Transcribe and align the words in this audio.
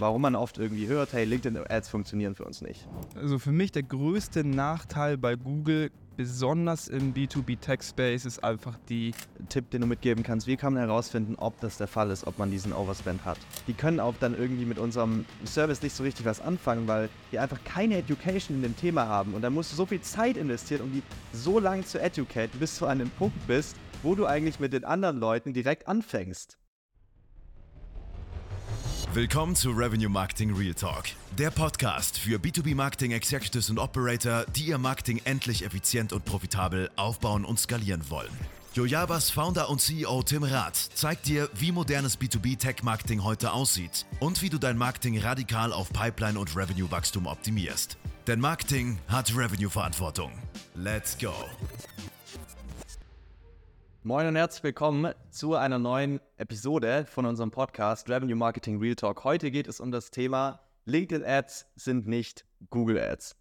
warum 0.00 0.22
man 0.22 0.34
oft 0.34 0.58
irgendwie 0.58 0.86
hört, 0.86 1.12
hey, 1.12 1.24
LinkedIn-Ads 1.24 1.88
funktionieren 1.88 2.34
für 2.34 2.44
uns 2.44 2.62
nicht. 2.62 2.88
Also 3.14 3.38
für 3.38 3.52
mich 3.52 3.72
der 3.72 3.82
größte 3.82 4.44
Nachteil 4.44 5.16
bei 5.16 5.36
Google, 5.36 5.90
besonders 6.16 6.88
im 6.88 7.14
B2B-Tech-Space, 7.14 8.24
ist 8.24 8.42
einfach 8.42 8.76
die 8.88 9.12
Tipp, 9.48 9.70
den 9.70 9.82
du 9.82 9.86
mitgeben 9.86 10.22
kannst, 10.22 10.46
wie 10.46 10.56
kann 10.56 10.74
man 10.74 10.82
herausfinden, 10.82 11.36
ob 11.36 11.60
das 11.60 11.78
der 11.78 11.86
Fall 11.86 12.10
ist, 12.10 12.26
ob 12.26 12.38
man 12.38 12.50
diesen 12.50 12.72
Overspend 12.72 13.24
hat. 13.24 13.38
Die 13.66 13.74
können 13.74 14.00
auch 14.00 14.14
dann 14.20 14.36
irgendwie 14.36 14.64
mit 14.64 14.78
unserem 14.78 15.24
Service 15.44 15.82
nicht 15.82 15.94
so 15.94 16.02
richtig 16.02 16.26
was 16.26 16.40
anfangen, 16.40 16.88
weil 16.88 17.08
die 17.32 17.38
einfach 17.38 17.62
keine 17.64 17.96
Education 17.96 18.56
in 18.56 18.62
dem 18.62 18.76
Thema 18.76 19.06
haben. 19.06 19.34
Und 19.34 19.42
dann 19.42 19.54
musst 19.54 19.72
du 19.72 19.76
so 19.76 19.86
viel 19.86 20.00
Zeit 20.00 20.36
investieren, 20.36 20.82
um 20.82 20.92
die 20.92 21.02
so 21.32 21.58
lange 21.58 21.84
zu 21.84 22.00
educaten, 22.00 22.58
bis 22.58 22.78
du 22.78 22.86
an 22.86 22.98
dem 22.98 23.10
Punkt 23.10 23.46
bist, 23.46 23.76
wo 24.02 24.14
du 24.14 24.26
eigentlich 24.26 24.60
mit 24.60 24.72
den 24.72 24.84
anderen 24.84 25.18
Leuten 25.18 25.52
direkt 25.52 25.88
anfängst. 25.88 26.58
Willkommen 29.12 29.56
zu 29.56 29.72
Revenue 29.72 30.08
Marketing 30.08 30.54
Real 30.54 30.72
Talk, 30.72 31.06
der 31.36 31.50
Podcast 31.50 32.16
für 32.16 32.38
B2B 32.38 32.76
Marketing 32.76 33.10
Executives 33.10 33.68
und 33.68 33.80
Operator, 33.80 34.44
die 34.54 34.66
ihr 34.66 34.78
Marketing 34.78 35.20
endlich 35.24 35.64
effizient 35.64 36.12
und 36.12 36.24
profitabel 36.24 36.88
aufbauen 36.94 37.44
und 37.44 37.58
skalieren 37.58 38.08
wollen. 38.08 38.30
Jojabas 38.74 39.30
Founder 39.30 39.68
und 39.68 39.80
CEO 39.80 40.22
Tim 40.22 40.44
Rath 40.44 40.76
zeigt 40.76 41.26
dir, 41.26 41.50
wie 41.54 41.72
modernes 41.72 42.20
B2B 42.20 42.56
Tech 42.56 42.84
Marketing 42.84 43.24
heute 43.24 43.50
aussieht 43.50 44.06
und 44.20 44.42
wie 44.42 44.48
du 44.48 44.58
dein 44.58 44.78
Marketing 44.78 45.18
radikal 45.18 45.72
auf 45.72 45.92
Pipeline 45.92 46.38
und 46.38 46.54
Revenue 46.54 46.88
Wachstum 46.88 47.26
optimierst. 47.26 47.98
Denn 48.28 48.38
Marketing 48.38 49.00
hat 49.08 49.36
Revenue 49.36 49.70
Verantwortung. 49.70 50.30
Let's 50.76 51.18
go. 51.18 51.34
Moin 54.02 54.26
und 54.26 54.36
herzlich 54.36 54.62
willkommen 54.62 55.12
zu 55.28 55.56
einer 55.56 55.78
neuen 55.78 56.20
Episode 56.38 57.04
von 57.06 57.26
unserem 57.26 57.50
Podcast 57.50 58.08
Revenue 58.08 58.34
Marketing 58.34 58.78
Real 58.78 58.94
Talk. 58.94 59.24
Heute 59.24 59.50
geht 59.50 59.68
es 59.68 59.78
um 59.78 59.92
das 59.92 60.10
Thema 60.10 60.60
LinkedIn 60.86 61.22
Ads 61.22 61.66
sind 61.76 62.08
nicht 62.08 62.46
Google 62.70 62.98
Ads. 62.98 63.36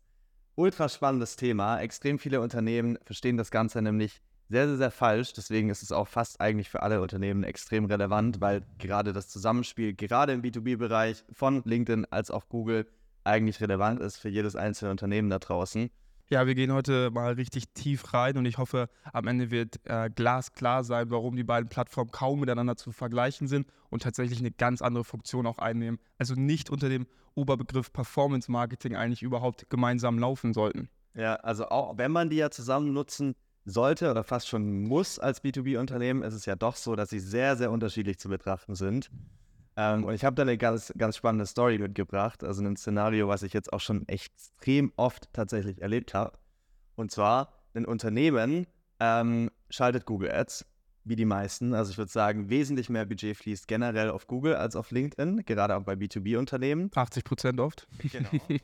Ultra 0.55 0.89
spannendes 0.89 1.37
Thema. 1.37 1.79
Extrem 1.79 2.19
viele 2.19 2.41
Unternehmen 2.41 2.99
verstehen 3.05 3.37
das 3.37 3.51
Ganze 3.51 3.81
nämlich 3.81 4.19
sehr, 4.49 4.67
sehr, 4.67 4.75
sehr 4.75 4.91
falsch. 4.91 5.31
Deswegen 5.31 5.69
ist 5.69 5.81
es 5.81 5.93
auch 5.93 6.09
fast 6.09 6.41
eigentlich 6.41 6.69
für 6.69 6.83
alle 6.83 7.01
Unternehmen 7.01 7.45
extrem 7.45 7.85
relevant, 7.85 8.41
weil 8.41 8.65
gerade 8.79 9.13
das 9.13 9.29
Zusammenspiel, 9.29 9.93
gerade 9.93 10.33
im 10.33 10.41
B2B-Bereich 10.41 11.23
von 11.31 11.61
LinkedIn 11.63 12.05
als 12.09 12.31
auch 12.31 12.49
Google, 12.49 12.85
eigentlich 13.23 13.61
relevant 13.61 14.01
ist 14.01 14.17
für 14.17 14.27
jedes 14.27 14.57
einzelne 14.57 14.91
Unternehmen 14.91 15.29
da 15.29 15.39
draußen. 15.39 15.89
Ja, 16.31 16.45
wir 16.45 16.53
gehen 16.53 16.71
heute 16.71 17.09
mal 17.09 17.33
richtig 17.33 17.73
tief 17.73 18.13
rein 18.13 18.37
und 18.37 18.45
ich 18.45 18.59
hoffe, 18.59 18.87
am 19.13 19.25
Ende 19.25 19.49
wird 19.49 19.79
äh, 19.85 20.11
glasklar 20.11 20.83
sein, 20.83 21.09
warum 21.09 21.35
die 21.35 21.43
beiden 21.43 21.69
Plattformen 21.69 22.11
kaum 22.11 22.41
miteinander 22.41 22.75
zu 22.75 22.91
vergleichen 22.91 23.47
sind 23.47 23.65
und 23.89 24.03
tatsächlich 24.03 24.37
eine 24.37 24.51
ganz 24.51 24.83
andere 24.83 25.03
Funktion 25.03 25.47
auch 25.47 25.57
einnehmen. 25.57 25.97
Also 26.19 26.35
nicht 26.35 26.69
unter 26.69 26.87
dem 26.87 27.07
Oberbegriff 27.33 27.91
Performance 27.91 28.51
Marketing 28.51 28.95
eigentlich 28.95 29.23
überhaupt 29.23 29.71
gemeinsam 29.71 30.19
laufen 30.19 30.53
sollten. 30.53 30.87
Ja, 31.15 31.33
also 31.37 31.67
auch 31.69 31.97
wenn 31.97 32.11
man 32.11 32.29
die 32.29 32.37
ja 32.37 32.51
zusammen 32.51 32.93
nutzen 32.93 33.33
sollte 33.65 34.11
oder 34.11 34.23
fast 34.23 34.47
schon 34.47 34.83
muss 34.83 35.17
als 35.17 35.43
B2B-Unternehmen, 35.43 36.21
ist 36.21 36.35
es 36.35 36.45
ja 36.45 36.55
doch 36.55 36.75
so, 36.75 36.95
dass 36.95 37.09
sie 37.09 37.19
sehr, 37.19 37.57
sehr 37.57 37.71
unterschiedlich 37.71 38.19
zu 38.19 38.29
betrachten 38.29 38.75
sind. 38.75 39.09
Ähm, 39.79 40.03
und 40.03 40.13
ich 40.13 40.25
habe 40.25 40.35
da 40.35 40.41
eine 40.41 40.57
ganz, 40.57 40.91
ganz 40.97 41.15
spannende 41.15 41.45
Story 41.45 41.77
mitgebracht, 41.77 42.43
also 42.43 42.61
ein 42.61 42.75
Szenario, 42.75 43.29
was 43.29 43.43
ich 43.43 43.53
jetzt 43.53 43.71
auch 43.71 43.79
schon 43.79 44.05
extrem 44.09 44.91
oft 44.97 45.31
tatsächlich 45.31 45.81
erlebt 45.81 46.13
habe. 46.13 46.37
Und 46.95 47.11
zwar, 47.11 47.53
ein 47.73 47.85
Unternehmen 47.85 48.67
ähm, 48.99 49.49
schaltet 49.69 50.05
Google 50.05 50.31
Ads, 50.31 50.65
wie 51.05 51.15
die 51.15 51.23
meisten. 51.23 51.73
Also 51.73 51.91
ich 51.91 51.97
würde 51.97 52.11
sagen, 52.11 52.49
wesentlich 52.49 52.89
mehr 52.89 53.05
Budget 53.05 53.37
fließt 53.37 53.69
generell 53.69 54.09
auf 54.09 54.27
Google 54.27 54.55
als 54.55 54.75
auf 54.75 54.91
LinkedIn, 54.91 55.45
gerade 55.45 55.77
auch 55.77 55.83
bei 55.83 55.93
B2B-Unternehmen. 55.93 56.91
80 56.93 57.23
Prozent 57.23 57.61
oft. 57.61 57.87
Genau. 58.11 58.27
ähm, 58.49 58.59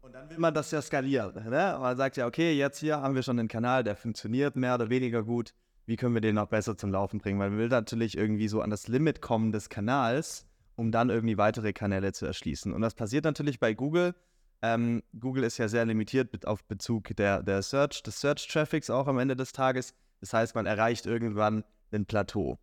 und 0.00 0.14
dann 0.14 0.30
will 0.30 0.38
man 0.38 0.54
das 0.54 0.70
ja 0.70 0.80
skalieren. 0.80 1.34
Ne? 1.34 1.76
Man 1.78 1.94
sagt 1.98 2.16
ja, 2.16 2.26
okay, 2.26 2.54
jetzt 2.54 2.78
hier 2.78 3.02
haben 3.02 3.14
wir 3.14 3.22
schon 3.22 3.38
einen 3.38 3.48
Kanal, 3.48 3.84
der 3.84 3.96
funktioniert 3.96 4.56
mehr 4.56 4.76
oder 4.76 4.88
weniger 4.88 5.22
gut 5.22 5.52
wie 5.86 5.96
können 5.96 6.14
wir 6.14 6.20
den 6.20 6.36
noch 6.36 6.48
besser 6.48 6.76
zum 6.76 6.90
Laufen 6.90 7.18
bringen? 7.18 7.38
Weil 7.38 7.50
man 7.50 7.58
will 7.58 7.68
natürlich 7.68 8.16
irgendwie 8.16 8.48
so 8.48 8.60
an 8.60 8.70
das 8.70 8.88
Limit 8.88 9.20
kommen 9.20 9.52
des 9.52 9.68
Kanals, 9.68 10.46
um 10.76 10.92
dann 10.92 11.10
irgendwie 11.10 11.38
weitere 11.38 11.72
Kanäle 11.72 12.12
zu 12.12 12.26
erschließen. 12.26 12.72
Und 12.72 12.82
das 12.82 12.94
passiert 12.94 13.24
natürlich 13.24 13.58
bei 13.60 13.74
Google. 13.74 14.14
Ähm, 14.62 15.02
Google 15.18 15.44
ist 15.44 15.58
ja 15.58 15.68
sehr 15.68 15.84
limitiert 15.84 16.46
auf 16.46 16.64
Bezug 16.64 17.16
der, 17.16 17.42
der 17.42 17.62
Search, 17.62 18.02
des 18.02 18.20
Search-Traffics 18.20 18.90
auch 18.90 19.08
am 19.08 19.18
Ende 19.18 19.34
des 19.34 19.52
Tages. 19.52 19.94
Das 20.20 20.32
heißt, 20.32 20.54
man 20.54 20.66
erreicht 20.66 21.06
irgendwann 21.06 21.64
ein 21.90 22.06
Plateau. 22.06 22.58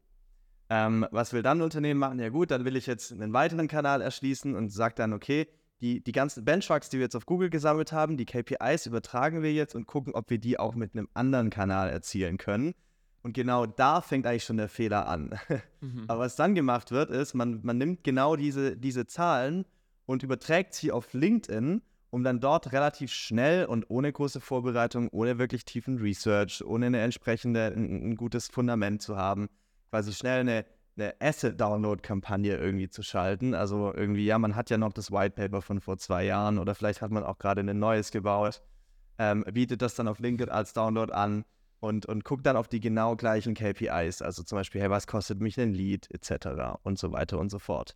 Ähm, 0.70 1.06
was 1.12 1.34
will 1.34 1.42
dann 1.42 1.60
ein 1.60 1.64
Unternehmen 1.64 2.00
machen? 2.00 2.20
Ja 2.20 2.30
gut, 2.30 2.52
dann 2.52 2.64
will 2.64 2.78
ich 2.78 2.88
jetzt 2.88 3.12
einen 3.12 3.34
weiteren 3.34 3.68
Kanal 3.68 4.02
erschließen 4.02 4.56
und 4.56 4.70
sage 4.70 4.96
dann, 4.96 5.14
okay, 5.14 5.48
die, 5.82 6.04
die 6.04 6.12
ganzen 6.12 6.46
Benchmarks, 6.46 6.90
die 6.90 6.98
wir 6.98 7.06
jetzt 7.06 7.16
auf 7.16 7.26
Google 7.26 7.50
gesammelt 7.50 7.92
haben, 7.92 8.18
die 8.18 8.26
KPIs 8.26 8.86
übertragen 8.86 9.42
wir 9.42 9.54
jetzt 9.54 9.76
und 9.76 9.88
gucken, 9.88 10.14
ob 10.14 10.30
wir 10.30 10.38
die 10.38 10.60
auch 10.60 10.76
mit 10.76 10.94
einem 10.94 11.08
anderen 11.14 11.50
Kanal 11.50 11.90
erzielen 11.90 12.38
können. 12.38 12.76
Und 13.22 13.34
genau 13.34 13.66
da 13.66 14.02
fängt 14.02 14.26
eigentlich 14.26 14.46
schon 14.46 14.58
der 14.58 14.70
Fehler 14.70 15.08
an. 15.08 15.38
Mhm. 15.82 16.04
Aber 16.10 16.20
was 16.24 16.36
dann 16.36 16.56
gemacht 16.56 16.92
wird, 16.92 17.10
ist, 17.10 17.34
man, 17.34 17.62
man 17.64 17.78
nimmt 17.78 18.04
genau 18.04 18.36
diese, 18.36 18.76
diese 18.76 19.06
Zahlen 19.06 19.64
und 20.06 20.24
überträgt 20.24 20.74
sie 20.74 20.92
auf 20.92 21.14
LinkedIn, 21.14 21.82
um 22.10 22.24
dann 22.26 22.42
dort 22.42 22.74
relativ 22.74 23.14
schnell 23.14 23.66
und 23.66 23.90
ohne 23.90 24.12
große 24.12 24.42
Vorbereitung, 24.42 25.08
ohne 25.14 25.40
wirklich 25.40 25.64
tiefen 25.64 25.98
Research, 26.00 26.62
ohne 26.66 26.88
eine 26.88 27.00
entsprechende, 27.00 27.68
ein, 27.68 28.10
ein 28.10 28.16
gutes 28.18 28.50
Fundament 28.50 29.02
zu 29.02 29.16
haben, 29.16 29.48
quasi 29.90 30.12
schnell 30.12 30.42
eine, 30.42 30.66
eine 30.98 31.14
Asset-Download-Kampagne 31.22 32.58
irgendwie 32.58 32.90
zu 32.90 33.04
schalten. 33.04 33.54
Also 33.54 33.94
irgendwie, 33.94 34.26
ja, 34.26 34.38
man 34.38 34.58
hat 34.58 34.70
ja 34.70 34.78
noch 34.78 34.92
das 34.92 35.14
White 35.14 35.36
Paper 35.36 35.62
von 35.62 35.80
vor 35.80 35.98
zwei 35.98 36.26
Jahren 36.26 36.58
oder 36.58 36.76
vielleicht 36.76 37.02
hat 37.02 37.12
man 37.12 37.24
auch 37.24 37.38
gerade 37.38 37.62
ein 37.62 37.80
neues 37.80 38.12
gebaut, 38.12 38.62
ähm, 39.18 39.46
bietet 39.54 39.82
das 39.82 39.96
dann 39.96 40.10
auf 40.10 40.20
LinkedIn 40.20 40.52
als 40.52 40.74
Download 40.74 41.14
an 41.14 41.46
und, 41.80 42.06
und 42.06 42.24
guckt 42.24 42.46
dann 42.46 42.58
auf 42.58 42.68
die 42.68 42.80
genau 42.80 43.16
gleichen 43.16 43.54
KPIs, 43.54 44.22
also 44.22 44.44
zum 44.44 44.58
Beispiel, 44.58 44.82
hey, 44.82 44.90
was 44.90 45.08
kostet 45.08 45.40
mich 45.40 45.60
ein 45.60 45.74
Lead, 45.74 46.10
etc. 46.12 46.80
und 46.84 47.00
so 47.00 47.12
weiter 47.12 47.40
und 47.40 47.50
so 47.50 47.60
fort. 47.60 47.96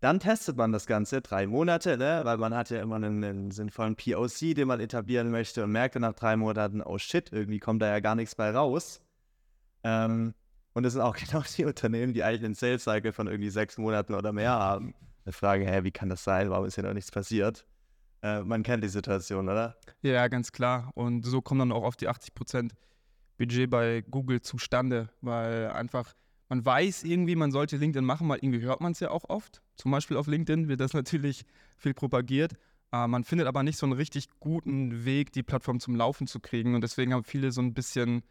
Dann 0.00 0.18
testet 0.18 0.56
man 0.56 0.72
das 0.72 0.86
Ganze 0.86 1.20
drei 1.22 1.46
Monate, 1.46 1.96
ne? 1.96 2.22
weil 2.24 2.36
man 2.36 2.54
hat 2.54 2.70
ja 2.70 2.82
immer 2.82 2.96
einen, 2.96 3.22
einen, 3.22 3.50
sinnvollen 3.52 3.94
POC, 3.94 4.56
den 4.56 4.66
man 4.66 4.80
etablieren 4.80 5.30
möchte 5.30 5.62
und 5.62 5.70
merkt 5.70 5.94
dann 5.94 6.02
nach 6.02 6.14
drei 6.14 6.36
Monaten, 6.36 6.82
oh 6.82 6.98
shit, 6.98 7.30
irgendwie 7.32 7.60
kommt 7.60 7.82
da 7.82 7.88
ja 7.88 8.00
gar 8.00 8.16
nichts 8.16 8.34
bei 8.34 8.50
raus. 8.50 9.00
Ähm, 9.84 10.34
und 10.72 10.82
das 10.82 10.94
sind 10.94 11.02
auch 11.02 11.16
genau 11.24 11.44
die 11.56 11.64
Unternehmen, 11.64 12.14
die 12.14 12.24
eigentlich 12.24 12.44
einen 12.44 12.56
Sales 12.56 12.82
Cycle 12.82 13.12
von 13.12 13.28
irgendwie 13.28 13.50
sechs 13.50 13.78
Monaten 13.78 14.14
oder 14.14 14.32
mehr 14.32 14.50
haben. 14.50 14.94
Eine 15.24 15.32
Frage, 15.32 15.66
hä, 15.66 15.84
wie 15.84 15.92
kann 15.92 16.08
das 16.08 16.24
sein? 16.24 16.50
Warum 16.50 16.66
ist 16.66 16.74
hier 16.74 16.82
noch 16.82 16.94
nichts 16.94 17.12
passiert? 17.12 17.64
Äh, 18.22 18.42
man 18.42 18.64
kennt 18.64 18.82
die 18.82 18.88
Situation, 18.88 19.48
oder? 19.48 19.76
Ja, 20.00 20.26
ganz 20.26 20.50
klar. 20.50 20.90
Und 20.94 21.24
so 21.24 21.40
kommen 21.42 21.60
dann 21.60 21.72
auch 21.72 21.84
auf 21.84 21.94
die 21.94 22.08
80 22.08 22.34
Prozent 22.34 22.74
Budget 23.42 23.68
bei 23.68 24.02
Google 24.08 24.40
zustande, 24.40 25.08
weil 25.20 25.70
einfach 25.70 26.14
man 26.48 26.64
weiß 26.64 27.04
irgendwie, 27.04 27.34
man 27.34 27.50
sollte 27.50 27.78
LinkedIn 27.78 28.04
machen, 28.04 28.28
weil 28.28 28.38
irgendwie 28.42 28.60
hört 28.60 28.82
man 28.82 28.92
es 28.92 29.00
ja 29.00 29.10
auch 29.10 29.24
oft. 29.30 29.62
Zum 29.76 29.90
Beispiel 29.90 30.18
auf 30.18 30.26
LinkedIn 30.26 30.68
wird 30.68 30.80
das 30.80 30.92
natürlich 30.92 31.44
viel 31.76 31.94
propagiert. 31.94 32.52
Äh, 32.92 33.06
man 33.06 33.24
findet 33.24 33.46
aber 33.48 33.62
nicht 33.62 33.78
so 33.78 33.86
einen 33.86 33.94
richtig 33.94 34.28
guten 34.38 35.06
Weg, 35.06 35.32
die 35.32 35.42
Plattform 35.42 35.80
zum 35.80 35.96
Laufen 35.96 36.26
zu 36.26 36.40
kriegen. 36.40 36.74
Und 36.74 36.82
deswegen 36.82 37.14
haben 37.14 37.24
viele 37.24 37.52
so 37.52 37.62
ein 37.62 37.72
bisschen 37.74 38.22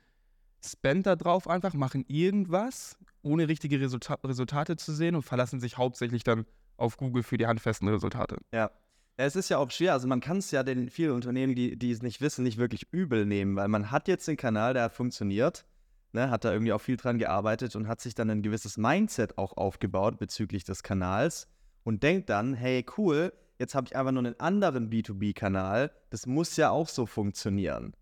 Spend 0.63 1.07
da 1.07 1.15
drauf 1.15 1.47
einfach, 1.47 1.73
machen 1.73 2.05
irgendwas, 2.07 2.95
ohne 3.23 3.47
richtige 3.47 3.79
Resulta 3.79 4.13
Resultate 4.23 4.75
zu 4.75 4.93
sehen 4.93 5.15
und 5.15 5.23
verlassen 5.23 5.59
sich 5.59 5.79
hauptsächlich 5.79 6.23
dann 6.23 6.45
auf 6.77 6.97
Google 6.97 7.23
für 7.23 7.37
die 7.37 7.47
handfesten 7.47 7.87
Resultate. 7.87 8.37
Ja, 8.53 8.69
es 9.17 9.35
ist 9.35 9.49
ja 9.49 9.57
auch 9.57 9.69
schwer, 9.71 9.93
also 9.93 10.07
man 10.07 10.21
kann 10.21 10.37
es 10.37 10.51
ja 10.51 10.63
den 10.63 10.89
vielen 10.89 11.11
Unternehmen, 11.11 11.55
die, 11.55 11.77
die 11.77 11.91
es 11.91 12.01
nicht 12.01 12.21
wissen, 12.21 12.43
nicht 12.43 12.57
wirklich 12.57 12.87
übel 12.91 13.25
nehmen, 13.25 13.55
weil 13.55 13.67
man 13.67 13.91
hat 13.91 14.07
jetzt 14.07 14.27
den 14.27 14.37
Kanal, 14.37 14.73
der 14.73 14.83
hat 14.83 14.93
funktioniert, 14.93 15.65
ne, 16.13 16.29
hat 16.29 16.45
da 16.45 16.51
irgendwie 16.51 16.73
auch 16.73 16.81
viel 16.81 16.97
dran 16.97 17.17
gearbeitet 17.17 17.75
und 17.75 17.87
hat 17.87 18.01
sich 18.01 18.15
dann 18.15 18.29
ein 18.29 18.41
gewisses 18.41 18.77
Mindset 18.77 19.37
auch 19.37 19.57
aufgebaut 19.57 20.17
bezüglich 20.17 20.63
des 20.63 20.83
Kanals 20.83 21.47
und 21.83 22.03
denkt 22.03 22.29
dann, 22.29 22.53
hey 22.53 22.85
cool, 22.97 23.33
jetzt 23.59 23.75
habe 23.75 23.87
ich 23.87 23.95
einfach 23.95 24.11
nur 24.11 24.25
einen 24.25 24.39
anderen 24.39 24.89
B2B-Kanal, 24.89 25.91
das 26.09 26.25
muss 26.25 26.57
ja 26.57 26.71
auch 26.71 26.87
so 26.87 27.05
funktionieren. 27.05 27.93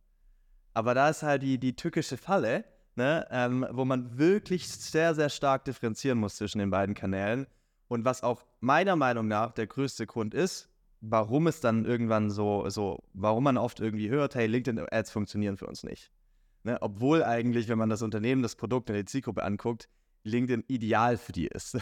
Aber 0.74 0.94
da 0.94 1.10
ist 1.10 1.24
halt 1.24 1.44
die, 1.44 1.58
die 1.58 1.76
tückische 1.76 2.18
Falle, 2.18 2.64
ne, 2.96 3.28
ähm, 3.32 3.68
wo 3.72 3.84
man 3.86 4.18
wirklich 4.18 4.68
sehr, 4.70 5.16
sehr 5.16 5.30
stark 5.30 5.66
differenzieren 5.66 6.20
muss 6.20 6.38
zwischen 6.38 6.60
den 6.60 6.70
beiden 6.70 6.96
Kanälen. 6.96 7.48
Und 7.88 8.06
was 8.06 8.24
auch 8.24 8.46
meiner 8.60 8.96
Meinung 8.96 9.28
nach 9.28 9.52
der 9.52 9.68
größte 9.68 10.06
Grund 10.06 10.34
ist, 10.34 10.69
warum 11.02 11.48
es 11.48 11.62
dann 11.62 11.86
irgendwann 11.86 12.30
so, 12.30 12.70
so, 12.70 13.04
warum 13.14 13.44
man 13.44 13.58
oft 13.58 13.80
irgendwie 13.80 14.10
hört, 14.10 14.36
hey, 14.36 14.48
LinkedIn-Ads 14.48 15.12
funktionieren 15.12 15.58
für 15.58 15.68
uns 15.68 15.84
nicht. 15.84 16.12
Ne? 16.64 16.78
Obwohl 16.82 17.24
eigentlich, 17.24 17.68
wenn 17.68 17.78
man 17.78 17.90
das 17.90 18.02
Unternehmen, 18.02 18.42
das 18.42 18.56
Produkt 18.56 18.90
und 18.90 18.96
die 18.96 19.06
Zielgruppe 19.06 19.44
anguckt, 19.44 19.88
LinkedIn 20.24 20.66
ideal 20.68 21.18
für 21.18 21.32
die 21.32 21.48
ist. 21.48 21.78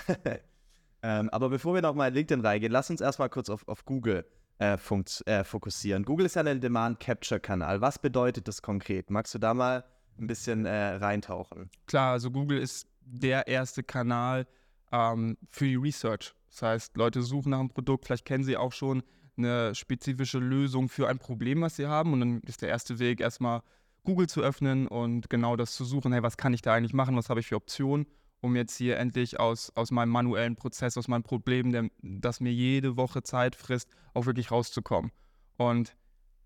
ähm, 1.01 1.29
aber 1.29 1.49
bevor 1.49 1.73
wir 1.73 1.81
nochmal 1.81 2.09
in 2.09 2.15
LinkedIn 2.15 2.45
reingehen, 2.45 2.71
lass 2.71 2.89
uns 2.89 3.01
erstmal 3.01 3.29
kurz 3.29 3.49
auf, 3.49 3.67
auf 3.67 3.85
Google 3.85 4.25
äh, 4.59 4.77
äh, 5.25 5.43
fokussieren. 5.43 6.03
Google 6.03 6.25
ist 6.25 6.35
ja 6.35 6.43
ein 6.43 6.61
Demand-Capture-Kanal. 6.61 7.81
Was 7.81 7.99
bedeutet 7.99 8.47
das 8.47 8.61
konkret? 8.61 9.09
Magst 9.09 9.33
du 9.33 9.39
da 9.39 9.53
mal 9.53 9.83
ein 10.19 10.27
bisschen 10.27 10.65
äh, 10.65 10.95
reintauchen? 10.95 11.69
Klar, 11.87 12.13
also 12.13 12.31
Google 12.31 12.59
ist 12.59 12.87
der 13.01 13.47
erste 13.47 13.83
Kanal 13.83 14.47
ähm, 14.91 15.37
für 15.49 15.65
die 15.65 15.75
Research 15.75 16.33
Das 16.57 16.63
heißt, 16.63 16.97
Leute 16.97 17.21
suchen 17.21 17.51
nach 17.51 17.59
einem 17.59 17.69
Produkt, 17.69 18.05
vielleicht 18.05 18.25
kennen 18.25 18.43
sie 18.43 18.57
auch 18.57 18.71
schon 18.71 19.03
eine 19.37 19.75
spezifische 19.75 20.39
Lösung 20.39 20.89
für 20.89 21.07
ein 21.07 21.19
Problem, 21.19 21.61
was 21.61 21.75
sie 21.75 21.85
haben. 21.85 22.13
Und 22.13 22.19
dann 22.19 22.41
ist 22.47 22.63
der 22.63 22.69
erste 22.69 22.97
Weg 22.97 23.21
erstmal 23.21 23.61
Google 24.03 24.27
zu 24.27 24.41
öffnen 24.41 24.87
und 24.87 25.29
genau 25.29 25.55
das 25.55 25.75
zu 25.75 25.85
suchen, 25.85 26.13
hey, 26.13 26.23
was 26.23 26.35
kann 26.35 26.55
ich 26.55 26.63
da 26.63 26.73
eigentlich 26.73 26.93
machen, 26.93 27.15
was 27.15 27.29
habe 27.29 27.41
ich 27.41 27.45
für 27.45 27.57
Optionen, 27.57 28.07
um 28.41 28.55
jetzt 28.55 28.75
hier 28.75 28.97
endlich 28.97 29.39
aus, 29.39 29.71
aus 29.75 29.91
meinem 29.91 30.09
manuellen 30.09 30.55
Prozess, 30.55 30.97
aus 30.97 31.07
meinem 31.07 31.21
Problem, 31.21 31.71
der, 31.71 31.89
das 32.01 32.39
mir 32.39 32.51
jede 32.51 32.97
Woche 32.97 33.21
Zeit 33.21 33.55
frisst, 33.55 33.91
auch 34.15 34.25
wirklich 34.25 34.49
rauszukommen. 34.49 35.11
Und 35.57 35.95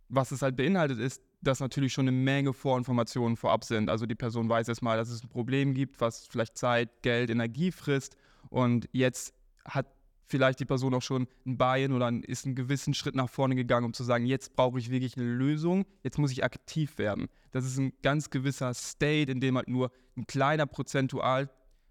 was 0.09 0.31
es 0.31 0.41
halt 0.41 0.57
beinhaltet, 0.57 0.99
ist, 0.99 1.21
dass 1.39 1.61
natürlich 1.61 1.93
schon 1.93 2.09
eine 2.09 2.17
Menge 2.17 2.51
Vorinformationen 2.51 3.37
vorab 3.37 3.63
sind. 3.63 3.89
Also 3.89 4.05
die 4.05 4.15
Person 4.15 4.49
weiß 4.49 4.67
erstmal, 4.67 4.97
dass 4.97 5.09
es 5.09 5.23
ein 5.23 5.29
Problem 5.29 5.73
gibt, 5.73 6.01
was 6.01 6.27
vielleicht 6.27 6.57
Zeit, 6.57 7.01
Geld, 7.01 7.29
Energie 7.29 7.71
frisst. 7.71 8.17
Und 8.49 8.89
jetzt 8.91 9.33
hat 9.63 9.87
vielleicht 10.31 10.59
die 10.59 10.65
Person 10.65 10.93
auch 10.95 11.01
schon 11.01 11.27
ein 11.45 11.57
Buy-in 11.57 11.91
oder 11.91 12.11
ist 12.23 12.45
einen 12.45 12.55
gewissen 12.55 12.93
Schritt 12.93 13.15
nach 13.15 13.29
vorne 13.29 13.55
gegangen, 13.55 13.85
um 13.85 13.93
zu 13.93 14.03
sagen, 14.03 14.25
jetzt 14.25 14.55
brauche 14.55 14.79
ich 14.79 14.89
wirklich 14.89 15.17
eine 15.17 15.25
Lösung, 15.25 15.85
jetzt 16.03 16.17
muss 16.17 16.31
ich 16.31 16.43
aktiv 16.43 16.97
werden. 16.97 17.27
Das 17.51 17.65
ist 17.65 17.77
ein 17.77 17.93
ganz 18.01 18.29
gewisser 18.29 18.73
State, 18.73 19.31
in 19.31 19.41
dem 19.41 19.57
halt 19.57 19.67
nur 19.67 19.91
ein 20.17 20.25
kleiner 20.25 20.65
prozentual, 20.65 21.49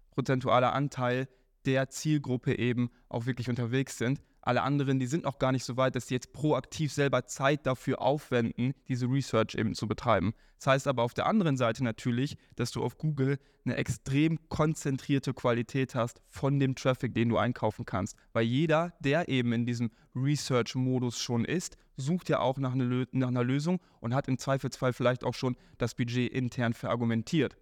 prozentualer 0.09 0.73
Anteil 0.73 1.29
der 1.65 1.89
Zielgruppe 1.89 2.57
eben 2.57 2.89
auch 3.07 3.25
wirklich 3.25 3.49
unterwegs 3.49 3.97
sind. 3.97 4.19
Alle 4.41 4.63
anderen, 4.63 4.97
die 4.99 5.05
sind 5.05 5.23
noch 5.23 5.37
gar 5.37 5.51
nicht 5.51 5.63
so 5.63 5.77
weit, 5.77 5.95
dass 5.95 6.07
sie 6.07 6.15
jetzt 6.15 6.33
proaktiv 6.33 6.91
selber 6.91 7.25
Zeit 7.27 7.67
dafür 7.67 8.01
aufwenden, 8.01 8.73
diese 8.87 9.05
Research 9.05 9.55
eben 9.55 9.75
zu 9.75 9.87
betreiben. 9.87 10.33
Das 10.57 10.67
heißt 10.67 10.87
aber 10.87 11.03
auf 11.03 11.13
der 11.13 11.27
anderen 11.27 11.57
Seite 11.57 11.83
natürlich, 11.83 12.37
dass 12.55 12.71
du 12.71 12.83
auf 12.83 12.97
Google 12.97 13.37
eine 13.65 13.77
extrem 13.77 14.39
konzentrierte 14.49 15.33
Qualität 15.33 15.93
hast 15.93 16.21
von 16.27 16.59
dem 16.59 16.75
Traffic, 16.75 17.13
den 17.13 17.29
du 17.29 17.37
einkaufen 17.37 17.85
kannst. 17.85 18.15
Weil 18.33 18.45
jeder, 18.45 18.93
der 18.99 19.29
eben 19.29 19.53
in 19.53 19.65
diesem 19.65 19.91
Research-Modus 20.15 21.19
schon 21.19 21.45
ist, 21.45 21.77
sucht 21.97 22.29
ja 22.29 22.39
auch 22.39 22.57
nach, 22.57 22.73
eine, 22.73 23.07
nach 23.11 23.27
einer 23.27 23.43
Lösung 23.43 23.79
und 23.99 24.15
hat 24.15 24.27
im 24.27 24.37
Zweifelsfall 24.37 24.93
vielleicht 24.93 25.23
auch 25.23 25.35
schon 25.35 25.55
das 25.77 25.93
Budget 25.93 26.31
intern 26.31 26.73
verargumentiert. 26.73 27.57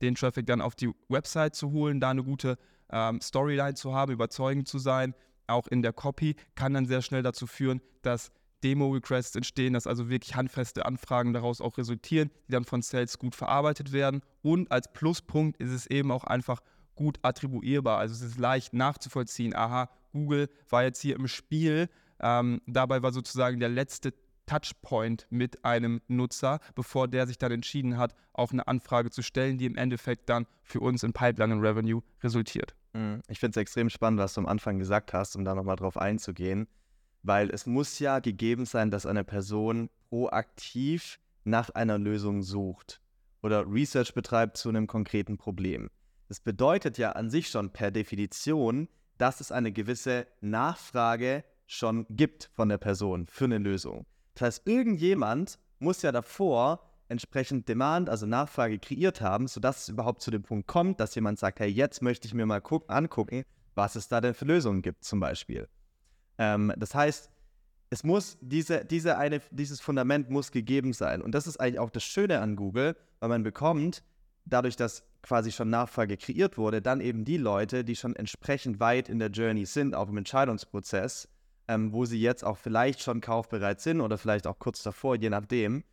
Den 0.00 0.14
Traffic 0.14 0.46
dann 0.46 0.60
auf 0.60 0.74
die 0.74 0.90
Website 1.08 1.54
zu 1.54 1.70
holen, 1.72 2.00
da 2.00 2.10
eine 2.10 2.24
gute 2.24 2.58
ähm, 2.90 3.20
Storyline 3.20 3.74
zu 3.74 3.94
haben, 3.94 4.12
überzeugend 4.12 4.68
zu 4.68 4.78
sein, 4.78 5.14
auch 5.46 5.66
in 5.68 5.82
der 5.82 5.92
Copy, 5.92 6.36
kann 6.54 6.74
dann 6.74 6.86
sehr 6.86 7.02
schnell 7.02 7.22
dazu 7.22 7.46
führen, 7.46 7.80
dass 8.02 8.30
Demo-Requests 8.62 9.34
entstehen, 9.34 9.74
dass 9.74 9.86
also 9.86 10.08
wirklich 10.08 10.36
handfeste 10.36 10.86
Anfragen 10.86 11.32
daraus 11.32 11.60
auch 11.60 11.78
resultieren, 11.78 12.30
die 12.46 12.52
dann 12.52 12.64
von 12.64 12.82
Sales 12.82 13.18
gut 13.18 13.34
verarbeitet 13.34 13.92
werden. 13.92 14.22
Und 14.42 14.70
als 14.70 14.92
Pluspunkt 14.92 15.60
ist 15.60 15.70
es 15.70 15.86
eben 15.86 16.10
auch 16.10 16.24
einfach 16.24 16.60
gut 16.94 17.18
attribuierbar. 17.22 17.98
Also 17.98 18.14
es 18.14 18.22
ist 18.22 18.38
leicht 18.38 18.72
nachzuvollziehen. 18.72 19.54
Aha, 19.54 19.90
Google 20.12 20.48
war 20.68 20.84
jetzt 20.84 21.00
hier 21.00 21.16
im 21.16 21.26
Spiel. 21.26 21.88
Ähm, 22.20 22.60
dabei 22.66 23.02
war 23.02 23.12
sozusagen 23.12 23.58
der 23.58 23.68
letzte 23.68 24.14
Touchpoint 24.46 25.26
mit 25.30 25.64
einem 25.64 26.00
Nutzer, 26.08 26.60
bevor 26.74 27.08
der 27.08 27.26
sich 27.26 27.38
dann 27.38 27.52
entschieden 27.52 27.96
hat, 27.96 28.14
auch 28.32 28.52
eine 28.52 28.66
Anfrage 28.66 29.10
zu 29.10 29.22
stellen, 29.22 29.58
die 29.58 29.66
im 29.66 29.76
Endeffekt 29.76 30.28
dann 30.28 30.46
für 30.62 30.80
uns 30.80 31.02
in 31.02 31.12
Pipeline 31.12 31.54
und 31.54 31.60
Revenue 31.60 32.02
resultiert. 32.22 32.74
Mhm. 32.92 33.22
Ich 33.28 33.38
finde 33.38 33.58
es 33.58 33.62
extrem 33.62 33.90
spannend, 33.90 34.20
was 34.20 34.34
du 34.34 34.40
am 34.40 34.46
Anfang 34.46 34.78
gesagt 34.78 35.12
hast, 35.12 35.36
um 35.36 35.44
da 35.44 35.54
nochmal 35.54 35.76
drauf 35.76 35.96
einzugehen, 35.96 36.68
weil 37.22 37.50
es 37.50 37.66
muss 37.66 37.98
ja 37.98 38.18
gegeben 38.18 38.66
sein, 38.66 38.90
dass 38.90 39.06
eine 39.06 39.24
Person 39.24 39.90
proaktiv 40.08 41.18
nach 41.44 41.70
einer 41.70 41.98
Lösung 41.98 42.42
sucht 42.42 43.00
oder 43.42 43.64
Research 43.66 44.14
betreibt 44.14 44.56
zu 44.56 44.68
einem 44.68 44.86
konkreten 44.86 45.36
Problem. 45.36 45.90
Das 46.28 46.40
bedeutet 46.40 46.98
ja 46.98 47.12
an 47.12 47.30
sich 47.30 47.48
schon 47.48 47.70
per 47.70 47.90
Definition, 47.90 48.88
dass 49.18 49.40
es 49.40 49.52
eine 49.52 49.72
gewisse 49.72 50.26
Nachfrage 50.40 51.44
schon 51.66 52.06
gibt 52.10 52.50
von 52.54 52.68
der 52.68 52.78
Person 52.78 53.26
für 53.26 53.44
eine 53.44 53.58
Lösung. 53.58 54.06
Das 54.34 54.42
heißt, 54.42 54.66
irgendjemand 54.66 55.58
muss 55.78 56.02
ja 56.02 56.12
davor 56.12 56.80
entsprechend 57.08 57.68
Demand, 57.68 58.08
also 58.08 58.26
Nachfrage 58.26 58.78
kreiert 58.78 59.20
haben, 59.20 59.46
sodass 59.46 59.82
es 59.82 59.88
überhaupt 59.90 60.22
zu 60.22 60.30
dem 60.30 60.42
Punkt 60.42 60.66
kommt, 60.66 60.98
dass 60.98 61.14
jemand 61.14 61.38
sagt, 61.38 61.60
hey, 61.60 61.68
jetzt 61.68 62.02
möchte 62.02 62.26
ich 62.26 62.34
mir 62.34 62.46
mal 62.46 62.62
angucken, 62.88 63.44
was 63.74 63.96
es 63.96 64.08
da 64.08 64.20
denn 64.20 64.34
für 64.34 64.46
Lösungen 64.46 64.82
gibt, 64.82 65.04
zum 65.04 65.20
Beispiel. 65.20 65.68
Ähm, 66.38 66.72
das 66.76 66.94
heißt, 66.94 67.30
es 67.90 68.04
muss 68.04 68.38
diese, 68.40 68.86
diese 68.86 69.18
eine, 69.18 69.42
dieses 69.50 69.80
Fundament 69.80 70.30
muss 70.30 70.50
gegeben 70.50 70.94
sein. 70.94 71.20
Und 71.20 71.32
das 71.32 71.46
ist 71.46 71.60
eigentlich 71.60 71.78
auch 71.78 71.90
das 71.90 72.04
Schöne 72.04 72.40
an 72.40 72.56
Google, 72.56 72.96
weil 73.20 73.28
man 73.28 73.42
bekommt, 73.42 74.02
dadurch, 74.46 74.76
dass 74.76 75.04
quasi 75.22 75.52
schon 75.52 75.68
Nachfrage 75.68 76.16
kreiert 76.16 76.56
wurde, 76.56 76.80
dann 76.80 77.00
eben 77.00 77.24
die 77.24 77.36
Leute, 77.36 77.84
die 77.84 77.94
schon 77.94 78.16
entsprechend 78.16 78.80
weit 78.80 79.08
in 79.08 79.18
der 79.18 79.28
Journey 79.28 79.66
sind, 79.66 79.94
auch 79.94 80.08
im 80.08 80.16
Entscheidungsprozess, 80.16 81.28
ähm, 81.68 81.92
wo 81.92 82.04
sie 82.04 82.20
jetzt 82.20 82.44
auch 82.44 82.58
vielleicht 82.58 83.00
schon 83.02 83.20
kaufbereit 83.20 83.80
sind 83.80 84.00
oder 84.00 84.18
vielleicht 84.18 84.46
auch 84.46 84.58
kurz 84.58 84.82
davor, 84.82 85.16
je 85.16 85.30
nachdem, 85.30 85.84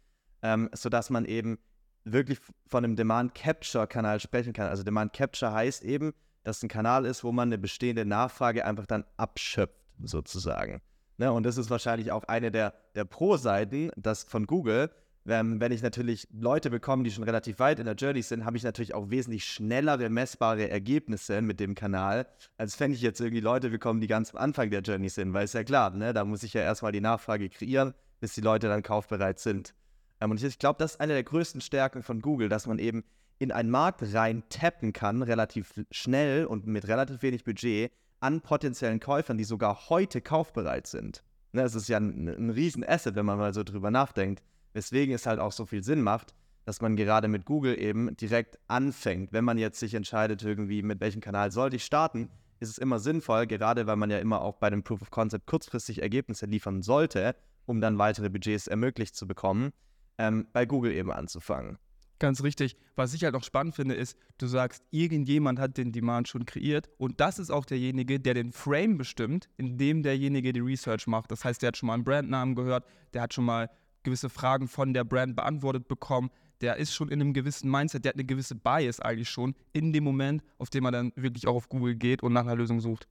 ähm, 0.41 0.69
sodass 0.73 1.09
man 1.09 1.25
eben 1.25 1.59
wirklich 2.03 2.39
von 2.65 2.83
einem 2.83 2.95
Demand 2.95 3.35
Capture 3.35 3.87
Kanal 3.87 4.19
sprechen 4.19 4.53
kann. 4.53 4.67
Also 4.67 4.83
Demand 4.83 5.13
Capture 5.13 5.53
heißt 5.53 5.83
eben, 5.83 6.13
dass 6.43 6.63
ein 6.63 6.69
Kanal 6.69 7.05
ist, 7.05 7.23
wo 7.23 7.31
man 7.31 7.49
eine 7.49 7.57
bestehende 7.57 8.05
Nachfrage 8.05 8.65
einfach 8.65 8.85
dann 8.85 9.05
abschöpft, 9.17 9.75
sozusagen. 10.01 10.81
Ne? 11.17 11.31
Und 11.31 11.43
das 11.43 11.57
ist 11.57 11.69
wahrscheinlich 11.69 12.11
auch 12.11 12.23
eine 12.23 12.51
der, 12.51 12.73
der 12.95 13.05
Pro-Seiten 13.05 13.91
von 14.27 14.47
Google. 14.47 14.89
Ähm, 15.29 15.59
wenn 15.59 15.71
ich 15.71 15.81
natürlich 15.81 16.27
Leute 16.31 16.69
bekomme, 16.69 17.03
die 17.03 17.11
schon 17.11 17.23
relativ 17.23 17.59
weit 17.59 17.79
in 17.79 17.85
der 17.85 17.95
Journey 17.95 18.21
sind, 18.21 18.45
habe 18.45 18.57
ich 18.57 18.63
natürlich 18.63 18.93
auch 18.93 19.09
wesentlich 19.09 19.45
schnellere, 19.45 20.09
messbare 20.09 20.69
Ergebnisse 20.69 21.41
mit 21.41 21.59
dem 21.59 21.75
Kanal, 21.75 22.27
als 22.57 22.79
wenn 22.79 22.91
ich 22.91 23.01
jetzt 23.01 23.19
irgendwie 23.21 23.41
Leute 23.41 23.69
bekomme, 23.69 23.99
die 23.99 24.07
ganz 24.07 24.33
am 24.33 24.41
Anfang 24.41 24.71
der 24.71 24.81
Journey 24.81 25.09
sind. 25.09 25.33
Weil 25.33 25.45
ist 25.45 25.53
ja 25.53 25.63
klar, 25.63 25.91
ne? 25.91 26.13
da 26.13 26.25
muss 26.25 26.43
ich 26.43 26.53
ja 26.53 26.61
erstmal 26.61 26.91
die 26.91 27.01
Nachfrage 27.01 27.49
kreieren, 27.49 27.93
bis 28.19 28.33
die 28.33 28.41
Leute 28.41 28.67
dann 28.67 28.81
kaufbereit 28.81 29.39
sind. 29.39 29.73
Ähm, 30.19 30.31
und 30.31 30.43
ich 30.43 30.59
glaube, 30.59 30.79
das 30.79 30.93
ist 30.93 31.01
eine 31.01 31.13
der 31.13 31.23
größten 31.23 31.61
Stärken 31.61 32.01
von 32.01 32.21
Google, 32.21 32.49
dass 32.49 32.65
man 32.65 32.79
eben 32.79 33.03
in 33.37 33.51
einen 33.51 33.69
Markt 33.69 34.01
rein 34.13 34.43
tappen 34.49 34.93
kann, 34.93 35.21
relativ 35.21 35.73
schnell 35.91 36.45
und 36.45 36.67
mit 36.67 36.87
relativ 36.87 37.21
wenig 37.21 37.43
Budget, 37.43 37.91
an 38.19 38.41
potenziellen 38.41 38.99
Käufern, 38.99 39.37
die 39.37 39.45
sogar 39.45 39.89
heute 39.89 40.21
kaufbereit 40.21 40.87
sind. 40.87 41.23
Ne, 41.51 41.63
das 41.63 41.73
ist 41.73 41.87
ja 41.87 41.97
ein, 41.97 42.27
ein 42.27 42.49
riesen 42.49 42.83
Asset, 42.83 43.15
wenn 43.15 43.25
man 43.25 43.37
mal 43.37 43.53
so 43.53 43.63
drüber 43.63 43.91
nachdenkt. 43.91 44.43
Weswegen 44.73 45.13
es 45.13 45.25
halt 45.25 45.39
auch 45.39 45.51
so 45.51 45.65
viel 45.65 45.83
Sinn 45.83 46.01
macht, 46.01 46.33
dass 46.65 46.81
man 46.81 46.95
gerade 46.95 47.27
mit 47.27 47.45
Google 47.45 47.79
eben 47.79 48.15
direkt 48.17 48.59
anfängt. 48.67 49.33
Wenn 49.33 49.43
man 49.43 49.57
jetzt 49.57 49.79
sich 49.79 49.93
entscheidet, 49.93 50.43
irgendwie 50.43 50.83
mit 50.83 50.99
welchem 50.99 51.21
Kanal 51.21 51.51
sollte 51.51 51.77
ich 51.77 51.85
starten, 51.85 52.29
ist 52.59 52.69
es 52.69 52.77
immer 52.77 52.99
sinnvoll, 52.99 53.47
gerade 53.47 53.87
weil 53.87 53.95
man 53.95 54.11
ja 54.11 54.19
immer 54.19 54.41
auch 54.41 54.57
bei 54.57 54.69
dem 54.69 54.83
Proof 54.83 55.01
of 55.01 55.11
Concept 55.11 55.47
kurzfristig 55.47 56.01
Ergebnisse 56.01 56.45
liefern 56.45 56.81
sollte, 56.81 57.35
um 57.65 57.81
dann 57.81 57.97
weitere 57.97 58.29
Budgets 58.29 58.67
ermöglicht 58.67 59.15
zu 59.15 59.27
bekommen, 59.27 59.71
ähm, 60.17 60.47
bei 60.53 60.65
Google 60.65 60.91
eben 60.91 61.11
anzufangen. 61.11 61.77
Ganz 62.19 62.43
richtig. 62.43 62.75
Was 62.95 63.13
ich 63.13 63.23
halt 63.23 63.33
auch 63.35 63.43
spannend 63.43 63.75
finde, 63.75 63.95
ist, 63.95 64.17
du 64.37 64.47
sagst, 64.47 64.83
irgendjemand 64.91 65.57
hat 65.57 65.77
den 65.77 65.93
Demand 65.93 66.27
schon 66.27 66.45
kreiert 66.45 66.89
und 66.97 67.21
das 67.21 67.39
ist 67.39 67.49
auch 67.49 67.65
derjenige, 67.65 68.19
der 68.19 68.33
den 68.33 68.51
Frame 68.51 68.97
bestimmt, 68.97 69.47
in 69.55 69.77
dem 69.77 70.03
derjenige 70.03 70.51
die 70.51 70.59
Research 70.59 71.07
macht. 71.07 71.31
Das 71.31 71.45
heißt, 71.45 71.61
der 71.61 71.69
hat 71.69 71.77
schon 71.77 71.87
mal 71.87 71.93
einen 71.93 72.03
Brandnamen 72.03 72.55
gehört, 72.55 72.85
der 73.13 73.21
hat 73.21 73.33
schon 73.33 73.45
mal 73.45 73.69
gewisse 74.03 74.29
Fragen 74.29 74.67
von 74.67 74.93
der 74.93 75.03
Brand 75.03 75.35
beantwortet 75.35 75.87
bekommen, 75.87 76.29
der 76.61 76.77
ist 76.77 76.93
schon 76.93 77.09
in 77.09 77.21
einem 77.21 77.33
gewissen 77.33 77.69
Mindset, 77.69 78.03
der 78.03 78.09
hat 78.09 78.15
eine 78.15 78.25
gewisse 78.25 78.55
Bias 78.55 78.99
eigentlich 78.99 79.29
schon 79.29 79.55
in 79.73 79.93
dem 79.93 80.03
Moment, 80.03 80.43
auf 80.57 80.69
dem 80.69 80.85
er 80.85 80.91
dann 80.91 81.13
wirklich 81.15 81.47
auch 81.47 81.55
auf 81.55 81.69
Google 81.69 81.95
geht 81.95 82.21
und 82.21 82.33
nach 82.33 82.41
einer 82.41 82.55
Lösung 82.55 82.81
sucht. 82.81 83.07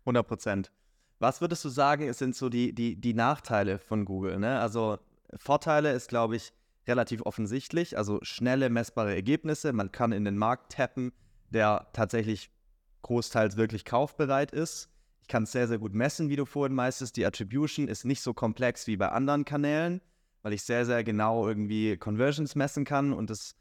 100 0.00 0.26
Prozent. 0.26 0.72
Was 1.18 1.40
würdest 1.40 1.64
du 1.64 1.68
sagen, 1.68 2.12
sind 2.12 2.34
so 2.34 2.48
die, 2.48 2.74
die, 2.74 3.00
die 3.00 3.14
Nachteile 3.14 3.78
von 3.78 4.04
Google? 4.04 4.38
Ne? 4.38 4.58
Also 4.58 4.98
Vorteile 5.36 5.92
ist, 5.92 6.08
glaube 6.08 6.36
ich, 6.36 6.52
relativ 6.86 7.22
offensichtlich. 7.22 7.96
Also 7.96 8.18
schnelle, 8.22 8.70
messbare 8.70 9.14
Ergebnisse. 9.14 9.72
Man 9.72 9.92
kann 9.92 10.12
in 10.12 10.24
den 10.24 10.36
Markt 10.36 10.72
tappen, 10.72 11.12
der 11.50 11.86
tatsächlich 11.92 12.50
großteils 13.02 13.56
wirklich 13.56 13.84
kaufbereit 13.84 14.52
ist. 14.52 14.88
Ich 15.20 15.28
kann 15.28 15.44
es 15.44 15.52
sehr, 15.52 15.68
sehr 15.68 15.78
gut 15.78 15.94
messen, 15.94 16.28
wie 16.28 16.36
du 16.36 16.44
vorhin 16.44 16.74
meistest. 16.74 17.16
Die 17.16 17.24
Attribution 17.24 17.88
ist 17.88 18.04
nicht 18.04 18.22
so 18.22 18.34
komplex 18.34 18.86
wie 18.86 18.96
bei 18.96 19.08
anderen 19.08 19.44
Kanälen, 19.44 20.00
weil 20.42 20.52
ich 20.52 20.62
sehr, 20.62 20.84
sehr 20.84 21.04
genau 21.04 21.46
irgendwie 21.46 21.96
Conversions 21.96 22.54
messen 22.54 22.84
kann 22.84 23.12
und 23.12 23.30
das 23.30 23.54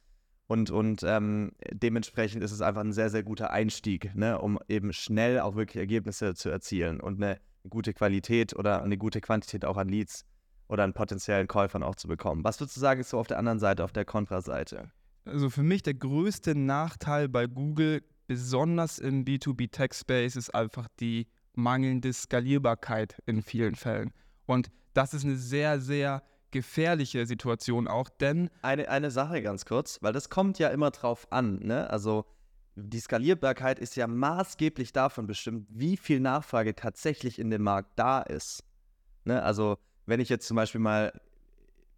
und, 0.48 0.70
und 0.70 1.02
ähm, 1.04 1.54
dementsprechend 1.72 2.44
ist 2.44 2.52
es 2.52 2.60
einfach 2.60 2.82
ein 2.82 2.92
sehr, 2.92 3.10
sehr 3.10 3.24
guter 3.24 3.52
Einstieg, 3.52 4.14
ne, 4.16 4.38
um 4.38 4.60
eben 4.68 4.92
schnell 4.92 5.40
auch 5.40 5.56
wirklich 5.56 5.78
Ergebnisse 5.78 6.36
zu 6.36 6.50
erzielen 6.50 7.00
und 7.00 7.24
eine 7.24 7.40
gute 7.70 7.94
Qualität 7.94 8.54
oder 8.54 8.84
eine 8.84 8.98
gute 8.98 9.22
Quantität 9.22 9.64
auch 9.64 9.78
an 9.78 9.88
Leads 9.88 10.26
oder 10.68 10.84
an 10.84 10.94
potenziellen 10.94 11.48
Käufern 11.48 11.84
auch 11.84 11.96
zu 11.96 12.10
bekommen. 12.10 12.44
Was 12.44 12.60
würdest 12.60 12.76
du 12.76 12.82
sagen, 12.82 13.00
ist 13.00 13.12
so 13.12 13.20
auf 13.20 13.28
der 13.28 13.40
anderen 13.40 13.60
Seite, 13.60 13.84
auf 13.86 13.94
der 13.94 14.04
Kontraseite? 14.04 14.92
Also 15.24 15.50
für 15.50 15.64
mich 15.64 15.84
der 15.84 15.94
größte 15.94 16.54
Nachteil 16.54 17.30
bei 17.30 17.46
Google, 17.48 18.04
besonders 18.28 19.00
im 19.00 19.24
B2B-Tech-Space, 19.24 20.36
ist 20.36 20.54
einfach 20.54 20.90
die 21.00 21.28
mangelnde 21.54 22.12
Skalierbarkeit 22.12 23.22
in 23.26 23.42
vielen 23.42 23.76
Fällen. 23.76 24.12
Und 24.46 24.70
das 24.94 25.14
ist 25.14 25.24
eine 25.24 25.38
sehr, 25.38 25.80
sehr 25.80 26.24
gefährliche 26.52 27.26
Situation 27.26 27.88
auch, 27.88 28.10
denn. 28.10 28.50
Eine, 28.62 28.90
eine 28.90 29.12
Sache 29.12 29.42
ganz 29.42 29.66
kurz, 29.66 30.00
weil 30.02 30.14
das 30.14 30.30
kommt 30.30 30.60
ja 30.60 30.70
immer 30.70 30.92
drauf 30.92 31.28
an, 31.32 31.60
ne? 31.60 31.90
Also 31.90 32.26
die 32.76 33.00
Skalierbarkeit 33.00 33.80
ist 33.80 33.96
ja 33.96 34.08
maßgeblich 34.08 34.94
davon 34.94 35.28
bestimmt, 35.28 35.68
wie 35.70 35.98
viel 35.98 36.20
Nachfrage 36.20 36.76
tatsächlich 36.76 37.40
in 37.40 37.50
dem 37.50 37.64
Markt 37.64 37.92
da 37.98 38.22
ist. 38.22 38.64
Ne? 39.26 39.42
Also, 39.44 39.78
wenn 40.06 40.20
ich 40.20 40.30
jetzt 40.30 40.48
zum 40.48 40.56
Beispiel 40.56 40.80
mal 40.80 41.12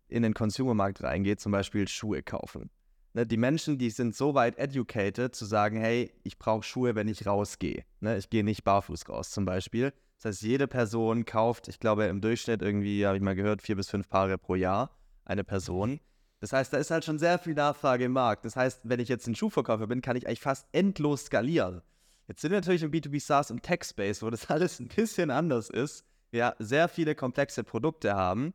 in 0.07 0.24
den 0.24 0.33
Consumermarkt 0.33 1.03
reingehe, 1.03 1.38
zum 1.38 1.51
Beispiel 1.51 1.88
Schuhe 1.88 2.24
kaufen. 2.24 2.69
Ne? 3.13 3.25
Die 3.25 3.38
Menschen, 3.38 3.77
die 3.77 3.89
sind 3.89 4.15
so 4.15 4.33
weit 4.33 4.57
educated, 4.57 5.36
zu 5.36 5.45
sagen, 5.45 5.77
hey, 5.77 6.12
ich 6.24 6.38
brauche 6.38 6.63
Schuhe, 6.63 6.95
wenn 6.95 7.07
ich 7.07 7.25
rausgehe. 7.25 7.86
Ne? 8.00 8.17
Ich 8.17 8.29
gehe 8.29 8.43
nicht 8.43 8.63
barfuß 8.63 9.07
raus, 9.10 9.31
zum 9.31 9.45
Beispiel. 9.45 9.93
Das 10.17 10.25
heißt, 10.25 10.41
jede 10.43 10.67
Person 10.67 11.25
kauft, 11.25 11.67
ich 11.67 11.79
glaube, 11.79 12.05
im 12.05 12.22
Durchschnitt 12.22 12.62
irgendwie, 12.62 13.05
habe 13.05 13.17
ich 13.17 13.24
mal 13.24 13.36
gehört, 13.36 13.62
vier 13.62 13.75
bis 13.75 13.89
fünf 13.89 14.10
Paare 14.10 14.38
pro 14.38 14.55
Jahr, 14.55 14.96
eine 15.25 15.43
Person. 15.43 16.00
Das 16.39 16.51
heißt, 16.51 16.74
da 16.74 16.77
ist 16.77 16.91
halt 16.91 17.05
schon 17.05 17.20
sehr 17.20 17.39
viel 17.39 17.53
Nachfrage 17.53 18.05
im 18.05 18.12
Markt. 18.12 18.43
Das 18.46 18.55
heißt, 18.55 18.82
wenn 18.84 19.00
ich 19.00 19.10
jetzt 19.10 19.27
ein 19.27 19.36
Schuhverkäufer 19.36 19.88
bin, 19.88 20.01
kann 20.01 20.15
ich 20.15 20.27
eigentlich 20.27 20.41
fast 20.41 20.67
endlos 20.72 21.25
skalieren. 21.25 21.82
Jetzt 22.27 22.41
sind 22.41 22.51
wir 22.51 22.58
natürlich 22.58 22.84
im 22.84 22.91
B2B 22.91 23.22
SaaS 23.22 23.51
und 23.51 23.63
Tech 23.63 23.84
Space, 23.84 24.22
wo 24.22 24.29
das 24.29 24.46
alles 24.50 24.79
ein 24.79 24.88
bisschen 24.88 25.32
anders 25.32 25.70
ist. 25.70 26.05
Wir 26.32 26.55
sehr 26.60 26.88
viele 26.88 27.15
komplexe 27.15 27.63
Produkte 27.63 28.15
haben. 28.15 28.53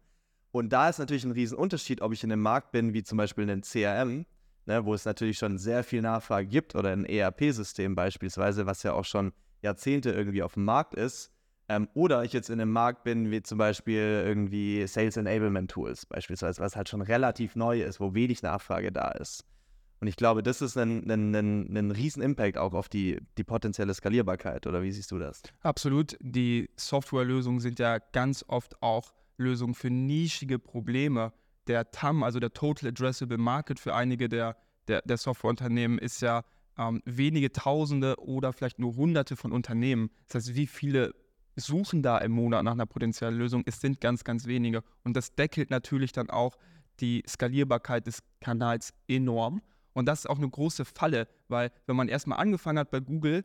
Und 0.51 0.71
da 0.71 0.89
ist 0.89 0.99
natürlich 0.99 1.25
ein 1.25 1.33
Riesenunterschied, 1.33 2.01
ob 2.01 2.13
ich 2.13 2.25
in 2.25 2.33
einem 2.33 2.43
Markt 2.43 2.73
bin, 2.73 2.95
wie 2.95 3.03
zum 3.03 3.19
Beispiel 3.19 3.45
in 3.45 3.51
einem 3.51 3.63
CRM, 3.63 4.27
ne, 4.67 4.85
wo 4.85 4.95
es 4.95 5.05
natürlich 5.05 5.39
schon 5.39 5.59
sehr 5.59 5.85
viel 5.85 6.03
Nachfrage 6.03 6.47
gibt, 6.47 6.75
oder 6.75 6.91
ein 6.91 7.05
ERP-System 7.05 7.95
beispielsweise, 7.95 8.67
was 8.67 8.83
ja 8.83 8.95
auch 8.95 9.05
schon 9.05 9.33
Jahrzehnte 9.63 10.11
irgendwie 10.11 10.43
auf 10.43 10.55
dem 10.55 10.65
Markt 10.65 10.95
ist. 10.95 11.31
Ähm, 11.69 11.89
oder 11.95 12.25
ich 12.25 12.33
jetzt 12.33 12.49
in 12.49 12.61
einem 12.61 12.73
Markt 12.73 13.05
bin, 13.05 13.31
wie 13.31 13.43
zum 13.43 13.59
Beispiel 13.59 14.23
irgendwie 14.25 14.87
Sales 14.87 15.17
Enablement 15.17 15.71
Tools 15.71 16.07
beispielsweise, 16.07 16.61
was 16.63 16.77
halt 16.77 16.89
schon 16.89 17.03
relativ 17.03 17.57
neu 17.57 17.83
ist, 17.83 18.01
wo 18.01 18.15
wenig 18.15 18.43
Nachfrage 18.43 18.91
da 18.91 19.11
ist. 19.11 19.45
Und 20.01 20.07
ich 20.07 20.17
glaube, 20.17 20.43
das 20.43 20.63
ist 20.63 20.77
ein, 20.77 21.11
ein, 21.11 21.35
ein, 21.35 21.77
ein 21.77 21.91
riesen 21.91 22.23
Impact 22.23 22.57
auch 22.57 22.73
auf 22.73 22.89
die, 22.89 23.21
die 23.37 23.45
potenzielle 23.45 23.93
Skalierbarkeit. 23.93 24.67
Oder 24.67 24.83
wie 24.83 24.93
siehst 24.93 25.11
du 25.11 25.19
das? 25.19 25.43
Absolut. 25.63 26.17
Die 26.21 26.71
Softwarelösungen 26.77 27.61
sind 27.61 27.79
ja 27.81 27.99
ganz 27.99 28.45
oft 28.47 28.81
auch 28.81 29.13
Lösungen 29.37 29.75
für 29.75 29.91
nischige 29.91 30.59
Probleme. 30.59 31.33
Der 31.67 31.91
TAM, 31.91 32.23
also 32.23 32.39
der 32.39 32.53
Total 32.53 32.91
Addressable 32.91 33.39
Market 33.39 33.81
für 33.81 33.95
einige 33.95 34.29
der, 34.29 34.57
der, 34.87 35.03
der 35.03 35.17
Softwareunternehmen, 35.17 35.99
ist 35.99 36.23
ja 36.23 36.45
ähm, 36.79 37.03
wenige 37.05 37.53
Tausende 37.53 38.15
oder 38.21 38.53
vielleicht 38.53 38.79
nur 38.79 38.95
Hunderte 38.95 39.37
von 39.37 39.53
Unternehmen. 39.53 40.11
Das 40.29 40.37
heißt, 40.47 40.55
wie 40.55 40.69
viele 40.69 41.13
suchen 41.59 42.03
da 42.03 42.19
im 42.19 42.33
Monat 42.33 42.65
nach 42.65 42.73
einer 42.73 42.87
potenziellen 42.87 43.37
Lösung. 43.37 43.63
Es 43.67 43.81
sind 43.81 44.01
ganz, 44.01 44.25
ganz 44.25 44.47
wenige. 44.47 44.83
Und 45.05 45.17
das 45.17 45.35
deckelt 45.35 45.71
natürlich 45.71 46.13
dann 46.13 46.31
auch 46.31 46.57
die 47.01 47.23
Skalierbarkeit 47.27 48.07
des 48.07 48.23
Kanals 48.41 48.93
enorm. 49.07 49.63
Und 49.93 50.07
das 50.07 50.21
ist 50.21 50.27
auch 50.27 50.39
eine 50.39 50.49
große 50.49 50.85
Falle, 50.85 51.29
weil 51.49 51.71
wenn 51.87 51.97
man 51.97 52.09
erstmal 52.09 52.39
angefangen 52.39 52.79
hat 52.79 52.91
bei 52.91 53.01
Google, 53.01 53.45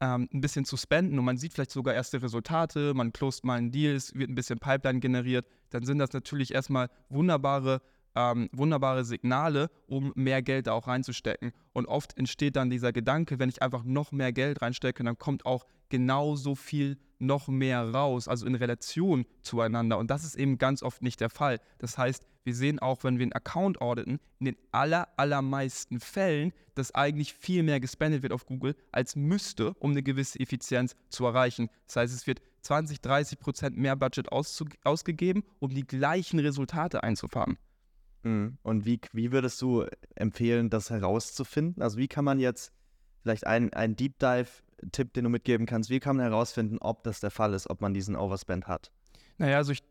ähm, 0.00 0.28
ein 0.32 0.40
bisschen 0.40 0.64
zu 0.64 0.76
spenden 0.76 1.18
und 1.18 1.24
man 1.24 1.36
sieht 1.36 1.52
vielleicht 1.52 1.70
sogar 1.70 1.94
erste 1.94 2.22
Resultate, 2.22 2.94
man 2.94 3.12
closed 3.12 3.44
mal 3.44 3.58
einen 3.58 3.70
Deal, 3.70 3.94
es 3.94 4.14
wird 4.14 4.30
ein 4.30 4.34
bisschen 4.34 4.58
Pipeline 4.58 5.00
generiert, 5.00 5.46
dann 5.70 5.84
sind 5.84 5.98
das 5.98 6.12
natürlich 6.12 6.54
erstmal 6.54 6.88
wunderbare 7.08 7.80
ähm, 8.14 8.48
wunderbare 8.52 9.04
Signale, 9.04 9.70
um 9.86 10.12
mehr 10.14 10.42
Geld 10.42 10.66
da 10.66 10.72
auch 10.72 10.86
reinzustecken. 10.86 11.52
Und 11.72 11.86
oft 11.86 12.16
entsteht 12.16 12.56
dann 12.56 12.70
dieser 12.70 12.92
Gedanke, 12.92 13.38
wenn 13.38 13.48
ich 13.48 13.62
einfach 13.62 13.84
noch 13.84 14.12
mehr 14.12 14.32
Geld 14.32 14.62
reinstecke, 14.62 15.02
dann 15.02 15.18
kommt 15.18 15.46
auch 15.46 15.66
genauso 15.88 16.54
viel 16.54 16.98
noch 17.18 17.48
mehr 17.48 17.90
raus, 17.90 18.28
also 18.28 18.46
in 18.46 18.54
Relation 18.54 19.24
zueinander. 19.42 19.98
Und 19.98 20.10
das 20.10 20.24
ist 20.24 20.36
eben 20.36 20.58
ganz 20.58 20.82
oft 20.82 21.02
nicht 21.02 21.20
der 21.20 21.30
Fall. 21.30 21.60
Das 21.78 21.96
heißt, 21.96 22.26
wir 22.44 22.54
sehen 22.54 22.78
auch, 22.78 23.04
wenn 23.04 23.18
wir 23.18 23.24
einen 23.24 23.32
Account 23.32 23.80
auditen, 23.80 24.18
in 24.38 24.46
den 24.46 24.56
aller, 24.72 25.08
allermeisten 25.16 26.00
Fällen, 26.00 26.52
dass 26.74 26.94
eigentlich 26.94 27.32
viel 27.32 27.62
mehr 27.62 27.80
gespendet 27.80 28.22
wird 28.22 28.32
auf 28.32 28.46
Google, 28.46 28.76
als 28.92 29.16
müsste, 29.16 29.74
um 29.74 29.92
eine 29.92 30.02
gewisse 30.02 30.40
Effizienz 30.40 30.94
zu 31.08 31.24
erreichen. 31.24 31.70
Das 31.86 31.96
heißt, 31.96 32.14
es 32.14 32.26
wird 32.26 32.40
20, 32.62 33.00
30 33.00 33.38
Prozent 33.38 33.76
mehr 33.76 33.96
Budget 33.96 34.28
ausgegeben, 34.30 35.44
um 35.60 35.70
die 35.70 35.86
gleichen 35.86 36.38
Resultate 36.38 37.02
einzufahren. 37.02 37.58
Mhm. 38.24 38.58
Und 38.62 38.84
wie, 38.84 39.00
wie 39.12 39.32
würdest 39.32 39.60
du 39.62 39.86
empfehlen, 40.16 40.70
das 40.70 40.90
herauszufinden? 40.90 41.82
Also 41.82 41.98
wie 41.98 42.08
kann 42.08 42.24
man 42.24 42.40
jetzt 42.40 42.72
vielleicht 43.22 43.46
einen, 43.46 43.72
einen 43.72 43.96
Deep 43.96 44.18
Dive-Tipp, 44.18 45.12
den 45.14 45.24
du 45.24 45.30
mitgeben 45.30 45.66
kannst, 45.66 45.90
wie 45.90 46.00
kann 46.00 46.16
man 46.16 46.26
herausfinden, 46.26 46.78
ob 46.78 47.04
das 47.04 47.20
der 47.20 47.30
Fall 47.30 47.54
ist, 47.54 47.70
ob 47.70 47.80
man 47.80 47.94
diesen 47.94 48.16
Overspend 48.16 48.66
hat? 48.66 48.90
Naja, 49.38 49.56
also 49.56 49.72
ich, 49.72 49.82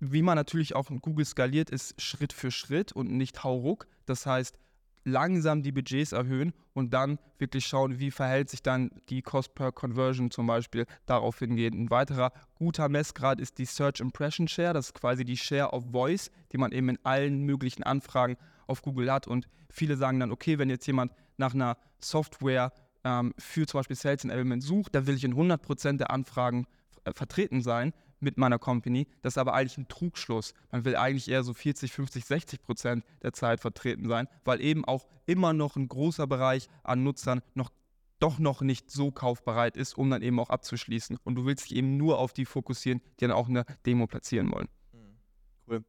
wie 0.00 0.22
man 0.22 0.36
natürlich 0.36 0.74
auch 0.74 0.90
in 0.90 1.00
Google 1.00 1.24
skaliert, 1.24 1.70
ist 1.70 2.00
Schritt 2.00 2.32
für 2.32 2.50
Schritt 2.50 2.92
und 2.92 3.10
nicht 3.10 3.44
hauruck. 3.44 3.86
Das 4.06 4.26
heißt, 4.26 4.58
langsam 5.04 5.62
die 5.62 5.72
Budgets 5.72 6.12
erhöhen 6.12 6.52
und 6.74 6.92
dann 6.94 7.18
wirklich 7.38 7.66
schauen, 7.66 7.98
wie 7.98 8.10
verhält 8.10 8.50
sich 8.50 8.62
dann 8.62 8.90
die 9.08 9.22
Cost 9.22 9.54
per 9.54 9.72
Conversion 9.72 10.30
zum 10.30 10.46
Beispiel. 10.46 10.86
Darauf 11.06 11.38
hingehen. 11.38 11.74
Ein 11.74 11.90
weiterer 11.90 12.32
guter 12.54 12.88
Messgrad 12.88 13.40
ist 13.40 13.58
die 13.58 13.64
Search 13.64 14.00
Impression 14.00 14.48
Share, 14.48 14.74
das 14.74 14.86
ist 14.86 14.94
quasi 14.94 15.24
die 15.24 15.36
Share 15.36 15.72
of 15.72 15.90
Voice, 15.90 16.30
die 16.52 16.58
man 16.58 16.72
eben 16.72 16.88
in 16.88 16.98
allen 17.04 17.42
möglichen 17.42 17.82
Anfragen 17.82 18.36
auf 18.66 18.82
Google 18.82 19.12
hat. 19.12 19.26
Und 19.26 19.48
viele 19.70 19.96
sagen 19.96 20.20
dann, 20.20 20.30
okay, 20.30 20.58
wenn 20.58 20.70
jetzt 20.70 20.86
jemand 20.86 21.12
nach 21.36 21.54
einer 21.54 21.76
Software 22.00 22.72
ähm, 23.04 23.34
für 23.38 23.66
zum 23.66 23.78
Beispiel 23.78 23.96
Sales 23.96 24.24
Enablement 24.24 24.62
sucht, 24.62 24.94
dann 24.94 25.06
will 25.06 25.16
ich 25.16 25.24
in 25.24 25.34
100% 25.34 25.98
der 25.98 26.10
Anfragen 26.10 26.66
äh, 27.04 27.12
vertreten 27.12 27.62
sein 27.62 27.92
mit 28.22 28.38
meiner 28.38 28.58
Company. 28.58 29.06
Das 29.20 29.34
ist 29.34 29.38
aber 29.38 29.54
eigentlich 29.54 29.78
ein 29.78 29.88
Trugschluss. 29.88 30.54
Man 30.70 30.84
will 30.84 30.96
eigentlich 30.96 31.28
eher 31.28 31.42
so 31.42 31.52
40, 31.52 31.92
50, 31.92 32.24
60 32.24 32.62
Prozent 32.62 33.04
der 33.22 33.32
Zeit 33.32 33.60
vertreten 33.60 34.08
sein, 34.08 34.28
weil 34.44 34.60
eben 34.60 34.84
auch 34.84 35.06
immer 35.26 35.52
noch 35.52 35.76
ein 35.76 35.88
großer 35.88 36.26
Bereich 36.26 36.68
an 36.84 37.02
Nutzern 37.02 37.42
noch 37.54 37.70
doch 38.22 38.38
noch 38.38 38.60
nicht 38.60 38.88
so 38.88 39.10
kaufbereit 39.10 39.76
ist, 39.76 39.98
um 39.98 40.08
dann 40.08 40.22
eben 40.22 40.38
auch 40.38 40.48
abzuschließen. 40.48 41.18
Und 41.24 41.34
du 41.34 41.44
willst 41.44 41.64
dich 41.64 41.76
eben 41.76 41.96
nur 41.96 42.18
auf 42.18 42.32
die 42.32 42.44
fokussieren, 42.44 43.00
die 43.18 43.26
dann 43.26 43.32
auch 43.32 43.48
eine 43.48 43.64
Demo 43.84 44.06
platzieren 44.06 44.52
wollen. 44.52 44.68
Mhm. 44.92 45.16
Cool. 45.66 45.84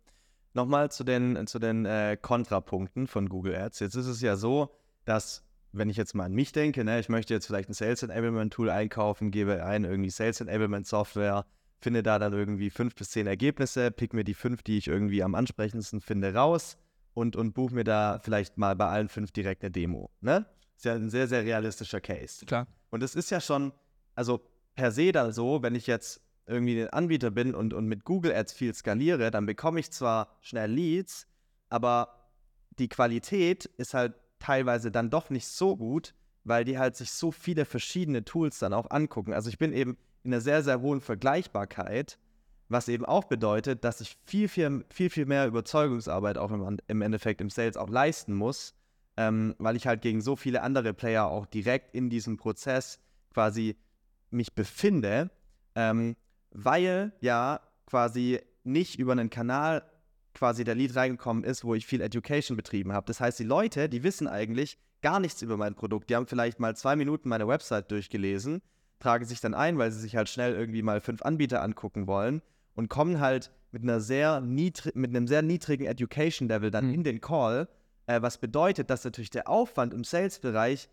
Nochmal 0.55 0.91
zu 0.91 1.03
den, 1.03 1.45
zu 1.45 1.59
den 1.59 1.85
äh, 1.85 2.17
Kontrapunkten 2.19 3.05
von 3.05 3.29
Google 3.29 3.55
Ads. 3.55 3.81
Jetzt 3.81 3.95
ist 3.95 4.07
es 4.07 4.19
ja 4.21 4.35
so, 4.35 4.75
dass, 5.05 5.43
wenn 5.73 5.89
ich 5.89 5.97
jetzt 5.97 6.15
mal 6.15 6.25
an 6.25 6.33
mich 6.33 6.51
denke, 6.51 6.83
ne, 6.83 6.99
ich 6.99 7.07
möchte 7.07 7.35
jetzt 7.35 7.45
vielleicht 7.45 7.69
ein 7.69 7.73
Sales 7.73 8.01
Enablement 8.01 8.51
Tool 8.51 8.71
einkaufen, 8.71 9.29
gebe 9.29 9.63
ein 9.63 9.83
irgendwie 9.83 10.09
Sales 10.09 10.41
Enablement 10.41 10.87
Software, 10.87 11.45
finde 11.83 12.03
da 12.03 12.17
dann 12.17 12.33
irgendwie 12.33 12.69
fünf 12.69 12.95
bis 12.95 13.11
zehn 13.11 13.27
Ergebnisse, 13.27 13.91
pick 13.91 14.13
mir 14.13 14.23
die 14.23 14.33
fünf, 14.33 14.63
die 14.63 14.77
ich 14.77 14.87
irgendwie 14.87 15.21
am 15.21 15.35
ansprechendsten 15.35 16.01
finde, 16.01 16.33
raus 16.33 16.77
und, 17.13 17.35
und 17.35 17.53
buche 17.53 17.75
mir 17.75 17.83
da 17.83 18.19
vielleicht 18.23 18.57
mal 18.57 18.75
bei 18.75 18.87
allen 18.87 19.09
fünf 19.09 19.31
direkt 19.31 19.63
eine 19.63 19.71
Demo. 19.71 20.09
Ne? 20.21 20.45
Ist 20.75 20.85
ja 20.85 20.95
ein 20.95 21.09
sehr, 21.09 21.27
sehr 21.27 21.43
realistischer 21.43 22.01
Case. 22.01 22.45
Klar. 22.45 22.67
Und 22.89 23.03
es 23.03 23.15
ist 23.15 23.29
ja 23.29 23.41
schon, 23.41 23.73
also 24.15 24.41
per 24.75 24.91
se 24.91 25.11
dann 25.11 25.31
so, 25.31 25.61
wenn 25.61 25.75
ich 25.75 25.87
jetzt 25.87 26.21
irgendwie 26.45 26.81
ein 26.81 26.89
Anbieter 26.89 27.31
bin 27.31 27.53
und, 27.55 27.73
und 27.73 27.85
mit 27.87 28.03
Google 28.03 28.33
Ads 28.33 28.53
viel 28.53 28.73
skaliere, 28.73 29.31
dann 29.31 29.45
bekomme 29.45 29.79
ich 29.79 29.91
zwar 29.91 30.37
schnell 30.41 30.71
Leads, 30.71 31.27
aber 31.69 32.29
die 32.79 32.89
Qualität 32.89 33.65
ist 33.65 33.93
halt 33.93 34.13
teilweise 34.39 34.91
dann 34.91 35.09
doch 35.09 35.29
nicht 35.29 35.47
so 35.47 35.77
gut, 35.77 36.13
weil 36.43 36.65
die 36.65 36.77
halt 36.77 36.95
sich 36.95 37.11
so 37.11 37.31
viele 37.31 37.65
verschiedene 37.65 38.25
Tools 38.25 38.59
dann 38.59 38.73
auch 38.73 38.89
angucken. 38.89 39.33
Also 39.33 39.49
ich 39.49 39.57
bin 39.57 39.71
eben 39.71 39.97
in 40.23 40.33
einer 40.33 40.41
sehr, 40.41 40.63
sehr 40.63 40.81
hohen 40.81 41.01
Vergleichbarkeit, 41.01 42.17
was 42.69 42.87
eben 42.87 43.05
auch 43.05 43.25
bedeutet, 43.25 43.83
dass 43.83 44.01
ich 44.01 44.17
viel, 44.25 44.47
viel, 44.47 44.85
viel, 44.89 45.09
viel 45.09 45.25
mehr 45.25 45.47
Überzeugungsarbeit 45.47 46.37
auch 46.37 46.51
im, 46.51 46.79
im 46.87 47.01
Endeffekt 47.01 47.41
im 47.41 47.49
Sales 47.49 47.77
auch 47.77 47.89
leisten 47.89 48.33
muss, 48.33 48.73
ähm, 49.17 49.55
weil 49.59 49.75
ich 49.75 49.85
halt 49.85 50.01
gegen 50.01 50.21
so 50.21 50.35
viele 50.35 50.61
andere 50.61 50.93
Player 50.93 51.27
auch 51.27 51.45
direkt 51.45 51.93
in 51.93 52.09
diesem 52.09 52.37
Prozess 52.37 52.99
quasi 53.33 53.75
mich 54.31 54.53
befinde, 54.53 55.29
ähm, 55.75 56.15
weil 56.51 57.13
ja 57.19 57.59
quasi 57.85 58.39
nicht 58.63 58.97
über 58.97 59.11
einen 59.11 59.29
Kanal 59.29 59.83
quasi 60.33 60.63
der 60.63 60.75
Lead 60.75 60.95
reingekommen 60.95 61.43
ist, 61.43 61.63
wo 61.63 61.75
ich 61.75 61.85
viel 61.85 62.01
Education 62.01 62.57
betrieben 62.57 62.93
habe. 62.93 63.05
Das 63.05 63.19
heißt, 63.19 63.37
die 63.37 63.43
Leute, 63.43 63.87
die 63.87 64.03
wissen 64.03 64.27
eigentlich 64.27 64.79
gar 65.01 65.19
nichts 65.19 65.41
über 65.41 65.57
mein 65.57 65.75
Produkt. 65.75 66.09
Die 66.09 66.15
haben 66.15 66.25
vielleicht 66.25 66.59
mal 66.59 66.75
zwei 66.75 66.95
Minuten 66.95 67.29
meine 67.29 67.47
Website 67.47 67.91
durchgelesen 67.91 68.61
tragen 69.03 69.25
sich 69.25 69.41
dann 69.41 69.53
ein, 69.53 69.77
weil 69.77 69.91
sie 69.91 69.99
sich 69.99 70.15
halt 70.15 70.29
schnell 70.29 70.53
irgendwie 70.53 70.81
mal 70.81 71.01
fünf 71.01 71.21
Anbieter 71.21 71.61
angucken 71.61 72.07
wollen 72.07 72.41
und 72.73 72.89
kommen 72.89 73.19
halt 73.19 73.51
mit 73.71 73.83
einer 73.83 73.99
sehr 73.99 74.39
mit 74.41 74.85
einem 74.95 75.27
sehr 75.27 75.41
niedrigen 75.41 75.85
Education 75.85 76.47
Level 76.47 76.71
dann 76.71 76.87
mhm. 76.87 76.93
in 76.93 77.03
den 77.03 77.21
Call, 77.21 77.67
äh, 78.07 78.21
was 78.21 78.37
bedeutet, 78.37 78.89
dass 78.89 79.03
natürlich 79.03 79.29
der 79.29 79.49
Aufwand 79.49 79.93
im 79.93 80.03
Sales-Bereich 80.03 80.89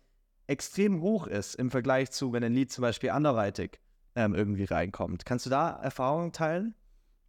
extrem 0.47 1.01
hoch 1.01 1.27
ist 1.27 1.55
im 1.55 1.71
Vergleich 1.71 2.11
zu, 2.11 2.33
wenn 2.33 2.43
ein 2.43 2.53
Lead 2.53 2.71
zum 2.71 2.81
Beispiel 2.81 3.11
anderweitig 3.11 3.79
ähm, 4.15 4.35
irgendwie 4.35 4.65
reinkommt. 4.65 5.25
Kannst 5.25 5.45
du 5.45 5.49
da 5.49 5.69
Erfahrungen 5.69 6.33
teilen? 6.33 6.75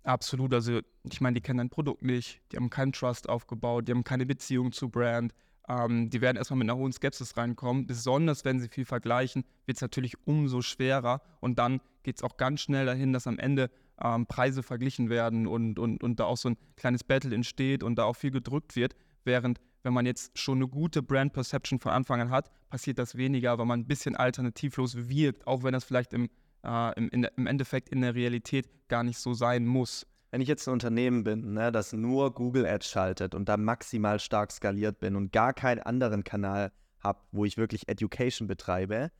Absolut. 0.03 0.53
Also 0.53 0.81
ich 1.05 1.21
meine, 1.21 1.35
die 1.35 1.41
kennen 1.41 1.59
dein 1.59 1.71
Produkt 1.71 2.03
nicht, 2.03 2.41
die 2.51 2.57
haben 2.57 2.71
keinen 2.71 2.93
Trust 2.93 3.29
aufgebaut, 3.29 3.87
die 3.87 3.93
haben 3.93 4.03
keine 4.03 4.27
Beziehung 4.27 4.73
zu 4.73 4.89
Brand. 4.89 5.33
Ähm, 5.69 6.11
die 6.11 6.21
werden 6.21 6.37
erstmal 6.37 6.59
mit 6.59 6.69
einer 6.69 6.79
hohen 6.79 6.93
Skepsis 6.93 7.37
reinkommen. 7.37 7.87
Besonders 7.87 8.45
wenn 8.45 8.61
sie 8.61 8.69
viel 8.69 8.85
vergleichen, 8.85 9.45
wird 9.67 9.79
es 9.79 9.83
natürlich 9.83 10.15
umso 10.27 10.61
schwerer. 10.63 11.23
Und 11.41 11.59
dann 11.59 11.81
geht 12.03 12.17
es 12.17 12.23
auch 12.23 12.37
ganz 12.37 12.61
schnell 12.61 12.87
dahin, 12.87 13.13
dass 13.13 13.27
am 13.27 13.39
Ende 13.39 13.71
ähm, 14.03 14.27
Preise 14.27 14.63
verglichen 14.63 15.09
werden 15.09 15.47
und, 15.47 15.79
und, 15.79 16.03
und 16.03 16.21
da 16.21 16.25
auch 16.25 16.37
so 16.37 16.51
ein 16.51 16.57
kleines 16.77 17.05
Battle 17.05 17.35
entsteht 17.35 17.83
und 17.83 17.97
da 17.97 18.05
auch 18.05 18.17
viel 18.17 18.31
gedrückt 18.31 18.77
wird. 18.77 18.95
Während 19.25 19.61
wenn 19.83 19.93
man 19.93 20.07
jetzt 20.07 20.39
schon 20.39 20.59
eine 20.59 20.69
gute 20.69 21.03
Brand 21.03 21.33
Perception 21.33 21.79
von 21.81 21.93
Anfang 21.93 22.21
an 22.21 22.31
hat, 22.31 22.51
passiert 22.71 22.99
das 22.99 23.17
weniger, 23.17 23.59
weil 23.59 23.67
man 23.67 23.81
ein 23.81 23.87
bisschen 23.87 24.17
alternativlos 24.17 24.97
wirkt, 25.09 25.47
auch 25.47 25.65
wenn 25.65 25.73
das 25.73 25.85
vielleicht 25.85 26.13
im, 26.13 26.29
äh, 26.65 26.99
im, 26.99 27.09
in, 27.11 27.25
im 27.37 27.47
Endeffekt 27.47 27.89
in 27.89 28.01
der 28.01 28.15
Realität 28.15 28.69
gar 28.89 29.03
nicht 29.03 29.19
so 29.19 29.35
sein 29.35 29.67
muss. 29.67 30.07
Wenn 30.33 30.41
ich 30.41 30.49
jetzt 30.49 30.67
ein 30.67 30.73
Unternehmen 30.73 31.25
bin, 31.25 31.53
ne, 31.53 31.71
das 31.71 31.93
nur 31.93 32.33
Google 32.33 32.65
Ads 32.65 32.89
schaltet 32.89 33.35
und 33.35 33.51
da 33.51 33.59
maximal 33.59 34.19
stark 34.19 34.51
skaliert 34.51 34.99
bin 34.99 35.15
und 35.15 35.31
gar 35.31 35.53
keinen 35.53 35.81
anderen 35.81 36.25
Kanal 36.25 36.73
habe, 37.01 37.21
wo 37.33 37.45
ich 37.45 37.59
wirklich 37.59 37.87
Education 37.87 38.49
betreibe, 38.49 39.11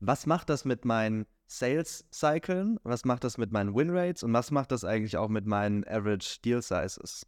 was 0.00 0.26
macht 0.26 0.50
das 0.50 0.66
mit 0.66 0.84
meinen 0.84 1.24
Sales-Cyclen? 1.46 2.78
Was 2.82 3.06
macht 3.06 3.24
das 3.24 3.38
mit 3.38 3.50
meinen 3.50 3.74
Win-Rates? 3.74 4.22
Und 4.22 4.34
was 4.34 4.50
macht 4.50 4.70
das 4.70 4.84
eigentlich 4.84 5.16
auch 5.16 5.30
mit 5.30 5.46
meinen 5.46 5.88
Average 5.88 6.40
Deal 6.44 6.60
Sizes? 6.60 7.26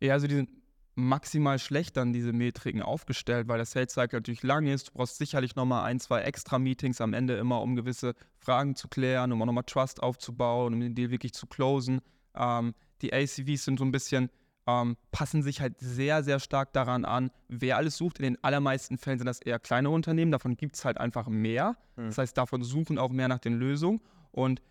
Ja, 0.00 0.14
also 0.14 0.26
die 0.26 0.34
sind 0.34 0.50
maximal 0.96 1.60
schlecht 1.60 1.96
dann 1.96 2.12
diese 2.12 2.32
Metriken 2.32 2.82
aufgestellt, 2.82 3.46
weil 3.46 3.58
der 3.58 3.66
Sales 3.66 3.92
Cycle 3.92 4.18
natürlich 4.18 4.42
lang 4.42 4.66
ist. 4.66 4.88
Du 4.88 4.92
brauchst 4.94 5.16
sicherlich 5.18 5.54
nochmal 5.54 5.84
ein, 5.84 6.00
zwei 6.00 6.22
extra 6.22 6.58
Meetings 6.58 7.00
am 7.00 7.14
Ende 7.14 7.36
immer, 7.36 7.62
um 7.62 7.76
gewisse 7.76 8.14
Fragen 8.40 8.74
zu 8.74 8.88
klären, 8.88 9.30
um 9.30 9.40
auch 9.40 9.46
nochmal 9.46 9.64
Trust 9.64 10.02
aufzubauen, 10.02 10.74
um 10.74 10.80
den 10.80 10.96
Deal 10.96 11.10
wirklich 11.10 11.34
zu 11.34 11.46
closen. 11.46 12.00
Ähm, 12.40 12.74
die 13.02 13.12
ACVs 13.12 13.64
sind 13.64 13.78
so 13.78 13.84
ein 13.84 13.92
bisschen, 13.92 14.30
ähm, 14.66 14.96
passen 15.12 15.42
sich 15.42 15.60
halt 15.60 15.78
sehr, 15.78 16.22
sehr 16.24 16.40
stark 16.40 16.72
daran 16.72 17.04
an, 17.04 17.30
wer 17.48 17.76
alles 17.76 17.96
sucht. 17.96 18.18
In 18.18 18.24
den 18.24 18.44
allermeisten 18.44 18.98
Fällen 18.98 19.18
sind 19.18 19.26
das 19.26 19.40
eher 19.40 19.58
kleine 19.58 19.90
Unternehmen, 19.90 20.32
davon 20.32 20.56
gibt 20.56 20.76
es 20.76 20.84
halt 20.84 20.98
einfach 20.98 21.28
mehr. 21.28 21.76
Mhm. 21.96 22.06
Das 22.06 22.18
heißt, 22.18 22.36
davon 22.36 22.62
suchen 22.62 22.98
auch 22.98 23.10
mehr 23.10 23.28
nach 23.28 23.38
den 23.38 23.58
Lösungen. 23.58 24.00
Und 24.32 24.62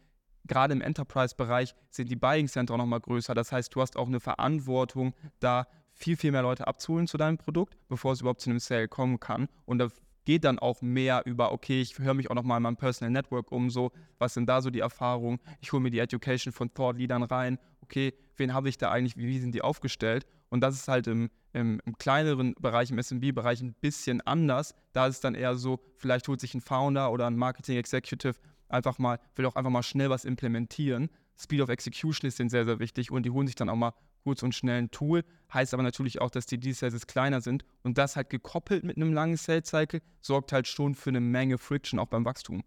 gerade 0.45 0.73
im 0.73 0.81
Enterprise-Bereich 0.81 1.75
sind 1.89 2.09
die 2.09 2.15
Buying 2.15 2.47
Center 2.47 2.77
nochmal 2.77 2.99
größer. 2.99 3.33
Das 3.33 3.51
heißt, 3.51 3.73
du 3.75 3.81
hast 3.81 3.97
auch 3.97 4.07
eine 4.07 4.19
Verantwortung, 4.19 5.13
da 5.39 5.67
viel, 5.91 6.15
viel 6.15 6.31
mehr 6.31 6.41
Leute 6.41 6.65
abzuholen 6.67 7.07
zu 7.07 7.17
deinem 7.17 7.37
Produkt, 7.37 7.77
bevor 7.87 8.13
es 8.13 8.21
überhaupt 8.21 8.41
zu 8.41 8.49
einem 8.49 8.59
Sale 8.59 8.87
kommen 8.87 9.19
kann. 9.19 9.47
Und 9.65 9.79
da 9.79 9.89
geht 10.25 10.43
dann 10.43 10.59
auch 10.59 10.81
mehr 10.81 11.23
über, 11.25 11.51
okay, 11.51 11.81
ich 11.81 11.97
höre 11.97 12.13
mich 12.13 12.29
auch 12.29 12.35
nochmal 12.35 12.57
in 12.57 12.63
meinem 12.63 12.77
Personal 12.77 13.11
Network 13.11 13.51
um, 13.51 13.69
so, 13.69 13.91
was 14.17 14.33
sind 14.33 14.47
da 14.47 14.61
so 14.61 14.69
die 14.69 14.79
Erfahrungen? 14.79 15.39
Ich 15.61 15.71
hole 15.71 15.81
mir 15.81 15.91
die 15.91 15.99
Education 15.99 16.53
von 16.53 16.73
Thought-Leadern 16.73 17.23
rein. 17.23 17.57
Okay, 17.81 18.13
wen 18.37 18.53
habe 18.53 18.69
ich 18.69 18.77
da 18.77 18.91
eigentlich, 18.91 19.17
wie, 19.17 19.27
wie 19.27 19.39
sind 19.39 19.55
die 19.55 19.61
aufgestellt? 19.61 20.25
Und 20.49 20.61
das 20.61 20.75
ist 20.75 20.87
halt 20.87 21.07
im, 21.07 21.29
im, 21.53 21.81
im 21.85 21.97
kleineren 21.97 22.55
Bereich, 22.59 22.91
im 22.91 22.99
SMB-Bereich 23.01 23.61
ein 23.61 23.73
bisschen 23.73 24.21
anders. 24.21 24.75
Da 24.93 25.07
ist 25.07 25.15
es 25.15 25.21
dann 25.21 25.35
eher 25.35 25.55
so, 25.55 25.79
vielleicht 25.97 26.27
holt 26.27 26.39
sich 26.39 26.53
ein 26.53 26.61
Founder 26.61 27.11
oder 27.11 27.27
ein 27.27 27.35
Marketing 27.35 27.77
Executive 27.77 28.35
einfach 28.67 28.99
mal, 28.99 29.19
will 29.35 29.45
auch 29.45 29.55
einfach 29.55 29.71
mal 29.71 29.83
schnell 29.83 30.09
was 30.09 30.25
implementieren. 30.25 31.09
Speed 31.37 31.61
of 31.61 31.69
Execution 31.69 32.27
ist 32.27 32.39
denen 32.39 32.49
sehr, 32.49 32.65
sehr 32.65 32.79
wichtig 32.79 33.11
und 33.11 33.23
die 33.23 33.29
holen 33.29 33.47
sich 33.47 33.55
dann 33.55 33.69
auch 33.69 33.75
mal 33.75 33.93
kurz 34.23 34.43
und 34.43 34.55
schnell 34.55 34.79
ein 34.79 34.91
Tool. 34.91 35.23
Heißt 35.53 35.73
aber 35.73 35.83
natürlich 35.83 36.21
auch, 36.21 36.29
dass 36.29 36.45
die 36.45 36.59
Deal-Sizes 36.59 37.07
kleiner 37.07 37.41
sind 37.41 37.65
und 37.83 37.97
das 37.97 38.15
halt 38.15 38.29
gekoppelt 38.29 38.83
mit 38.83 38.97
einem 38.97 39.13
langen 39.13 39.37
Sales-Cycle 39.37 40.01
sorgt 40.21 40.51
halt 40.51 40.67
schon 40.67 40.95
für 40.95 41.09
eine 41.09 41.21
Menge 41.21 41.57
Friction 41.57 41.99
auch 41.99 42.07
beim 42.07 42.25
Wachstum. 42.25 42.63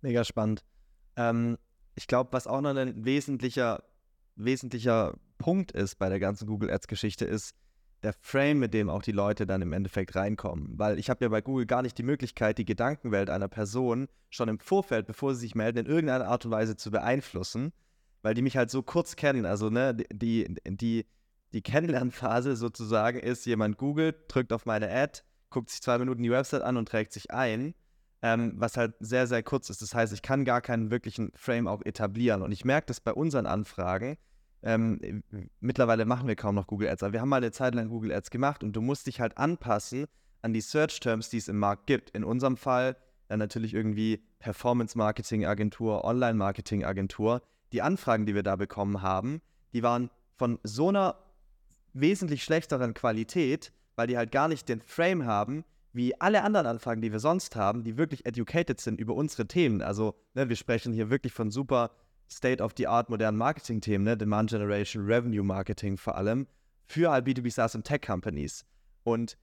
Mega 0.00 0.24
spannend. 0.24 0.64
Ähm, 1.16 1.58
ich 1.94 2.06
glaube, 2.06 2.32
was 2.32 2.46
auch 2.46 2.60
noch 2.60 2.74
ein 2.74 3.04
wesentlicher, 3.04 3.82
wesentlicher 4.36 5.18
Punkt 5.38 5.72
ist 5.72 5.96
bei 5.96 6.08
der 6.08 6.20
ganzen 6.20 6.46
Google 6.46 6.70
Ads-Geschichte 6.70 7.24
ist, 7.24 7.54
der 8.02 8.12
Frame, 8.12 8.60
mit 8.60 8.74
dem 8.74 8.88
auch 8.90 9.02
die 9.02 9.12
Leute 9.12 9.46
dann 9.46 9.62
im 9.62 9.72
Endeffekt 9.72 10.14
reinkommen. 10.14 10.78
Weil 10.78 10.98
ich 10.98 11.10
habe 11.10 11.24
ja 11.24 11.28
bei 11.28 11.40
Google 11.40 11.66
gar 11.66 11.82
nicht 11.82 11.98
die 11.98 12.04
Möglichkeit, 12.04 12.58
die 12.58 12.64
Gedankenwelt 12.64 13.30
einer 13.30 13.48
Person 13.48 14.08
schon 14.30 14.48
im 14.48 14.60
Vorfeld, 14.60 15.06
bevor 15.06 15.34
sie 15.34 15.40
sich 15.40 15.54
melden, 15.54 15.78
in 15.78 15.86
irgendeiner 15.86 16.28
Art 16.28 16.44
und 16.44 16.52
Weise 16.52 16.76
zu 16.76 16.90
beeinflussen, 16.90 17.72
weil 18.28 18.34
die 18.34 18.42
mich 18.42 18.58
halt 18.58 18.70
so 18.70 18.82
kurz 18.82 19.16
kennen. 19.16 19.46
Also, 19.46 19.70
ne, 19.70 19.94
die, 19.94 20.54
die, 20.66 21.06
die 21.54 21.62
Kennenlernphase 21.62 22.56
sozusagen 22.56 23.18
ist, 23.18 23.46
jemand 23.46 23.78
googelt, 23.78 24.16
drückt 24.28 24.52
auf 24.52 24.66
meine 24.66 24.90
Ad, 24.90 25.20
guckt 25.48 25.70
sich 25.70 25.80
zwei 25.80 25.96
Minuten 25.96 26.22
die 26.22 26.30
Website 26.30 26.60
an 26.60 26.76
und 26.76 26.86
trägt 26.86 27.14
sich 27.14 27.30
ein, 27.30 27.74
ähm, 28.20 28.52
was 28.56 28.76
halt 28.76 28.92
sehr, 29.00 29.26
sehr 29.26 29.42
kurz 29.42 29.70
ist. 29.70 29.80
Das 29.80 29.94
heißt, 29.94 30.12
ich 30.12 30.20
kann 30.20 30.44
gar 30.44 30.60
keinen 30.60 30.90
wirklichen 30.90 31.32
Frame 31.36 31.68
auch 31.68 31.80
etablieren. 31.86 32.42
Und 32.42 32.52
ich 32.52 32.66
merke 32.66 32.88
das 32.88 33.00
bei 33.00 33.14
unseren 33.14 33.46
Anfragen. 33.46 34.18
Ähm, 34.62 35.22
mittlerweile 35.60 36.04
machen 36.04 36.28
wir 36.28 36.36
kaum 36.36 36.54
noch 36.54 36.66
Google 36.66 36.90
Ads, 36.90 37.04
aber 37.04 37.14
wir 37.14 37.22
haben 37.22 37.30
mal 37.30 37.36
eine 37.36 37.50
Zeit 37.50 37.74
lang 37.74 37.88
Google 37.88 38.12
Ads 38.12 38.28
gemacht 38.28 38.62
und 38.62 38.74
du 38.74 38.82
musst 38.82 39.06
dich 39.06 39.22
halt 39.22 39.38
anpassen 39.38 40.04
an 40.42 40.52
die 40.52 40.60
Search 40.60 41.00
Terms, 41.00 41.30
die 41.30 41.38
es 41.38 41.48
im 41.48 41.58
Markt 41.58 41.86
gibt. 41.86 42.10
In 42.10 42.24
unserem 42.24 42.58
Fall 42.58 42.94
dann 43.28 43.38
natürlich 43.38 43.72
irgendwie 43.72 44.22
Performance 44.38 44.98
Marketing 44.98 45.46
Agentur, 45.46 46.04
Online 46.04 46.34
Marketing 46.34 46.84
Agentur 46.84 47.40
die 47.72 47.82
Anfragen, 47.82 48.26
die 48.26 48.34
wir 48.34 48.42
da 48.42 48.56
bekommen 48.56 49.02
haben, 49.02 49.40
die 49.72 49.82
waren 49.82 50.10
von 50.36 50.58
so 50.62 50.88
einer 50.88 51.16
wesentlich 51.92 52.44
schlechteren 52.44 52.94
Qualität, 52.94 53.72
weil 53.96 54.06
die 54.06 54.16
halt 54.16 54.32
gar 54.32 54.48
nicht 54.48 54.68
den 54.68 54.80
Frame 54.80 55.24
haben, 55.26 55.64
wie 55.92 56.18
alle 56.20 56.44
anderen 56.44 56.66
Anfragen, 56.66 57.00
die 57.00 57.12
wir 57.12 57.18
sonst 57.18 57.56
haben, 57.56 57.82
die 57.82 57.96
wirklich 57.96 58.26
educated 58.26 58.80
sind 58.80 59.00
über 59.00 59.14
unsere 59.14 59.46
Themen. 59.46 59.82
Also, 59.82 60.14
ne, 60.34 60.48
wir 60.48 60.56
sprechen 60.56 60.92
hier 60.92 61.10
wirklich 61.10 61.32
von 61.32 61.50
super 61.50 61.90
State-of-the-Art 62.30 63.08
modernen 63.08 63.38
Marketing-Themen, 63.38 64.04
ne? 64.04 64.16
Demand 64.16 64.50
Generation, 64.50 65.06
Revenue 65.06 65.42
Marketing 65.42 65.96
vor 65.96 66.16
allem, 66.16 66.46
für 66.84 67.10
halt 67.10 67.26
B2B 67.26 67.50
SaaS 67.50 67.74
und 67.74 67.84
Tech-Companies. 67.84 68.64
Und 69.02 69.38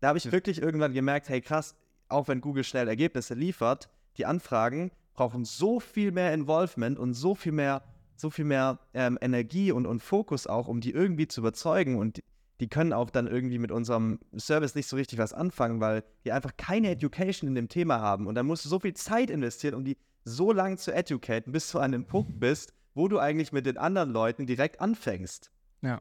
da 0.00 0.08
habe 0.08 0.18
ich 0.18 0.32
wirklich 0.32 0.60
irgendwann 0.60 0.92
gemerkt, 0.92 1.28
hey 1.28 1.40
krass, 1.40 1.76
auch 2.08 2.28
wenn 2.28 2.40
Google 2.40 2.64
schnell 2.64 2.88
Ergebnisse 2.88 3.34
liefert, 3.34 3.88
die 4.16 4.26
Anfragen 4.26 4.90
brauchen 5.14 5.44
so 5.44 5.80
viel 5.80 6.12
mehr 6.12 6.34
Involvement 6.34 6.98
und 6.98 7.14
so 7.14 7.34
viel 7.34 7.52
mehr, 7.52 7.82
so 8.16 8.30
viel 8.30 8.44
mehr 8.44 8.78
ähm, 8.92 9.18
Energie 9.20 9.72
und, 9.72 9.86
und 9.86 10.00
Fokus 10.00 10.46
auch, 10.46 10.68
um 10.68 10.80
die 10.80 10.90
irgendwie 10.90 11.26
zu 11.26 11.40
überzeugen. 11.40 11.96
Und 11.96 12.18
die, 12.18 12.24
die 12.60 12.68
können 12.68 12.92
auch 12.92 13.10
dann 13.10 13.26
irgendwie 13.26 13.58
mit 13.58 13.70
unserem 13.70 14.20
Service 14.36 14.74
nicht 14.74 14.86
so 14.86 14.96
richtig 14.96 15.18
was 15.18 15.32
anfangen, 15.32 15.80
weil 15.80 16.04
die 16.24 16.32
einfach 16.32 16.56
keine 16.56 16.90
Education 16.90 17.48
in 17.48 17.54
dem 17.54 17.68
Thema 17.68 18.00
haben. 18.00 18.26
Und 18.26 18.34
dann 18.34 18.46
musst 18.46 18.64
du 18.64 18.68
so 18.68 18.78
viel 18.78 18.94
Zeit 18.94 19.30
investieren, 19.30 19.74
um 19.74 19.84
die 19.84 19.96
so 20.24 20.52
lange 20.52 20.76
zu 20.76 20.92
educaten, 20.92 21.52
bis 21.52 21.70
du 21.70 21.78
an 21.78 21.92
dem 21.92 22.06
Punkt 22.06 22.40
bist, 22.40 22.72
wo 22.94 23.08
du 23.08 23.18
eigentlich 23.18 23.52
mit 23.52 23.66
den 23.66 23.76
anderen 23.76 24.10
Leuten 24.10 24.46
direkt 24.46 24.80
anfängst. 24.80 25.50
Ja. 25.82 26.00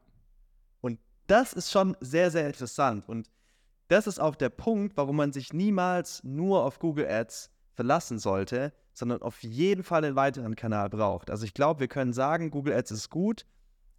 Und 0.82 1.00
das 1.28 1.54
ist 1.54 1.72
schon 1.72 1.98
sehr, 2.00 2.32
sehr 2.32 2.46
interessant. 2.46 3.10
Und 3.10 3.30
das 3.88 4.08
ist 4.08 4.20
auch 4.20 4.36
der 4.36 4.50
Punkt, 4.50 4.96
warum 4.96 5.18
man 5.18 5.34
sich 5.34 5.54
niemals 5.54 6.24
nur 6.24 6.64
auf 6.64 6.80
Google 6.80 7.08
Ads 7.08 7.52
verlassen 7.74 8.20
sollte, 8.20 8.74
sondern 8.94 9.22
auf 9.22 9.42
jeden 9.44 9.84
Fall 9.84 10.04
einen 10.06 10.16
weiteren 10.16 10.56
Kanal 10.56 10.90
braucht. 10.90 11.30
Also 11.30 11.46
ich 11.46 11.54
glaube, 11.54 11.82
wir 11.82 11.88
können 11.88 12.14
sagen, 12.14 12.52
Google 12.52 12.74
Ads 12.74 12.92
ist 12.92 13.10
gut, 13.10 13.46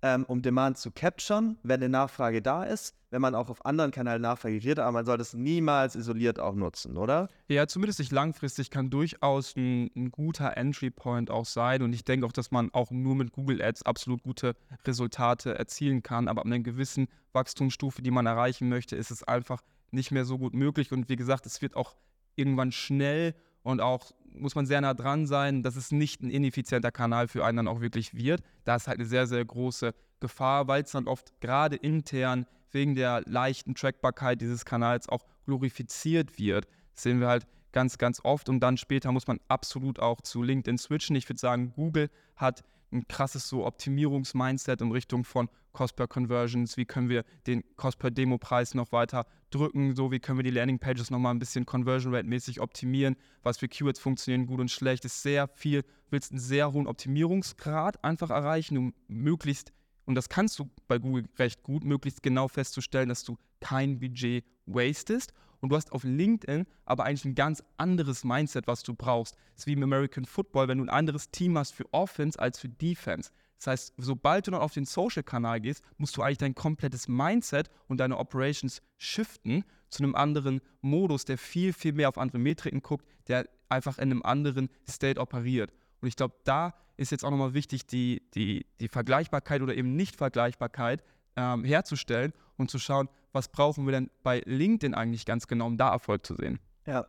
ähm, 0.05 0.25
um 0.25 0.43
Demand 0.43 0.77
zu 0.77 0.91
capturen, 0.91 1.59
wenn 1.63 1.81
eine 1.81 1.89
Nachfrage 1.89 2.43
da 2.43 2.63
ist, 2.63 2.95
wenn 3.11 3.23
man 3.23 3.35
auch 3.35 3.49
auf 3.49 3.65
anderen 3.65 3.91
Kanälen 3.91 4.21
Nachfrage 4.21 4.61
kriegt, 4.61 4.79
aber 4.79 4.93
man 4.93 5.07
sollte 5.07 5.23
es 5.23 5.33
niemals 5.33 5.97
isoliert 5.97 6.39
auch 6.39 6.55
nutzen, 6.55 6.99
oder? 6.99 7.29
Ja, 7.49 7.67
zumindest 7.67 8.01
nicht 8.01 8.13
langfristig 8.13 8.71
kann 8.71 8.91
durchaus 8.91 9.57
ein, 9.57 9.91
ein 9.97 10.11
guter 10.11 10.59
Entry 10.59 10.91
Point 10.91 11.31
auch 11.31 11.47
sein 11.47 11.81
und 11.81 11.95
ich 11.95 12.05
denke 12.05 12.27
auch, 12.27 12.33
dass 12.33 12.51
man 12.51 12.69
auch 12.75 12.91
nur 12.91 13.15
mit 13.15 13.33
Google 13.33 13.63
Ads 13.63 13.85
absolut 13.85 14.23
gute 14.23 14.57
Resultate 14.85 15.57
erzielen 15.59 16.03
kann, 16.03 16.29
aber 16.29 16.43
ab 16.43 16.47
einer 16.47 16.59
gewissen 16.59 17.09
Wachstumsstufe, 17.33 18.03
die 18.03 18.11
man 18.11 18.27
erreichen 18.27 18.69
möchte, 18.69 18.97
ist 18.97 19.11
es 19.11 19.23
einfach 19.23 19.63
nicht 19.91 20.11
mehr 20.11 20.27
so 20.27 20.37
gut 20.37 20.53
möglich 20.53 20.93
und 20.93 21.09
wie 21.09 21.17
gesagt, 21.17 21.47
es 21.47 21.63
wird 21.63 21.77
auch 21.77 21.97
irgendwann 22.37 22.73
schnell 22.73 23.35
und 23.65 23.81
auch 23.81 24.13
muss 24.33 24.55
man 24.55 24.67
sehr 24.67 24.81
nah 24.81 24.95
dran 24.95 25.27
sein, 25.27 25.63
dass 25.63 25.77
es 25.77 25.91
nicht 25.91 26.23
ein 26.23 26.31
ineffizienter 26.31 26.93
Kanal 26.93 27.29
für 27.29 27.45
einen 27.45 27.57
dann 27.57 27.69
auch 27.69 27.81
wirklich 27.81 28.15
wird. 28.15 28.43
Da 28.65 28.77
ist 28.77 28.87
halt 28.87 28.99
eine 28.99 29.09
sehr, 29.09 29.27
sehr 29.27 29.45
große 29.45 29.95
Gefahr, 30.21 30.69
weil 30.69 30.83
es 30.83 30.93
dann 30.93 31.09
oft 31.09 31.41
gerade 31.41 31.77
intern 31.77 32.47
wegen 32.71 32.95
der 32.95 33.23
leichten 33.27 33.75
Trackbarkeit 33.75 34.41
dieses 34.41 34.65
Kanals 34.65 35.09
auch 35.09 35.25
glorifiziert 35.47 36.39
wird. 36.39 36.67
Das 36.93 37.05
sehen 37.05 37.21
wir 37.21 37.29
halt 37.29 37.47
ganz, 37.75 37.99
ganz 37.99 38.21
oft. 38.25 38.49
Und 38.49 38.61
dann 38.61 38.79
später 38.79 39.13
muss 39.13 39.27
man 39.27 39.41
absolut 39.49 40.01
auch 40.01 40.23
zu 40.23 40.43
LinkedIn 40.43 40.79
switchen. 40.79 41.17
Ich 41.17 41.29
würde 41.29 41.41
sagen, 41.41 41.73
Google 41.75 42.09
hat 42.37 42.65
ein 42.93 43.07
krasses 43.09 43.49
so 43.49 43.67
Optimierungsmindset 43.67 44.81
in 44.81 44.93
Richtung 44.93 45.25
von 45.25 45.51
Cost 45.73 45.97
per 45.97 46.07
Conversions, 46.07 46.77
wie 46.77 46.85
können 46.85 47.09
wir 47.09 47.25
den 47.49 47.65
Cost 47.77 47.99
per 47.99 48.13
Demo-Preis 48.13 48.75
noch 48.75 48.93
weiter 48.93 49.27
drücken, 49.51 49.97
so 49.97 50.13
wie 50.13 50.21
können 50.21 50.39
wir 50.39 50.45
die 50.45 50.53
Landing-Pages 50.53 51.11
nochmal 51.11 51.35
ein 51.35 51.41
bisschen 51.41 51.67
Conversion 51.67 52.15
Rate-mäßig 52.15 52.61
optimieren, 52.61 53.17
was 53.43 53.59
für 53.59 53.67
Keywords 53.67 53.99
funktionieren 53.99 54.47
gut 54.47 54.61
und 54.61 54.71
schlecht, 54.71 55.05
ist 55.05 55.23
sehr 55.23 55.49
viel, 55.49 55.83
willst 56.11 56.31
einen 56.31 56.39
sehr 56.39 56.73
hohen 56.73 56.87
Optimierungsgrad 56.87 58.05
einfach 58.05 58.31
erreichen, 58.31 58.79
um 58.79 58.95
möglichst, 59.09 59.73
und 60.05 60.15
das 60.15 60.29
kannst 60.29 60.61
du 60.61 60.71
bei 60.87 60.99
Google 60.99 61.25
recht 61.41 61.65
gut, 61.65 61.83
möglichst 61.83 62.23
genau 62.23 62.47
festzustellen, 62.47 63.09
dass 63.09 63.25
du 63.25 63.37
kein 63.59 63.99
Budget 63.99 64.45
wastest 64.67 65.33
und 65.65 65.71
du 65.71 65.77
hast 65.77 65.93
auf 65.93 66.05
LinkedIn 66.05 66.67
aber 66.85 67.05
eigentlich 67.05 67.25
ein 67.25 67.35
ganz 67.35 67.65
anderes 67.79 68.23
Mindset, 68.23 68.67
was 68.67 68.83
du 68.83 68.93
brauchst. 68.93 69.35
Das 69.55 69.61
ist 69.61 69.67
wie 69.67 69.73
im 69.73 69.83
American 69.83 70.27
Football, 70.27 70.69
wenn 70.69 70.77
du 70.77 70.85
ein 70.85 70.91
anderes 70.91 71.31
Team 71.31 71.57
hast 71.57 71.73
für 71.73 71.87
Offense 71.91 72.39
als 72.39 72.59
für 72.59 72.69
Defense. 72.69 73.31
Das 73.57 73.69
heißt, 73.69 73.95
sobald 73.97 74.47
du 74.47 74.51
dann 74.51 74.61
auf 74.61 74.75
den 74.75 74.85
Social-Kanal 74.85 75.63
gehst, 75.63 75.83
musst 75.97 76.19
du 76.19 76.23
eigentlich 76.23 76.37
dein 76.37 76.55
komplettes 76.55 77.09
Mindset 77.09 77.71
und 77.89 77.97
deine 77.97 78.19
Operations 78.19 78.83
shiften 78.99 79.65
zu 79.89 80.03
einem 80.03 80.15
anderen 80.15 80.61
Modus, 80.83 81.25
der 81.25 81.39
viel, 81.39 81.73
viel 81.73 81.95
mehr 81.95 82.11
auf 82.11 82.19
andere 82.19 82.39
Metriken 82.39 82.83
guckt, 82.83 83.07
der 83.29 83.49
einfach 83.71 83.97
in 83.97 84.11
einem 84.11 84.23
anderen 84.23 84.69
State 84.87 85.19
operiert. 85.19 85.73
Und 86.03 86.09
ich 86.09 86.17
glaube, 86.17 86.35
da 86.45 86.75
ist 86.99 87.11
jetzt 87.11 87.25
auch 87.25 87.31
nochmal 87.31 87.55
wichtig, 87.55 87.87
die, 87.87 88.21
die, 88.35 88.67
die 88.81 88.89
Vergleichbarkeit 88.89 89.63
oder 89.63 89.75
eben 89.75 89.97
Nicht-Vergleichbarkeit 89.97 91.03
ähm, 91.37 91.65
herzustellen 91.65 92.35
und 92.59 92.71
zu 92.71 92.79
schauen, 92.79 93.09
was 93.35 93.49
brauchen 93.49 93.85
wir 93.87 93.93
denn 93.93 94.11
bei 94.23 94.43
LinkedIn 94.45 94.95
eigentlich 94.95 95.27
ganz 95.27 95.47
genau, 95.47 95.67
um 95.67 95.77
da 95.77 95.91
Erfolg 95.91 96.25
zu 96.25 96.37
sehen. 96.37 96.61
Ja. 96.87 97.07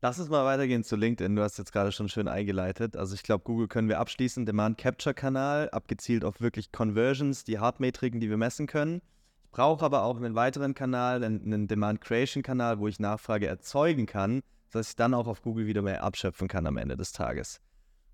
Lass 0.00 0.18
uns 0.18 0.28
mal 0.28 0.44
weitergehen 0.44 0.84
zu 0.84 0.96
LinkedIn. 0.96 1.34
Du 1.34 1.42
hast 1.42 1.56
jetzt 1.56 1.72
gerade 1.72 1.90
schon 1.90 2.10
schön 2.10 2.28
eingeleitet. 2.28 2.96
Also 2.96 3.14
ich 3.14 3.22
glaube, 3.22 3.44
Google 3.44 3.68
können 3.68 3.88
wir 3.88 4.00
abschließen. 4.00 4.44
Demand 4.44 4.76
Capture 4.76 5.14
Kanal, 5.14 5.70
abgezielt 5.70 6.24
auf 6.24 6.42
wirklich 6.42 6.72
Conversions, 6.72 7.44
die 7.44 7.58
Hardmetriken, 7.58 8.20
die 8.20 8.28
wir 8.28 8.36
messen 8.36 8.66
können. 8.66 9.00
Ich 9.44 9.50
brauche 9.50 9.82
aber 9.82 10.02
auch 10.02 10.16
einen 10.16 10.34
weiteren 10.34 10.74
Kanal, 10.74 11.24
einen, 11.24 11.68
Demand 11.68 12.02
Creation 12.02 12.42
Kanal, 12.42 12.80
wo 12.80 12.88
ich 12.88 12.98
Nachfrage 12.98 13.46
erzeugen 13.46 14.04
kann, 14.04 14.42
sodass 14.68 14.90
ich 14.90 14.96
dann 14.96 15.14
auch 15.14 15.26
auf 15.26 15.40
Google 15.40 15.66
wieder 15.66 15.80
mehr 15.80 16.02
abschöpfen 16.02 16.48
kann 16.48 16.66
am 16.66 16.76
Ende 16.76 16.98
des 16.98 17.12
Tages. 17.12 17.60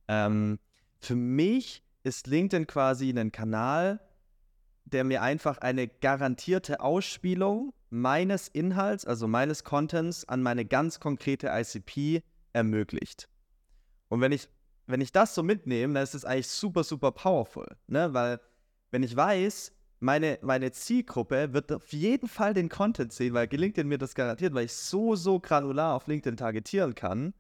Ähm, 0.07 0.61
für 1.01 1.17
mich 1.17 1.83
ist 2.05 2.29
LinkedIn 2.29 2.67
quasi 2.69 3.11
ein 3.11 3.33
Kanal, 3.33 4.01
der 4.93 5.05
mir 5.05 5.23
einfach 5.23 5.59
eine 5.59 5.89
garantierte 5.89 6.81
Ausspielung 6.81 7.73
meines 7.91 8.49
Inhalts, 8.49 9.05
also 9.05 9.27
meines 9.27 9.65
Contents, 9.65 10.29
an 10.29 10.43
meine 10.43 10.65
ganz 10.65 11.01
konkrete 11.01 11.49
ICP 11.49 12.23
ermöglicht. 12.53 13.29
Und 14.09 14.21
wenn 14.21 14.33
ich, 14.33 14.49
wenn 14.87 15.01
ich 15.01 15.13
das 15.13 15.35
so 15.35 15.43
mitnehme, 15.43 15.95
dann 15.95 16.03
ist 16.03 16.15
das 16.15 16.25
eigentlich 16.25 16.49
super, 16.49 16.85
super 16.85 17.13
powerful. 17.13 17.67
Ne? 17.87 18.13
Weil 18.13 18.41
wenn 18.91 19.03
ich 19.03 19.15
weiß, 19.15 19.73
meine, 20.01 20.39
meine 20.43 20.73
Zielgruppe 20.73 21.53
wird 21.53 21.71
auf 21.73 21.93
jeden 21.93 22.29
Fall 22.29 22.55
den 22.55 22.69
Content 22.69 23.13
sehen, 23.13 23.35
weil 23.35 23.49
LinkedIn 23.49 23.87
mir 23.87 23.99
das 23.99 24.15
garantiert, 24.15 24.55
weil 24.55 24.65
ich 24.65 24.73
so, 24.73 25.15
so 25.15 25.39
granular 25.39 25.95
auf 25.95 26.07
LinkedIn 26.07 26.37
targetieren 26.37 26.95
kann, 26.95 27.35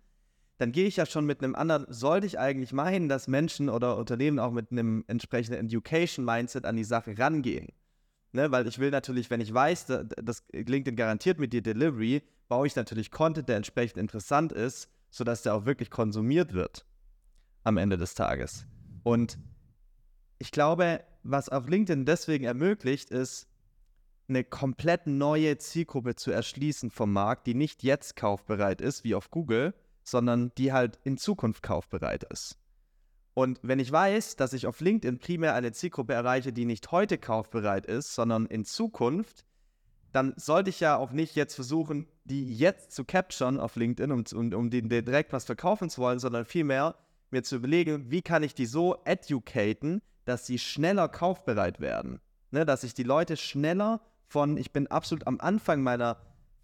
dann 0.60 0.72
gehe 0.72 0.86
ich 0.86 0.96
ja 0.96 1.06
schon 1.06 1.24
mit 1.24 1.42
einem 1.42 1.54
anderen, 1.54 1.86
sollte 1.88 2.26
ich 2.26 2.38
eigentlich 2.38 2.74
meinen, 2.74 3.08
dass 3.08 3.28
Menschen 3.28 3.70
oder 3.70 3.96
Unternehmen 3.96 4.38
auch 4.38 4.50
mit 4.50 4.70
einem 4.70 5.04
entsprechenden 5.06 5.64
Education-Mindset 5.64 6.66
an 6.66 6.76
die 6.76 6.84
Sache 6.84 7.18
rangehen. 7.18 7.68
Ne, 8.32 8.52
weil 8.52 8.66
ich 8.68 8.78
will 8.78 8.90
natürlich, 8.90 9.30
wenn 9.30 9.40
ich 9.40 9.52
weiß, 9.52 9.86
das 10.22 10.44
LinkedIn 10.52 10.96
garantiert 10.96 11.38
mit 11.38 11.54
dir 11.54 11.62
Delivery, 11.62 12.22
baue 12.48 12.66
ich 12.66 12.76
natürlich 12.76 13.10
Content, 13.10 13.48
der 13.48 13.56
entsprechend 13.56 13.96
interessant 13.96 14.52
ist, 14.52 14.90
sodass 15.08 15.40
der 15.42 15.54
auch 15.54 15.64
wirklich 15.64 15.88
konsumiert 15.88 16.52
wird 16.52 16.84
am 17.64 17.78
Ende 17.78 17.96
des 17.96 18.14
Tages. 18.14 18.66
Und 19.02 19.38
ich 20.38 20.52
glaube, 20.52 21.02
was 21.22 21.48
auf 21.48 21.68
LinkedIn 21.68 22.04
deswegen 22.04 22.44
ermöglicht, 22.44 23.10
ist, 23.10 23.48
eine 24.28 24.44
komplett 24.44 25.06
neue 25.06 25.56
Zielgruppe 25.56 26.16
zu 26.16 26.30
erschließen 26.30 26.90
vom 26.90 27.12
Markt, 27.12 27.46
die 27.46 27.54
nicht 27.54 27.82
jetzt 27.82 28.14
kaufbereit 28.14 28.82
ist, 28.82 29.04
wie 29.04 29.14
auf 29.14 29.30
Google, 29.30 29.74
sondern 30.10 30.52
die 30.58 30.72
halt 30.72 30.98
in 31.04 31.16
Zukunft 31.16 31.62
kaufbereit 31.62 32.24
ist. 32.24 32.58
Und 33.34 33.60
wenn 33.62 33.78
ich 33.78 33.90
weiß, 33.90 34.36
dass 34.36 34.52
ich 34.52 34.66
auf 34.66 34.80
LinkedIn 34.80 35.18
primär 35.18 35.54
eine 35.54 35.72
Zielgruppe 35.72 36.12
erreiche, 36.12 36.52
die 36.52 36.64
nicht 36.64 36.90
heute 36.90 37.16
kaufbereit 37.16 37.86
ist, 37.86 38.14
sondern 38.14 38.46
in 38.46 38.64
Zukunft, 38.64 39.44
dann 40.12 40.34
sollte 40.36 40.70
ich 40.70 40.80
ja 40.80 40.96
auch 40.96 41.12
nicht 41.12 41.36
jetzt 41.36 41.54
versuchen, 41.54 42.08
die 42.24 42.52
jetzt 42.52 42.92
zu 42.92 43.04
capturen 43.04 43.60
auf 43.60 43.76
LinkedIn, 43.76 44.10
um, 44.10 44.24
um, 44.34 44.52
um 44.52 44.70
denen 44.70 44.88
direkt 44.88 45.32
was 45.32 45.44
verkaufen 45.44 45.88
zu 45.88 46.00
wollen, 46.00 46.18
sondern 46.18 46.44
vielmehr 46.44 46.96
mir 47.30 47.44
zu 47.44 47.56
überlegen, 47.56 48.10
wie 48.10 48.22
kann 48.22 48.42
ich 48.42 48.54
die 48.54 48.66
so 48.66 48.96
educaten, 49.04 50.02
dass 50.24 50.46
sie 50.46 50.58
schneller 50.58 51.08
kaufbereit 51.08 51.80
werden. 51.80 52.20
Ne, 52.50 52.66
dass 52.66 52.82
ich 52.82 52.94
die 52.94 53.04
Leute 53.04 53.36
schneller 53.36 54.00
von, 54.26 54.56
ich 54.56 54.72
bin 54.72 54.88
absolut 54.88 55.26
am 55.28 55.40
Anfang 55.40 55.82
meiner, 55.82 56.16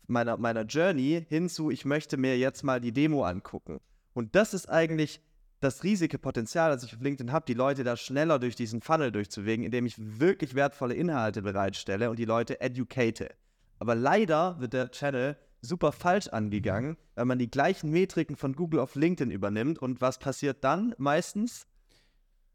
meiner, 0.08 0.36
meiner 0.36 0.62
Journey 0.62 1.24
hinzu, 1.28 1.70
ich 1.70 1.84
möchte 1.84 2.16
mir 2.16 2.38
jetzt 2.38 2.62
mal 2.62 2.80
die 2.80 2.92
Demo 2.92 3.24
angucken. 3.24 3.78
Und 4.14 4.34
das 4.34 4.54
ist 4.54 4.68
eigentlich 4.68 5.20
das 5.60 5.82
riesige 5.82 6.18
Potenzial, 6.18 6.70
das 6.70 6.84
ich 6.84 6.94
auf 6.94 7.00
LinkedIn 7.00 7.32
habe, 7.32 7.46
die 7.46 7.54
Leute 7.54 7.84
da 7.84 7.96
schneller 7.96 8.38
durch 8.38 8.56
diesen 8.56 8.82
Funnel 8.82 9.10
durchzuwegen, 9.10 9.64
indem 9.64 9.86
ich 9.86 9.94
wirklich 9.98 10.54
wertvolle 10.54 10.94
Inhalte 10.94 11.42
bereitstelle 11.42 12.10
und 12.10 12.18
die 12.18 12.24
Leute 12.24 12.60
educate. 12.60 13.30
Aber 13.78 13.94
leider 13.94 14.60
wird 14.60 14.72
der 14.72 14.90
Channel 14.90 15.36
super 15.60 15.92
falsch 15.92 16.28
angegangen, 16.28 16.96
weil 17.14 17.24
man 17.24 17.38
die 17.38 17.50
gleichen 17.50 17.90
Metriken 17.90 18.36
von 18.36 18.54
Google 18.54 18.80
auf 18.80 18.94
LinkedIn 18.94 19.30
übernimmt. 19.30 19.78
Und 19.78 20.00
was 20.00 20.18
passiert 20.18 20.62
dann 20.62 20.94
meistens? 20.98 21.66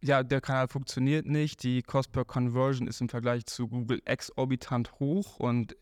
Ja, 0.04 0.24
der 0.24 0.42
Kanal 0.42 0.68
funktioniert 0.68 1.28
nicht. 1.28 1.64
Die 1.64 1.84
Cost 1.84 2.12
per 2.12 2.26
Conversion 2.26 2.88
ist 2.88 3.02
im 3.02 3.10
Vergleich 3.10 3.46
zu 3.46 3.68
Google 3.68 4.02
exorbitant 4.06 5.00
hoch 5.00 5.40
und 5.40 5.76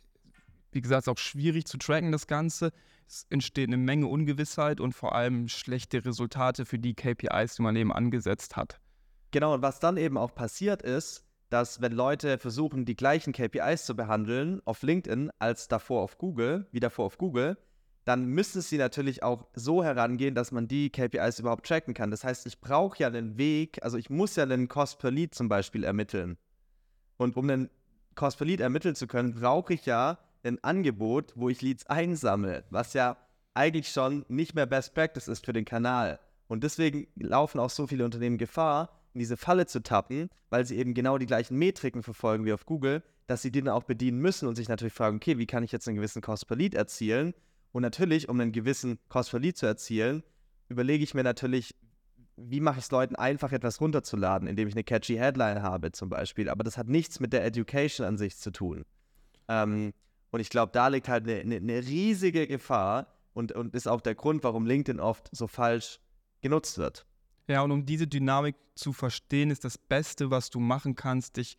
wie 0.71 0.81
gesagt, 0.81 1.03
ist 1.03 1.09
auch 1.09 1.17
schwierig 1.17 1.65
zu 1.65 1.77
tracken, 1.77 2.11
das 2.11 2.27
Ganze. 2.27 2.71
Es 3.07 3.25
entsteht 3.29 3.69
eine 3.69 3.77
Menge 3.77 4.07
Ungewissheit 4.07 4.79
und 4.79 4.93
vor 4.93 5.15
allem 5.15 5.47
schlechte 5.47 6.05
Resultate 6.05 6.65
für 6.65 6.79
die 6.79 6.93
KPIs, 6.93 7.55
die 7.55 7.61
man 7.61 7.75
eben 7.75 7.91
angesetzt 7.91 8.55
hat. 8.55 8.79
Genau, 9.31 9.53
und 9.53 9.61
was 9.61 9.79
dann 9.79 9.97
eben 9.97 10.17
auch 10.17 10.33
passiert 10.33 10.81
ist, 10.81 11.25
dass 11.49 11.81
wenn 11.81 11.91
Leute 11.91 12.37
versuchen, 12.37 12.85
die 12.85 12.95
gleichen 12.95 13.33
KPIs 13.33 13.85
zu 13.85 13.95
behandeln 13.95 14.61
auf 14.65 14.83
LinkedIn 14.83 15.31
als 15.39 15.67
davor 15.67 16.03
auf 16.03 16.17
Google, 16.17 16.67
wie 16.71 16.79
davor 16.79 17.05
auf 17.05 17.17
Google, 17.17 17.57
dann 18.05 18.25
müssen 18.25 18.61
sie 18.61 18.77
natürlich 18.77 19.23
auch 19.23 19.47
so 19.53 19.83
herangehen, 19.83 20.33
dass 20.33 20.51
man 20.51 20.67
die 20.67 20.89
KPIs 20.89 21.39
überhaupt 21.39 21.67
tracken 21.67 21.93
kann. 21.93 22.11
Das 22.11 22.23
heißt, 22.23 22.45
ich 22.47 22.59
brauche 22.59 22.99
ja 22.99 23.07
einen 23.07 23.37
Weg, 23.37 23.83
also 23.83 23.97
ich 23.97 24.09
muss 24.09 24.35
ja 24.35 24.43
einen 24.43 24.67
Cost 24.67 24.99
per 24.99 25.11
Lead 25.11 25.35
zum 25.35 25.49
Beispiel 25.49 25.83
ermitteln. 25.83 26.37
Und 27.17 27.35
um 27.35 27.49
einen 27.49 27.69
Cost 28.15 28.37
per 28.37 28.47
Lead 28.47 28.61
ermitteln 28.61 28.95
zu 28.95 29.05
können, 29.05 29.33
brauche 29.33 29.73
ich 29.73 29.85
ja 29.85 30.17
ein 30.43 30.63
Angebot, 30.63 31.33
wo 31.35 31.49
ich 31.49 31.61
Leads 31.61 31.85
einsammle, 31.87 32.63
was 32.69 32.93
ja 32.93 33.17
eigentlich 33.53 33.89
schon 33.89 34.25
nicht 34.29 34.55
mehr 34.55 34.65
Best 34.65 34.93
Practice 34.93 35.27
ist 35.27 35.45
für 35.45 35.53
den 35.53 35.65
Kanal. 35.65 36.19
Und 36.47 36.63
deswegen 36.63 37.07
laufen 37.15 37.59
auch 37.59 37.69
so 37.69 37.87
viele 37.87 38.05
Unternehmen 38.05 38.37
Gefahr, 38.37 38.89
in 39.13 39.19
diese 39.19 39.37
Falle 39.37 39.65
zu 39.65 39.81
tappen, 39.81 40.29
weil 40.49 40.65
sie 40.65 40.77
eben 40.77 40.93
genau 40.93 41.17
die 41.17 41.25
gleichen 41.25 41.57
Metriken 41.57 42.03
verfolgen 42.03 42.45
wie 42.45 42.53
auf 42.53 42.65
Google, 42.65 43.03
dass 43.27 43.41
sie 43.41 43.51
die 43.51 43.61
dann 43.61 43.73
auch 43.73 43.83
bedienen 43.83 44.19
müssen 44.19 44.47
und 44.47 44.55
sich 44.55 44.69
natürlich 44.69 44.93
fragen, 44.93 45.17
okay, 45.17 45.37
wie 45.37 45.45
kann 45.45 45.63
ich 45.63 45.71
jetzt 45.71 45.87
einen 45.87 45.97
gewissen 45.97 46.21
Cost 46.21 46.47
per 46.47 46.57
Lead 46.57 46.73
erzielen? 46.73 47.33
Und 47.71 47.83
natürlich, 47.83 48.29
um 48.29 48.39
einen 48.39 48.51
gewissen 48.51 48.99
Cost 49.09 49.31
per 49.31 49.39
Lead 49.39 49.57
zu 49.57 49.65
erzielen, 49.65 50.23
überlege 50.69 51.03
ich 51.03 51.13
mir 51.13 51.23
natürlich, 51.23 51.75
wie 52.35 52.61
mache 52.61 52.79
ich 52.79 52.85
es 52.85 52.91
Leuten 52.91 53.15
einfach, 53.15 53.51
etwas 53.51 53.81
runterzuladen, 53.81 54.47
indem 54.47 54.67
ich 54.67 54.73
eine 54.73 54.83
catchy 54.83 55.15
Headline 55.15 55.61
habe 55.61 55.91
zum 55.91 56.09
Beispiel. 56.09 56.49
Aber 56.49 56.63
das 56.63 56.77
hat 56.77 56.87
nichts 56.87 57.19
mit 57.19 57.33
der 57.33 57.45
Education 57.45 58.07
an 58.07 58.17
sich 58.17 58.37
zu 58.37 58.51
tun. 58.51 58.85
Ähm, 59.47 59.93
und 60.31 60.39
ich 60.39 60.49
glaube, 60.49 60.71
da 60.73 60.87
liegt 60.87 61.07
halt 61.07 61.23
eine, 61.23 61.39
eine, 61.39 61.55
eine, 61.57 61.79
riesige 61.79 62.47
Gefahr 62.47 63.07
und, 63.33 63.51
und 63.51 63.73
ist 63.75 63.87
auch 63.87 64.01
der 64.01 64.15
Grund, 64.15 64.43
warum 64.43 64.65
LinkedIn 64.65 64.99
oft 64.99 65.29
so 65.31 65.47
falsch 65.47 65.99
genutzt 66.41 66.77
wird. 66.77 67.05
Ja, 67.47 67.61
und 67.63 67.71
um 67.71 67.85
diese 67.85 68.07
Dynamik 68.07 68.55
zu 68.75 68.93
verstehen, 68.93 69.49
ist 69.49 69.65
das 69.65 69.77
Beste, 69.77 70.29
was 70.29 70.49
du 70.49 70.59
machen 70.59 70.95
kannst, 70.95 71.37
dich 71.37 71.57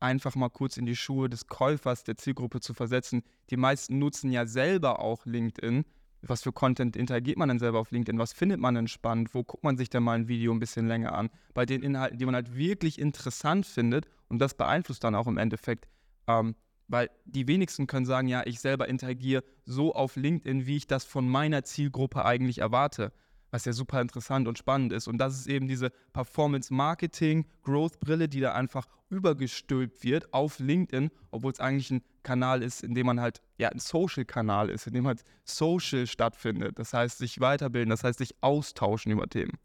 einfach 0.00 0.34
mal 0.34 0.48
kurz 0.48 0.76
in 0.76 0.86
die 0.86 0.96
Schuhe 0.96 1.28
des 1.28 1.46
Käufers 1.46 2.02
der 2.02 2.16
Zielgruppe 2.16 2.60
zu 2.60 2.74
versetzen. 2.74 3.22
Die 3.50 3.56
meisten 3.56 3.98
nutzen 3.98 4.32
ja 4.32 4.46
selber 4.46 5.00
auch 5.00 5.24
LinkedIn. 5.26 5.84
Was 6.22 6.42
für 6.42 6.52
Content 6.52 6.96
interagiert 6.96 7.36
man 7.36 7.48
denn 7.48 7.58
selber 7.58 7.78
auf 7.78 7.90
LinkedIn? 7.90 8.18
Was 8.18 8.32
findet 8.32 8.60
man 8.60 8.74
denn 8.74 8.88
spannend? 8.88 9.34
Wo 9.34 9.44
guckt 9.44 9.64
man 9.64 9.76
sich 9.76 9.90
denn 9.90 10.02
mal 10.02 10.14
ein 10.14 10.28
Video 10.28 10.52
ein 10.52 10.60
bisschen 10.60 10.86
länger 10.86 11.12
an? 11.14 11.30
Bei 11.52 11.66
den 11.66 11.82
Inhalten, 11.82 12.18
die 12.18 12.24
man 12.24 12.34
halt 12.34 12.54
wirklich 12.56 12.98
interessant 12.98 13.66
findet 13.66 14.06
und 14.28 14.38
das 14.38 14.54
beeinflusst 14.54 15.04
dann 15.04 15.14
auch 15.14 15.26
im 15.26 15.36
Endeffekt 15.36 15.88
ähm, 16.26 16.54
weil 16.92 17.10
die 17.24 17.48
wenigsten 17.48 17.86
können 17.86 18.04
sagen, 18.04 18.28
ja, 18.28 18.42
ich 18.44 18.60
selber 18.60 18.86
interagiere 18.86 19.42
so 19.64 19.94
auf 19.94 20.16
LinkedIn, 20.16 20.66
wie 20.66 20.76
ich 20.76 20.86
das 20.86 21.04
von 21.04 21.26
meiner 21.26 21.64
Zielgruppe 21.64 22.26
eigentlich 22.26 22.58
erwarte. 22.58 23.14
Was 23.50 23.64
ja 23.64 23.72
super 23.72 23.98
interessant 24.00 24.46
und 24.46 24.58
spannend 24.58 24.92
ist. 24.92 25.08
Und 25.08 25.18
das 25.18 25.36
ist 25.38 25.46
eben 25.46 25.68
diese 25.68 25.90
Performance-Marketing-Growth-Brille, 26.12 28.28
die 28.28 28.40
da 28.40 28.52
einfach 28.52 28.88
übergestülpt 29.08 30.04
wird 30.04 30.34
auf 30.34 30.58
LinkedIn, 30.58 31.10
obwohl 31.30 31.52
es 31.52 31.60
eigentlich 31.60 31.90
ein 31.90 32.02
Kanal 32.22 32.62
ist, 32.62 32.82
in 32.82 32.94
dem 32.94 33.06
man 33.06 33.20
halt, 33.20 33.40
ja, 33.58 33.70
ein 33.70 33.78
Social-Kanal 33.78 34.68
ist, 34.70 34.86
in 34.86 34.94
dem 34.94 35.06
halt 35.06 35.22
Social 35.44 36.06
stattfindet. 36.06 36.78
Das 36.78 36.92
heißt, 36.92 37.16
sich 37.18 37.40
weiterbilden, 37.40 37.90
das 37.90 38.04
heißt, 38.04 38.18
sich 38.18 38.34
austauschen 38.42 39.12
über 39.12 39.28
Themen. 39.28 39.58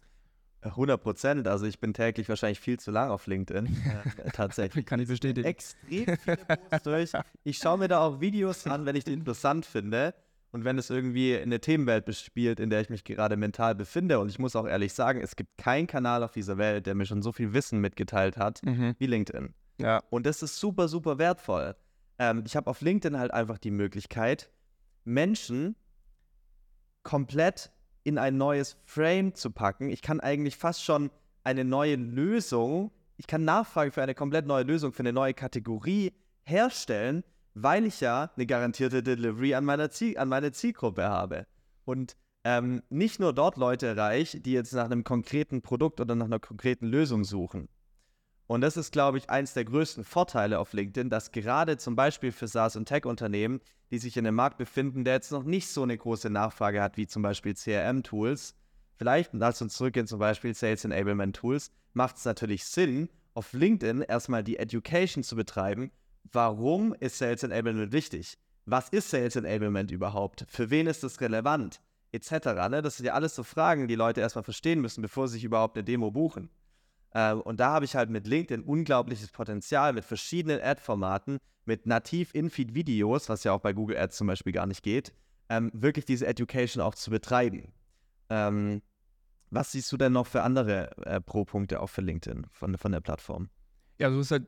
100 0.62 1.02
Prozent. 1.02 1.48
Also 1.48 1.66
ich 1.66 1.80
bin 1.80 1.94
täglich 1.94 2.30
wahrscheinlich 2.30 2.60
viel 2.60 2.80
zu 2.80 2.92
lang 2.92 3.10
auf 3.10 3.28
LinkedIn. 3.28 3.66
Äh, 3.66 4.32
tatsächlich. 4.34 4.86
Kann 4.86 5.00
ich 5.00 5.08
bestätigen. 5.08 5.48
Extrem 5.48 6.18
viele 6.18 6.38
Posts 6.38 6.84
durch. 6.84 7.12
Ich 7.44 7.58
schaue 7.58 7.78
mir 7.78 7.88
da 7.88 8.00
auch 8.00 8.20
Videos 8.20 8.66
an, 8.68 8.86
wenn 8.86 8.96
ich 8.96 9.04
die 9.04 9.14
interessant 9.14 9.66
finde. 9.66 10.14
Und 10.52 10.64
wenn 10.64 10.78
es 10.78 10.90
irgendwie 10.90 11.38
eine 11.38 11.60
Themenwelt 11.60 12.06
bespielt, 12.06 12.60
in 12.60 12.70
der 12.70 12.82
ich 12.82 12.90
mich 12.90 13.04
gerade 13.04 13.36
mental 13.36 13.76
befinde. 13.76 14.20
Und 14.20 14.30
ich 14.30 14.40
muss 14.40 14.56
auch 14.56 14.66
ehrlich 14.66 14.94
sagen, 14.94 15.22
es 15.22 15.36
gibt 15.36 15.58
keinen 15.58 15.88
Kanal 15.88 16.24
auf 16.24 16.32
dieser 16.32 16.58
Welt, 16.58 16.86
der 16.86 16.96
mir 16.96 17.06
schon 17.06 17.22
so 17.22 17.32
viel 17.32 17.54
Wissen 17.54 17.80
mitgeteilt 17.80 18.38
hat 18.38 18.64
mhm. 18.64 18.96
wie 18.98 19.08
LinkedIn. 19.08 19.54
Ja. 19.80 20.02
Und 20.10 20.26
das 20.26 20.42
ist 20.42 20.58
super, 20.58 20.88
super 20.88 21.18
wertvoll. 21.18 21.76
Ähm, 22.18 22.44
ich 22.46 22.56
habe 22.56 22.70
auf 22.70 22.82
LinkedIn 22.82 23.20
halt 23.20 23.32
einfach 23.32 23.58
die 23.58 23.72
Möglichkeit, 23.72 24.50
Menschen 25.04 25.76
komplett 27.04 27.72
in 28.08 28.18
ein 28.18 28.38
neues 28.38 28.78
Frame 28.86 29.36
zu 29.36 29.52
packen. 29.52 29.90
Ich 29.90 30.02
kann 30.02 30.22
eigentlich 30.22 30.56
fast 30.56 30.82
schon 30.82 31.12
eine 31.44 31.66
neue 31.66 31.98
Lösung, 31.98 32.92
ich 33.18 33.28
kann 33.28 33.44
Nachfrage 33.44 33.92
für 33.92 34.02
eine 34.02 34.16
komplett 34.16 34.48
neue 34.48 34.64
Lösung, 34.64 34.94
für 34.94 35.02
eine 35.02 35.12
neue 35.12 35.34
Kategorie 35.34 36.14
herstellen, 36.46 37.26
weil 37.54 37.86
ich 37.86 38.00
ja 38.00 38.32
eine 38.34 38.46
garantierte 38.46 39.04
Delivery 39.04 39.56
an, 39.56 39.66
meiner 39.66 39.90
Ziel, 39.90 40.18
an 40.18 40.30
meine 40.30 40.54
Zielgruppe 40.54 41.04
habe. 41.04 41.48
Und 41.84 42.16
ähm, 42.46 42.82
nicht 42.90 43.20
nur 43.20 43.34
dort 43.34 43.58
Leute 43.58 43.88
erreiche, 43.88 44.40
die 44.40 44.54
jetzt 44.54 44.72
nach 44.72 44.86
einem 44.86 45.04
konkreten 45.04 45.62
Produkt 45.62 46.00
oder 46.00 46.16
nach 46.16 46.28
einer 46.28 46.40
konkreten 46.40 46.86
Lösung 46.86 47.26
suchen. 47.26 47.68
Und 48.48 48.62
das 48.62 48.78
ist, 48.78 48.94
glaube 48.94 49.18
ich, 49.18 49.30
eins 49.30 49.54
der 49.54 49.66
größten 49.66 50.06
Vorteile 50.06 50.60
auf 50.60 50.72
LinkedIn, 50.72 51.10
dass 51.10 51.32
gerade 51.32 51.78
zum 51.78 51.98
Beispiel 51.98 52.32
für 52.32 52.48
SaaS- 52.48 52.78
und 52.78 52.86
Tech-Unternehmen, 52.86 53.60
die 53.92 53.98
sich 53.98 54.16
in 54.16 54.26
einem 54.26 54.38
Markt 54.38 54.58
befinden, 54.58 55.04
der 55.04 55.16
jetzt 55.16 55.32
noch 55.32 55.44
nicht 55.44 55.68
so 55.68 55.84
eine 55.84 55.98
große 55.98 56.30
Nachfrage 56.30 56.82
hat 56.82 56.96
wie 56.96 57.08
zum 57.08 57.22
Beispiel 57.22 57.56
CRM-Tools, 57.56 58.56
vielleicht, 58.96 59.34
lass 59.34 59.62
uns 59.62 59.76
zurückgehen 59.76 60.08
zum 60.08 60.20
Beispiel 60.20 60.54
Sales 60.54 60.86
Enablement 60.86 61.36
Tools, 61.36 61.72
macht 61.94 62.18
es 62.18 62.26
natürlich 62.26 62.66
Sinn, 62.66 63.10
auf 63.34 63.52
LinkedIn 63.52 64.02
erstmal 64.02 64.44
die 64.44 64.58
Education 64.58 65.24
zu 65.24 65.36
betreiben. 65.36 65.92
Warum 66.32 66.94
ist 66.94 67.18
Sales 67.18 67.44
Enablement 67.44 67.92
wichtig? 67.92 68.38
Was 68.66 68.90
ist 68.90 69.10
Sales 69.10 69.36
Enablement 69.36 69.92
überhaupt? 69.92 70.46
Für 70.50 70.70
wen 70.70 70.88
ist 70.88 71.04
es 71.04 71.20
relevant? 71.20 71.82
Etc. 72.14 72.32
Ne? 72.70 72.82
Das 72.82 72.98
sind 72.98 73.06
ja 73.06 73.14
alles 73.14 73.36
so 73.36 73.44
Fragen, 73.44 73.88
die 73.88 73.96
Leute 73.96 74.22
erstmal 74.22 74.44
verstehen 74.44 74.80
müssen, 74.80 75.02
bevor 75.02 75.28
sie 75.28 75.34
sich 75.34 75.44
überhaupt 75.44 75.78
eine 75.78 75.84
Demo 75.84 76.12
buchen. 76.12 76.50
Ähm, 77.18 77.42
und 77.42 77.60
da 77.60 77.72
habe 77.72 77.84
ich 77.84 77.96
halt 77.96 78.12
mit 78.12 78.28
LinkedIn 78.28 78.64
unglaubliches 78.64 79.32
Potenzial 79.32 79.92
mit 79.92 80.06
verschiedenen 80.06 80.62
Ad-Formaten, 80.62 81.40
mit 81.66 81.88
nativ 81.88 82.30
In-Feed-Videos, 82.36 83.28
was 83.28 83.44
ja 83.44 83.54
auch 83.54 83.60
bei 83.60 83.74
Google 83.74 83.98
Ads 83.98 84.18
zum 84.18 84.28
Beispiel 84.28 84.54
gar 84.54 84.68
nicht 84.68 84.84
geht, 84.84 85.16
ähm, 85.50 85.72
wirklich 85.74 86.06
diese 86.06 86.28
Education 86.28 86.84
auch 86.84 86.94
zu 86.94 87.10
betreiben. 87.10 87.74
Ähm, 88.30 88.84
was 89.50 89.72
siehst 89.72 89.92
du 89.92 89.98
denn 89.98 90.12
noch 90.12 90.28
für 90.28 90.44
andere 90.44 90.96
äh, 91.08 91.20
Pro-Punkte 91.20 91.82
auch 91.82 91.88
für 91.88 92.02
LinkedIn 92.02 92.46
von, 92.52 92.78
von 92.78 92.92
der 92.92 93.02
Plattform? 93.02 93.50
Ja, 93.98 94.08
also 94.10 94.20
ist 94.20 94.30
halt 94.30 94.46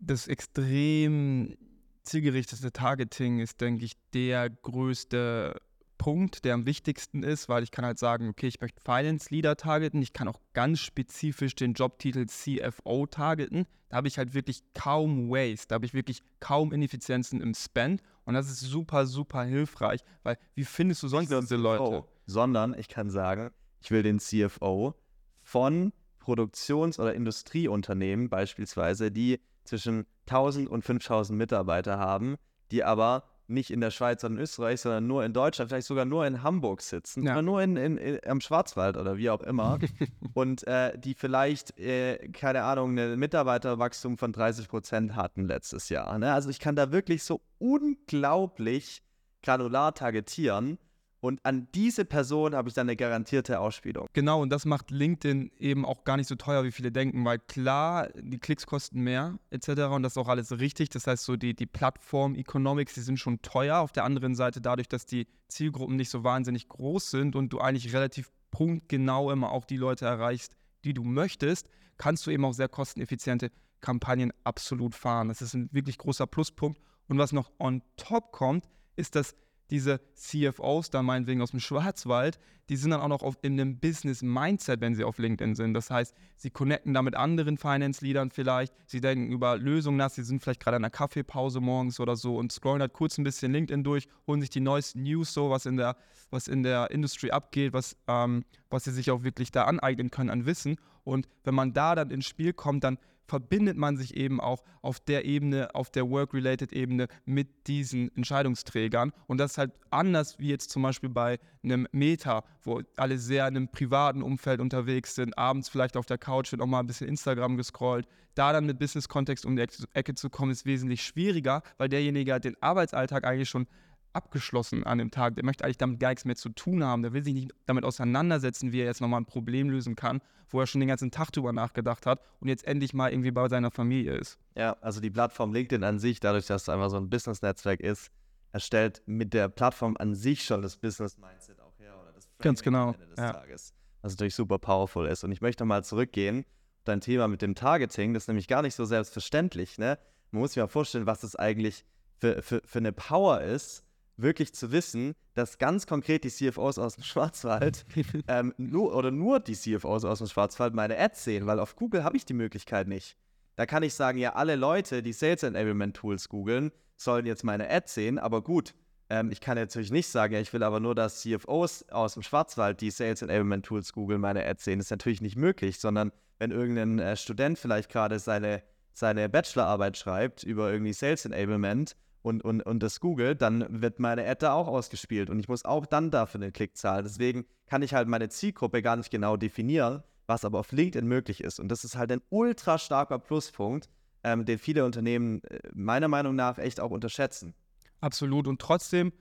das 0.00 0.26
extrem 0.26 1.56
zielgerichtete 2.02 2.72
Targeting 2.72 3.38
ist, 3.38 3.60
denke 3.60 3.84
ich, 3.84 3.92
der 4.14 4.50
größte 4.50 5.60
Punkt, 6.00 6.46
der 6.46 6.54
am 6.54 6.64
wichtigsten 6.64 7.22
ist, 7.22 7.50
weil 7.50 7.62
ich 7.62 7.72
kann 7.72 7.84
halt 7.84 7.98
sagen, 7.98 8.30
okay, 8.30 8.46
ich 8.46 8.58
möchte 8.62 8.80
Finance 8.80 9.28
Leader 9.28 9.54
targeten, 9.56 10.00
ich 10.00 10.14
kann 10.14 10.28
auch 10.28 10.40
ganz 10.54 10.80
spezifisch 10.80 11.54
den 11.54 11.74
Jobtitel 11.74 12.24
CFO 12.24 13.04
targeten. 13.04 13.66
Da 13.90 13.98
habe 13.98 14.08
ich 14.08 14.16
halt 14.16 14.32
wirklich 14.32 14.62
kaum 14.72 15.28
Waste, 15.28 15.68
da 15.68 15.74
habe 15.74 15.84
ich 15.84 15.92
wirklich 15.92 16.22
kaum 16.40 16.72
Ineffizienzen 16.72 17.42
im 17.42 17.52
Spend 17.52 18.00
und 18.24 18.32
das 18.32 18.48
ist 18.50 18.60
super, 18.60 19.04
super 19.04 19.44
hilfreich, 19.44 20.00
weil 20.22 20.38
wie 20.54 20.64
findest 20.64 21.02
du 21.02 21.08
sonst 21.08 21.30
diese 21.30 21.56
Leute? 21.56 22.06
Sondern 22.24 22.72
ich 22.78 22.88
kann 22.88 23.10
sagen, 23.10 23.50
ich 23.82 23.90
will 23.90 24.02
den 24.02 24.20
CFO 24.20 24.94
von 25.42 25.92
Produktions- 26.18 26.98
oder 26.98 27.12
Industrieunternehmen 27.12 28.30
beispielsweise, 28.30 29.10
die 29.10 29.38
zwischen 29.64 30.06
1000 30.26 30.66
und 30.66 30.82
5000 30.82 31.36
Mitarbeiter 31.36 31.98
haben, 31.98 32.36
die 32.70 32.84
aber 32.84 33.24
nicht 33.50 33.70
in 33.70 33.80
der 33.80 33.90
Schweiz, 33.90 34.20
sondern 34.22 34.38
in 34.38 34.44
Österreich, 34.44 34.80
sondern 34.80 35.06
nur 35.06 35.24
in 35.24 35.32
Deutschland, 35.32 35.70
vielleicht 35.70 35.86
sogar 35.86 36.04
nur 36.04 36.26
in 36.26 36.42
Hamburg 36.42 36.82
sitzen 36.82 37.24
ja. 37.24 37.32
oder 37.32 37.42
nur 37.42 37.62
in, 37.62 37.76
in, 37.76 37.96
in, 37.96 38.18
am 38.26 38.40
Schwarzwald 38.40 38.96
oder 38.96 39.16
wie 39.16 39.30
auch 39.30 39.42
immer 39.42 39.78
und 40.34 40.66
äh, 40.66 40.98
die 40.98 41.14
vielleicht, 41.14 41.78
äh, 41.78 42.28
keine 42.28 42.62
Ahnung, 42.62 42.98
ein 42.98 43.18
Mitarbeiterwachstum 43.18 44.18
von 44.18 44.32
30 44.32 44.68
Prozent 44.68 45.16
hatten 45.16 45.44
letztes 45.44 45.88
Jahr. 45.88 46.18
Ne? 46.18 46.32
Also 46.32 46.48
ich 46.48 46.58
kann 46.58 46.76
da 46.76 46.92
wirklich 46.92 47.22
so 47.22 47.40
unglaublich 47.58 49.02
granular 49.42 49.94
targetieren 49.94 50.78
und 51.20 51.44
an 51.44 51.68
diese 51.74 52.06
Person 52.06 52.54
habe 52.54 52.68
ich 52.68 52.74
dann 52.74 52.88
eine 52.88 52.96
garantierte 52.96 53.60
Ausspielung. 53.60 54.08
Genau, 54.14 54.40
und 54.40 54.48
das 54.50 54.64
macht 54.64 54.90
LinkedIn 54.90 55.52
eben 55.58 55.84
auch 55.84 56.04
gar 56.04 56.16
nicht 56.16 56.26
so 56.26 56.34
teuer, 56.34 56.64
wie 56.64 56.72
viele 56.72 56.90
denken, 56.90 57.24
weil 57.24 57.38
klar, 57.38 58.08
die 58.14 58.38
Klicks 58.38 58.66
kosten 58.66 59.02
mehr 59.02 59.38
etc. 59.50 59.68
Und 59.92 60.02
das 60.02 60.14
ist 60.14 60.16
auch 60.16 60.28
alles 60.28 60.58
richtig. 60.58 60.88
Das 60.88 61.06
heißt, 61.06 61.24
so 61.24 61.36
die, 61.36 61.54
die 61.54 61.66
Plattform-Economics, 61.66 62.94
die 62.94 63.00
sind 63.00 63.18
schon 63.18 63.42
teuer. 63.42 63.78
Auf 63.78 63.92
der 63.92 64.04
anderen 64.04 64.34
Seite, 64.34 64.62
dadurch, 64.62 64.88
dass 64.88 65.04
die 65.04 65.26
Zielgruppen 65.48 65.96
nicht 65.96 66.10
so 66.10 66.24
wahnsinnig 66.24 66.68
groß 66.68 67.10
sind 67.10 67.36
und 67.36 67.52
du 67.52 67.58
eigentlich 67.58 67.92
relativ 67.92 68.30
punktgenau 68.50 69.30
immer 69.30 69.52
auch 69.52 69.66
die 69.66 69.76
Leute 69.76 70.06
erreichst, 70.06 70.56
die 70.84 70.94
du 70.94 71.04
möchtest, 71.04 71.68
kannst 71.98 72.26
du 72.26 72.30
eben 72.30 72.46
auch 72.46 72.54
sehr 72.54 72.68
kosteneffiziente 72.68 73.50
Kampagnen 73.82 74.32
absolut 74.44 74.94
fahren. 74.94 75.28
Das 75.28 75.42
ist 75.42 75.52
ein 75.52 75.68
wirklich 75.70 75.98
großer 75.98 76.26
Pluspunkt. 76.26 76.80
Und 77.08 77.18
was 77.18 77.32
noch 77.32 77.50
on 77.58 77.82
top 77.96 78.32
kommt, 78.32 78.66
ist, 78.96 79.16
dass 79.16 79.34
diese 79.70 80.00
CFOs 80.14 80.90
da 80.90 81.02
meinetwegen 81.02 81.42
aus 81.42 81.52
dem 81.52 81.60
Schwarzwald, 81.60 82.38
die 82.68 82.76
sind 82.76 82.92
dann 82.92 83.00
auch 83.00 83.08
noch 83.08 83.22
auf, 83.22 83.36
in 83.42 83.60
einem 83.60 83.78
Business-Mindset, 83.78 84.80
wenn 84.80 84.94
sie 84.94 85.02
auf 85.02 85.18
LinkedIn 85.18 85.56
sind. 85.56 85.74
Das 85.74 85.90
heißt, 85.90 86.14
sie 86.36 86.50
connecten 86.50 86.94
da 86.94 87.02
mit 87.02 87.16
anderen 87.16 87.58
Finance-Leadern 87.58 88.30
vielleicht, 88.30 88.72
sie 88.86 89.00
denken 89.00 89.32
über 89.32 89.58
Lösungen 89.58 89.96
nach, 89.96 90.10
sie 90.10 90.22
sind 90.22 90.40
vielleicht 90.40 90.60
gerade 90.60 90.76
in 90.76 90.84
einer 90.84 90.90
Kaffeepause 90.90 91.60
morgens 91.60 91.98
oder 91.98 92.14
so 92.14 92.36
und 92.36 92.52
scrollen 92.52 92.80
halt 92.80 92.92
kurz 92.92 93.18
ein 93.18 93.24
bisschen 93.24 93.52
LinkedIn 93.52 93.82
durch, 93.82 94.06
holen 94.26 94.40
sich 94.40 94.50
die 94.50 94.60
neuesten 94.60 95.02
News, 95.02 95.34
so 95.34 95.50
was 95.50 95.66
in 95.66 95.76
der, 95.76 95.96
was 96.30 96.46
in 96.46 96.62
der 96.62 96.90
Industry 96.92 97.32
abgeht, 97.32 97.72
was, 97.72 97.96
ähm, 98.06 98.44
was 98.70 98.84
sie 98.84 98.92
sich 98.92 99.10
auch 99.10 99.24
wirklich 99.24 99.50
da 99.50 99.64
aneignen 99.64 100.10
können 100.10 100.30
an 100.30 100.46
Wissen. 100.46 100.76
Und 101.02 101.26
wenn 101.42 101.54
man 101.54 101.72
da 101.72 101.96
dann 101.96 102.10
ins 102.10 102.26
Spiel 102.26 102.52
kommt, 102.52 102.84
dann 102.84 102.98
verbindet 103.30 103.76
man 103.76 103.96
sich 103.96 104.16
eben 104.16 104.40
auch 104.40 104.64
auf 104.82 104.98
der 104.98 105.24
Ebene, 105.24 105.72
auf 105.72 105.88
der 105.88 106.10
Work-Related-Ebene 106.10 107.06
mit 107.24 107.68
diesen 107.68 108.14
Entscheidungsträgern. 108.16 109.12
Und 109.28 109.38
das 109.38 109.52
ist 109.52 109.58
halt 109.58 109.70
anders 109.90 110.40
wie 110.40 110.48
jetzt 110.48 110.70
zum 110.70 110.82
Beispiel 110.82 111.10
bei 111.10 111.38
einem 111.62 111.86
Meta, 111.92 112.42
wo 112.64 112.82
alle 112.96 113.18
sehr 113.18 113.46
in 113.46 113.56
einem 113.56 113.68
privaten 113.68 114.22
Umfeld 114.22 114.60
unterwegs 114.60 115.14
sind, 115.14 115.38
abends 115.38 115.68
vielleicht 115.68 115.96
auf 115.96 116.06
der 116.06 116.18
Couch 116.18 116.50
wird 116.50 116.60
auch 116.60 116.66
mal 116.66 116.80
ein 116.80 116.88
bisschen 116.88 117.06
Instagram 117.06 117.56
gescrollt. 117.56 118.08
Da 118.34 118.52
dann 118.52 118.66
mit 118.66 118.80
Business-Kontext 118.80 119.46
um 119.46 119.54
die 119.54 119.64
Ecke 119.92 120.14
zu 120.14 120.28
kommen, 120.28 120.50
ist 120.50 120.66
wesentlich 120.66 121.04
schwieriger, 121.04 121.62
weil 121.78 121.88
derjenige 121.88 122.34
hat 122.34 122.44
den 122.44 122.60
Arbeitsalltag 122.60 123.24
eigentlich 123.24 123.48
schon 123.48 123.68
abgeschlossen 124.12 124.84
an 124.84 124.98
dem 124.98 125.10
Tag. 125.10 125.36
Der 125.36 125.44
möchte 125.44 125.64
eigentlich 125.64 125.78
damit 125.78 126.00
gar 126.00 126.10
nichts 126.10 126.24
mehr 126.24 126.36
zu 126.36 126.48
tun 126.50 126.84
haben. 126.84 127.02
Der 127.02 127.12
will 127.12 127.22
sich 127.22 127.34
nicht 127.34 127.52
damit 127.66 127.84
auseinandersetzen, 127.84 128.72
wie 128.72 128.80
er 128.80 128.86
jetzt 128.86 129.00
nochmal 129.00 129.20
ein 129.20 129.26
Problem 129.26 129.70
lösen 129.70 129.96
kann, 129.96 130.20
wo 130.48 130.60
er 130.60 130.66
schon 130.66 130.80
den 130.80 130.88
ganzen 130.88 131.10
Tag 131.10 131.30
drüber 131.30 131.52
nachgedacht 131.52 132.06
hat 132.06 132.20
und 132.40 132.48
jetzt 132.48 132.66
endlich 132.66 132.94
mal 132.94 133.10
irgendwie 133.10 133.30
bei 133.30 133.48
seiner 133.48 133.70
Familie 133.70 134.16
ist. 134.16 134.38
Ja, 134.56 134.76
also 134.80 135.00
die 135.00 135.10
Plattform 135.10 135.52
LinkedIn 135.52 135.84
an 135.84 135.98
sich, 135.98 136.20
dadurch, 136.20 136.46
dass 136.46 136.62
es 136.62 136.68
einfach 136.68 136.90
so 136.90 136.96
ein 136.96 137.08
Business-Netzwerk 137.08 137.80
ist, 137.80 138.10
erstellt 138.52 139.02
mit 139.06 139.32
der 139.32 139.48
Plattform 139.48 139.96
an 139.98 140.14
sich 140.14 140.44
schon 140.44 140.62
das 140.62 140.76
Business-Mindset 140.76 141.60
auch 141.60 141.78
her 141.78 141.94
oder 142.02 142.12
das 142.12 142.26
Framing 142.26 142.42
Ganz 142.42 142.62
genau. 142.62 142.92
des 142.92 143.18
ja. 143.18 143.32
Tages. 143.32 143.74
Was 144.02 144.12
natürlich 144.12 144.34
super 144.34 144.58
powerful 144.58 145.06
ist. 145.06 145.24
Und 145.24 145.32
ich 145.32 145.40
möchte 145.40 145.62
nochmal 145.62 145.84
zurückgehen 145.84 146.44
dein 146.84 147.00
Thema 147.00 147.28
mit 147.28 147.42
dem 147.42 147.54
Targeting, 147.54 148.14
das 148.14 148.24
ist 148.24 148.28
nämlich 148.28 148.48
gar 148.48 148.62
nicht 148.62 148.74
so 148.74 148.84
selbstverständlich. 148.84 149.78
Ne? 149.78 149.98
Man 150.30 150.40
muss 150.40 150.52
sich 150.52 150.60
mal 150.62 150.68
vorstellen, 150.68 151.06
was 151.06 151.20
das 151.20 151.36
eigentlich 151.36 151.84
für, 152.18 152.42
für, 152.42 152.62
für 152.64 152.78
eine 152.78 152.92
Power 152.92 153.40
ist, 153.40 153.84
wirklich 154.22 154.54
zu 154.54 154.72
wissen, 154.72 155.14
dass 155.34 155.58
ganz 155.58 155.86
konkret 155.86 156.24
die 156.24 156.30
CFOs 156.30 156.78
aus 156.78 156.96
dem 156.96 157.04
Schwarzwald 157.04 157.84
ähm, 158.28 158.54
nur, 158.56 158.94
oder 158.94 159.10
nur 159.10 159.40
die 159.40 159.54
CFOs 159.54 160.04
aus 160.04 160.18
dem 160.18 160.26
Schwarzwald 160.26 160.74
meine 160.74 160.98
Ads 160.98 161.24
sehen, 161.24 161.46
weil 161.46 161.58
auf 161.58 161.76
Google 161.76 162.04
habe 162.04 162.16
ich 162.16 162.24
die 162.24 162.34
Möglichkeit 162.34 162.88
nicht. 162.88 163.16
Da 163.56 163.66
kann 163.66 163.82
ich 163.82 163.94
sagen, 163.94 164.18
ja, 164.18 164.34
alle 164.34 164.56
Leute, 164.56 165.02
die 165.02 165.12
Sales 165.12 165.42
Enablement 165.42 165.96
Tools 165.96 166.28
googeln, 166.28 166.72
sollen 166.96 167.26
jetzt 167.26 167.44
meine 167.44 167.70
Ads 167.70 167.94
sehen, 167.94 168.18
aber 168.18 168.42
gut, 168.42 168.74
ähm, 169.10 169.30
ich 169.30 169.40
kann 169.40 169.56
natürlich 169.56 169.90
nicht 169.90 170.08
sagen, 170.08 170.34
ja, 170.34 170.40
ich 170.40 170.52
will 170.52 170.62
aber 170.62 170.80
nur, 170.80 170.94
dass 170.94 171.20
CFOs 171.20 171.88
aus 171.90 172.14
dem 172.14 172.22
Schwarzwald, 172.22 172.80
die 172.80 172.90
Sales 172.90 173.22
Enablement 173.22 173.66
Tools 173.66 173.92
googeln, 173.92 174.20
meine 174.20 174.46
Ads 174.46 174.64
sehen. 174.64 174.78
Das 174.78 174.86
ist 174.86 174.90
natürlich 174.90 175.20
nicht 175.20 175.36
möglich, 175.36 175.78
sondern 175.80 176.12
wenn 176.38 176.52
irgendein 176.52 176.98
äh, 177.00 177.16
Student 177.16 177.58
vielleicht 177.58 177.90
gerade 177.90 178.18
seine, 178.18 178.62
seine 178.92 179.28
Bachelorarbeit 179.28 179.96
schreibt 179.98 180.42
über 180.44 180.72
irgendwie 180.72 180.92
Sales 180.92 181.24
Enablement 181.24 181.96
und, 182.22 182.42
und, 182.44 182.62
und 182.62 182.82
das 182.82 183.00
Google, 183.00 183.34
dann 183.34 183.80
wird 183.80 183.98
meine 183.98 184.26
Ad 184.26 184.38
da 184.40 184.52
auch 184.52 184.68
ausgespielt 184.68 185.30
und 185.30 185.38
ich 185.40 185.48
muss 185.48 185.64
auch 185.64 185.86
dann 185.86 186.10
dafür 186.10 186.40
eine 186.40 186.52
Klickzahl. 186.52 187.02
Deswegen 187.02 187.46
kann 187.66 187.82
ich 187.82 187.94
halt 187.94 188.08
meine 188.08 188.28
Zielgruppe 188.28 188.82
gar 188.82 188.96
nicht 188.96 189.10
genau 189.10 189.36
definieren, 189.36 190.02
was 190.26 190.44
aber 190.44 190.60
auf 190.60 190.72
LinkedIn 190.72 191.06
möglich 191.06 191.42
ist. 191.42 191.58
Und 191.60 191.68
das 191.68 191.84
ist 191.84 191.96
halt 191.96 192.12
ein 192.12 192.20
ultra 192.28 192.78
starker 192.78 193.18
Pluspunkt, 193.18 193.88
ähm, 194.22 194.44
den 194.44 194.58
viele 194.58 194.84
Unternehmen 194.84 195.42
äh, 195.44 195.60
meiner 195.72 196.08
Meinung 196.08 196.34
nach 196.34 196.58
echt 196.58 196.80
auch 196.80 196.90
unterschätzen. 196.90 197.54
Absolut. 198.00 198.46
Und 198.46 198.60
trotzdem 198.60 199.12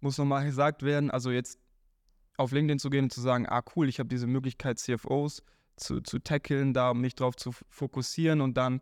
muss 0.00 0.18
nochmal 0.18 0.44
gesagt 0.44 0.82
werden, 0.82 1.10
also 1.10 1.30
jetzt 1.30 1.58
auf 2.36 2.50
LinkedIn 2.50 2.78
zu 2.78 2.90
gehen 2.90 3.04
und 3.04 3.12
zu 3.12 3.20
sagen, 3.20 3.46
ah 3.48 3.62
cool, 3.76 3.88
ich 3.88 3.98
habe 3.98 4.08
diese 4.08 4.26
Möglichkeit, 4.26 4.78
CFOs 4.78 5.42
zu, 5.76 6.00
zu 6.00 6.18
tackeln, 6.18 6.74
da 6.74 6.92
mich 6.92 7.14
drauf 7.14 7.36
zu 7.36 7.52
fokussieren 7.68 8.40
und 8.40 8.56
dann 8.56 8.80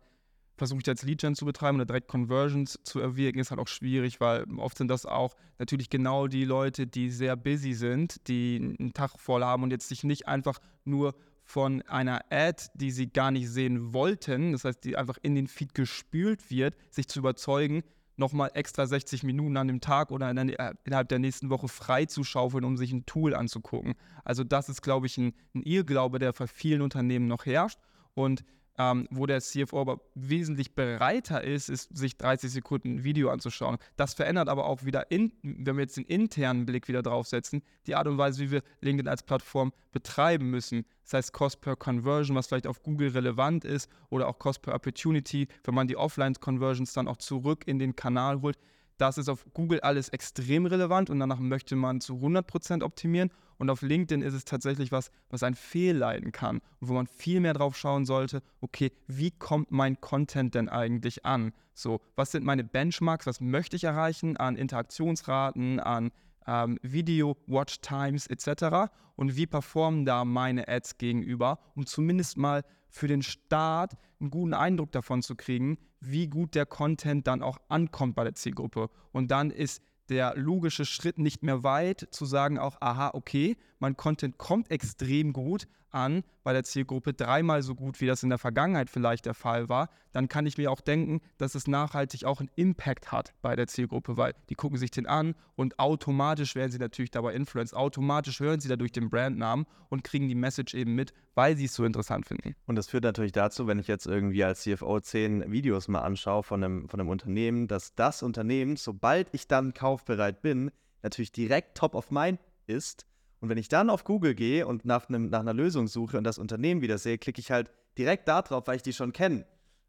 versuche 0.61 0.81
ich 0.83 0.89
als 0.89 1.01
Lead-Gen 1.01 1.33
zu 1.33 1.43
betreiben 1.43 1.77
oder 1.77 1.87
direkt 1.87 2.07
Conversions 2.07 2.77
zu 2.83 2.99
erwirken, 2.99 3.39
ist 3.39 3.49
halt 3.49 3.59
auch 3.59 3.67
schwierig, 3.67 4.19
weil 4.19 4.45
oft 4.57 4.77
sind 4.77 4.89
das 4.89 5.07
auch 5.07 5.35
natürlich 5.57 5.89
genau 5.89 6.27
die 6.27 6.45
Leute, 6.45 6.85
die 6.85 7.09
sehr 7.09 7.35
busy 7.35 7.73
sind, 7.73 8.27
die 8.27 8.75
einen 8.79 8.93
Tag 8.93 9.17
voll 9.17 9.43
haben 9.43 9.63
und 9.63 9.71
jetzt 9.71 9.89
sich 9.89 10.03
nicht 10.03 10.27
einfach 10.27 10.59
nur 10.85 11.15
von 11.43 11.81
einer 11.87 12.21
Ad, 12.29 12.63
die 12.75 12.91
sie 12.91 13.07
gar 13.07 13.31
nicht 13.31 13.49
sehen 13.49 13.91
wollten, 13.91 14.51
das 14.51 14.63
heißt, 14.63 14.83
die 14.83 14.97
einfach 14.97 15.17
in 15.23 15.33
den 15.33 15.47
Feed 15.47 15.73
gespült 15.73 16.51
wird, 16.51 16.75
sich 16.91 17.07
zu 17.07 17.17
überzeugen, 17.17 17.81
nochmal 18.17 18.51
extra 18.53 18.85
60 18.85 19.23
Minuten 19.23 19.57
an 19.57 19.67
dem 19.67 19.81
Tag 19.81 20.11
oder 20.11 20.29
in 20.29 20.35
der, 20.35 20.75
innerhalb 20.83 21.09
der 21.09 21.17
nächsten 21.17 21.49
Woche 21.49 21.69
frei 21.69 22.05
zu 22.05 22.23
schaufeln, 22.23 22.65
um 22.65 22.77
sich 22.77 22.91
ein 22.91 23.07
Tool 23.07 23.33
anzugucken. 23.33 23.95
Also 24.23 24.43
das 24.43 24.69
ist, 24.69 24.83
glaube 24.83 25.07
ich, 25.07 25.17
ein, 25.17 25.33
ein 25.55 25.63
Irrglaube, 25.63 26.19
der 26.19 26.31
bei 26.33 26.45
vielen 26.45 26.83
Unternehmen 26.83 27.25
noch 27.25 27.47
herrscht. 27.47 27.79
Und 28.13 28.43
ähm, 28.81 29.07
wo 29.11 29.27
der 29.27 29.41
CFO 29.41 29.79
aber 29.79 30.01
wesentlich 30.15 30.73
bereiter 30.73 31.43
ist, 31.43 31.69
ist, 31.69 31.95
sich 31.95 32.17
30 32.17 32.51
Sekunden 32.51 33.03
Video 33.03 33.29
anzuschauen. 33.29 33.77
Das 33.95 34.15
verändert 34.15 34.49
aber 34.49 34.65
auch 34.65 34.85
wieder, 34.85 35.11
in, 35.11 35.31
wenn 35.43 35.75
wir 35.75 35.83
jetzt 35.83 35.97
den 35.97 36.05
internen 36.05 36.65
Blick 36.65 36.87
wieder 36.87 37.03
draufsetzen, 37.03 37.61
die 37.85 37.93
Art 37.93 38.07
und 38.07 38.17
Weise, 38.17 38.41
wie 38.41 38.51
wir 38.51 38.63
LinkedIn 38.81 39.07
als 39.07 39.21
Plattform 39.21 39.71
betreiben 39.91 40.49
müssen. 40.49 40.85
Das 41.03 41.13
heißt 41.13 41.33
Cost 41.33 41.61
per 41.61 41.75
Conversion, 41.75 42.35
was 42.35 42.47
vielleicht 42.47 42.65
auf 42.65 42.81
Google 42.81 43.09
relevant 43.09 43.65
ist, 43.65 43.87
oder 44.09 44.27
auch 44.27 44.39
Cost 44.39 44.63
per 44.63 44.73
Opportunity, 44.73 45.47
wenn 45.63 45.75
man 45.75 45.87
die 45.87 45.97
Offline-Conversions 45.97 46.93
dann 46.93 47.07
auch 47.07 47.17
zurück 47.17 47.63
in 47.67 47.77
den 47.77 47.95
Kanal 47.95 48.41
holt. 48.41 48.57
Das 48.97 49.17
ist 49.17 49.29
auf 49.29 49.45
Google 49.53 49.79
alles 49.81 50.09
extrem 50.09 50.65
relevant 50.65 51.09
und 51.09 51.19
danach 51.19 51.39
möchte 51.39 51.75
man 51.75 52.01
zu 52.01 52.15
100% 52.15 52.83
optimieren. 52.83 53.31
Und 53.57 53.69
auf 53.69 53.83
LinkedIn 53.83 54.23
ist 54.23 54.33
es 54.33 54.43
tatsächlich 54.43 54.91
was, 54.91 55.11
was 55.29 55.43
ein 55.43 55.53
fehlleiten 55.53 56.31
kann 56.31 56.61
und 56.79 56.87
wo 56.87 56.93
man 56.93 57.05
viel 57.05 57.39
mehr 57.39 57.53
drauf 57.53 57.77
schauen 57.77 58.05
sollte, 58.05 58.41
okay, 58.59 58.91
wie 59.07 59.29
kommt 59.29 59.69
mein 59.71 60.01
Content 60.01 60.55
denn 60.55 60.67
eigentlich 60.67 61.25
an? 61.25 61.53
So, 61.73 62.01
was 62.15 62.31
sind 62.31 62.43
meine 62.43 62.63
Benchmarks, 62.63 63.27
was 63.27 63.39
möchte 63.39 63.75
ich 63.75 63.83
erreichen 63.83 64.35
an 64.37 64.55
Interaktionsraten, 64.55 65.79
an 65.79 66.11
ähm, 66.51 66.77
Video, 66.81 67.37
Watch 67.47 67.79
Times 67.79 68.27
etc. 68.27 68.91
Und 69.15 69.35
wie 69.37 69.47
performen 69.47 70.05
da 70.05 70.25
meine 70.25 70.67
Ads 70.67 70.97
gegenüber, 70.97 71.59
um 71.75 71.85
zumindest 71.85 72.37
mal 72.37 72.63
für 72.89 73.07
den 73.07 73.21
Start 73.21 73.93
einen 74.19 74.29
guten 74.29 74.53
Eindruck 74.53 74.91
davon 74.91 75.21
zu 75.21 75.35
kriegen, 75.35 75.77
wie 76.01 76.27
gut 76.27 76.55
der 76.55 76.65
Content 76.65 77.25
dann 77.27 77.41
auch 77.41 77.57
ankommt 77.69 78.15
bei 78.15 78.23
der 78.25 78.35
Zielgruppe. 78.35 78.89
Und 79.13 79.31
dann 79.31 79.49
ist 79.49 79.81
der 80.09 80.35
logische 80.35 80.83
Schritt 80.83 81.17
nicht 81.17 81.41
mehr 81.41 81.63
weit, 81.63 82.07
zu 82.11 82.25
sagen 82.25 82.59
auch, 82.59 82.75
aha, 82.81 83.11
okay, 83.13 83.55
mein 83.81 83.97
Content 83.97 84.37
kommt 84.37 84.71
extrem 84.71 85.33
gut 85.33 85.67
an 85.89 86.23
bei 86.43 86.53
der 86.53 86.63
Zielgruppe, 86.63 87.13
dreimal 87.13 87.61
so 87.61 87.75
gut, 87.75 87.99
wie 87.99 88.05
das 88.05 88.23
in 88.23 88.29
der 88.29 88.37
Vergangenheit 88.37 88.89
vielleicht 88.89 89.25
der 89.25 89.33
Fall 89.33 89.69
war, 89.69 89.89
dann 90.13 90.27
kann 90.27 90.45
ich 90.45 90.57
mir 90.57 90.71
auch 90.71 90.81
denken, 90.81 91.21
dass 91.37 91.55
es 91.55 91.67
nachhaltig 91.67 92.25
auch 92.25 92.39
einen 92.39 92.49
Impact 92.55 93.11
hat 93.11 93.33
bei 93.41 93.55
der 93.55 93.67
Zielgruppe, 93.67 94.17
weil 94.17 94.33
die 94.49 94.55
gucken 94.55 94.77
sich 94.77 94.91
den 94.91 95.05
an 95.07 95.35
und 95.55 95.79
automatisch 95.79 96.55
werden 96.55 96.71
sie 96.71 96.77
natürlich 96.77 97.11
dabei 97.11 97.33
influenced, 97.33 97.75
automatisch 97.75 98.39
hören 98.39 98.59
sie 98.59 98.69
dadurch 98.69 98.91
den 98.91 99.09
Brandnamen 99.09 99.65
und 99.89 100.03
kriegen 100.03 100.27
die 100.27 100.35
Message 100.35 100.73
eben 100.73 100.95
mit, 100.95 101.13
weil 101.35 101.57
sie 101.57 101.65
es 101.65 101.73
so 101.73 101.83
interessant 101.83 102.25
finden. 102.25 102.55
Und 102.67 102.75
das 102.75 102.87
führt 102.87 103.03
natürlich 103.03 103.33
dazu, 103.33 103.67
wenn 103.67 103.79
ich 103.79 103.87
jetzt 103.87 104.05
irgendwie 104.05 104.43
als 104.43 104.61
CFO 104.61 104.99
zehn 105.01 105.51
Videos 105.51 105.87
mal 105.87 106.01
anschaue 106.01 106.43
von 106.43 106.63
einem, 106.63 106.87
von 106.87 106.99
einem 106.99 107.09
Unternehmen, 107.09 107.67
dass 107.67 107.95
das 107.95 108.23
Unternehmen, 108.23 108.77
sobald 108.77 109.27
ich 109.33 109.47
dann 109.47 109.73
kaufbereit 109.73 110.41
bin, 110.41 110.71
natürlich 111.03 111.31
direkt 111.31 111.77
top 111.77 111.95
of 111.95 112.11
mind 112.11 112.39
ist 112.67 113.05
und 113.41 113.49
wenn 113.49 113.57
ich 113.57 113.67
dann 113.67 113.89
auf 113.89 114.03
Google 114.03 114.35
gehe 114.35 114.67
und 114.67 114.85
nach, 114.85 115.09
einem, 115.09 115.29
nach 115.29 115.39
einer 115.39 115.53
Lösung 115.53 115.87
suche 115.87 116.17
und 116.17 116.23
das 116.23 116.37
Unternehmen 116.37 116.81
wieder 116.81 116.99
sehe, 116.99 117.17
klicke 117.17 117.41
ich 117.41 117.49
halt 117.49 117.71
direkt 117.97 118.27
da 118.27 118.43
drauf, 118.43 118.67
weil 118.67 118.75
ich 118.75 118.83
die 118.83 118.93
schon 118.93 119.13
kenne. 119.13 119.45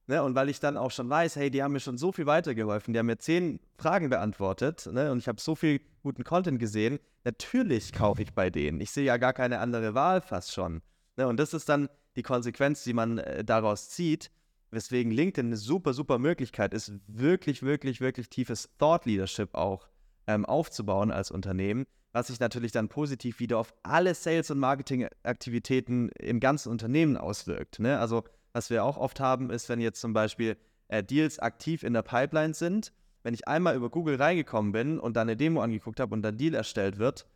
Ne? 0.07 0.23
Und 0.23 0.35
weil 0.35 0.49
ich 0.49 0.59
dann 0.59 0.79
auch 0.79 0.91
schon 0.91 1.09
weiß, 1.11 1.37
hey, 1.37 1.51
die 1.51 1.63
haben 1.63 1.73
mir 1.73 1.81
schon 1.81 1.99
so 1.99 2.13
viel 2.13 2.25
weitergeholfen, 2.25 2.95
die 2.95 2.99
haben 2.99 3.07
mir 3.07 3.19
zehn 3.19 3.61
Fragen 3.77 4.09
beantwortet 4.09 4.89
ne? 4.91 5.13
und 5.13 5.19
ich 5.19 5.29
habe 5.29 5.41
so 5.41 5.55
viel 5.55 5.83
guten 6.03 6.25
Content 6.25 6.59
gesehen. 6.59 6.99
Natürlich 7.25 7.93
kaufe 7.93 8.23
ich 8.23 8.33
bei 8.33 8.49
denen. 8.49 8.81
Ich 8.81 8.91
sehe 8.91 9.05
ja 9.05 9.19
gar 9.19 9.35
keine 9.35 9.59
andere 9.59 9.95
Wahl 9.95 10.23
fast 10.23 10.53
schon. 10.53 10.81
Ne? 11.19 11.29
Und 11.29 11.39
das 11.39 11.53
ist 11.53 11.69
dann 11.69 11.91
die 12.17 12.23
Konsequenz, 12.23 12.85
die 12.85 12.95
man 12.95 13.19
äh, 13.19 13.45
daraus 13.45 13.91
zieht, 13.91 14.31
weswegen 14.71 15.13
LinkedIn 15.13 15.49
eine 15.49 15.57
super, 15.59 15.93
super 15.93 16.19
Möglichkeit 16.19 16.73
ist, 16.73 16.91
wirklich, 17.07 17.63
wirklich, 17.63 18.01
wirklich 18.01 18.31
tiefes 18.31 18.71
Thought 18.79 19.05
Leadership 19.05 19.55
auch 19.55 19.89
ähm, 20.27 20.47
aufzubauen 20.47 21.11
als 21.11 21.31
Unternehmen 21.31 21.85
was 22.13 22.29
sich 22.29 22.41
natürlich 22.41 22.73
dann 22.73 22.89
positiv 22.89 23.41
wieder 23.41 23.59
auf 23.59 23.75
alle 23.83 24.15
Sales- 24.15 24.51
und 24.51 24.59
Marketingaktivitäten 24.59 26.11
im 26.19 26.41
ganzen 26.41 26.71
Unternehmen 26.71 27.17
auswirkt. 27.17 27.79
Ne? 27.79 27.99
Also 27.99 28.25
was 28.53 28.71
wir 28.71 28.85
auch 28.85 28.99
oft 28.99 29.21
haben, 29.21 29.51
ist, 29.51 29.69
wenn 29.69 29.81
jetzt 29.81 30.01
zum 30.01 30.13
Beispiel 30.13 30.57
äh, 30.89 31.03
Deals 31.03 31.39
aktiv 31.39 31.83
in 31.83 31.95
der 31.95 32.03
Pipeline 32.03 32.55
sind, 32.55 32.93
wenn 33.23 33.35
ich 33.35 33.49
einmal 33.49 33.77
über 33.77 33.89
Google 33.89 34.17
reingekommen 34.17 34.73
bin 34.73 34.99
und 34.99 35.17
dann 35.17 35.29
eine 35.29 35.37
Demo 35.37 35.63
angeguckt 35.63 36.01
habe 36.01 36.15
und 36.15 36.25
ein 36.27 36.37
Deal 36.37 36.55
erstellt 36.55 36.99
wird 36.99 37.27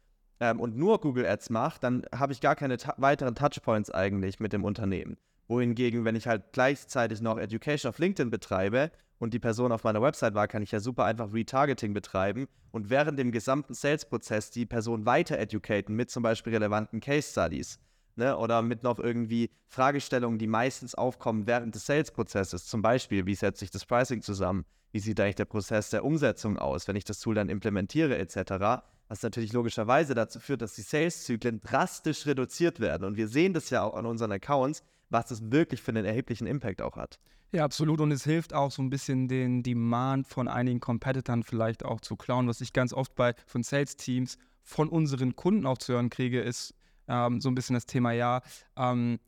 ähm, 0.41 0.61
und 0.61 0.77
nur 0.77 1.01
Google 1.01 1.27
Ads 1.27 1.51
mache, 1.51 1.81
dann 1.81 2.05
habe 2.15 2.33
ich 2.33 2.41
gar 2.41 2.57
keine 2.57 2.77
weiteren 2.99 3.35
Touchpoints 3.35 3.91
eigentlich 3.91 4.41
mit 4.41 4.53
dem 4.53 4.65
Unternehmen. 4.65 5.17
Wohingegen, 5.49 6.05
wenn 6.05 6.17
ich 6.17 6.27
halt 6.27 6.53
gleichzeitig 6.53 7.21
noch 7.21 7.39
Education 7.39 7.89
auf 7.89 7.99
LinkedIn 7.99 8.31
betreibe 8.31 8.91
und 9.19 9.35
die 9.35 9.39
Person 9.39 9.73
auf 9.73 9.85
meiner 9.85 10.03
Website 10.03 10.35
war, 10.35 10.49
kann 10.49 10.63
ich 10.63 10.73
ja 10.73 10.81
super 10.81 11.05
einfach 11.05 11.33
Retargeting 11.33 11.95
betreiben 11.95 12.47
und 12.71 12.91
während 12.91 13.19
dem 13.19 13.33
gesamten 13.33 13.75
Sales-Prozess 13.75 14.51
die 14.51 14.67
Person 14.67 15.07
weiter 15.07 15.39
educaten 15.39 15.95
mit 15.95 16.11
zum 16.11 16.23
Beispiel 16.23 16.53
relevanten 16.53 17.01
Case 17.01 17.31
Studies. 17.31 17.79
Ne, 18.19 18.35
oder 18.35 18.63
mit 18.63 18.83
noch 18.83 18.99
irgendwie 18.99 19.51
Fragestellungen, 19.67 20.39
die 20.39 20.47
meistens 20.47 20.95
aufkommen 20.95 21.47
während 21.47 21.75
des 21.75 21.85
Sales-Prozesses. 21.85 22.65
Zum 22.65 22.81
Beispiel, 22.81 23.27
wie 23.27 23.35
setzt 23.35 23.61
sich 23.61 23.71
das 23.71 23.85
Pricing 23.85 24.23
zusammen? 24.23 24.65
Wie 24.91 25.01
sieht 25.01 25.21
eigentlich 25.21 25.35
der 25.35 25.45
Prozess 25.45 25.91
der 25.91 26.03
Umsetzung 26.03 26.59
aus, 26.59 26.89
wenn 26.89 26.97
ich 26.97 27.05
das 27.05 27.21
Tool 27.21 27.35
dann 27.35 27.51
implementiere, 27.51 28.17
etc. 28.17 28.83
Was 29.09 29.23
natürlich 29.23 29.53
logischerweise 29.53 30.15
dazu 30.15 30.41
führt, 30.41 30.63
dass 30.63 30.75
die 30.75 30.81
Sales-Zyklen 30.81 31.61
drastisch 31.61 32.25
reduziert 32.25 32.81
werden. 32.81 33.05
Und 33.05 33.19
wir 33.19 33.29
sehen 33.29 33.53
das 33.53 33.69
ja 33.69 33.83
auch 33.83 33.93
an 33.93 34.07
unseren 34.07 34.33
Accounts, 34.33 34.83
was 35.11 35.27
das 35.27 35.51
wirklich 35.51 35.83
für 35.83 35.91
einen 35.91 36.07
erheblichen 36.07 36.47
Impact 36.47 36.81
auch 36.81 36.97
hat. 36.97 37.19
Ja, 37.53 37.65
absolut. 37.65 38.01
Und 38.01 38.11
es 38.11 38.25
hilft 38.25 38.53
auch 38.53 38.71
so 38.71 38.83
ein 38.83 38.91
bisschen 38.91 39.29
den 39.29 39.63
Demand 39.63 40.27
von 40.27 40.49
einigen 40.49 40.81
Competitern 40.81 41.43
vielleicht 41.43 41.85
auch 41.85 42.01
zu 42.01 42.17
klauen. 42.17 42.49
Was 42.49 42.61
ich 42.61 42.73
ganz 42.73 42.93
oft 42.93 43.15
bei 43.15 43.35
von 43.47 43.63
Sales-Teams 43.63 44.37
von 44.63 44.89
unseren 44.89 45.37
Kunden 45.37 45.65
auch 45.65 45.79
zu 45.79 45.93
hören 45.95 46.11
kriege, 46.11 46.41
ist 46.41 46.75
ähm, 47.09 47.41
so 47.41 47.49
ein 47.49 47.55
bisschen 47.55 47.75
das 47.75 47.87
Thema, 47.87 48.13
ja, 48.13 48.43
ähm, 48.77 49.19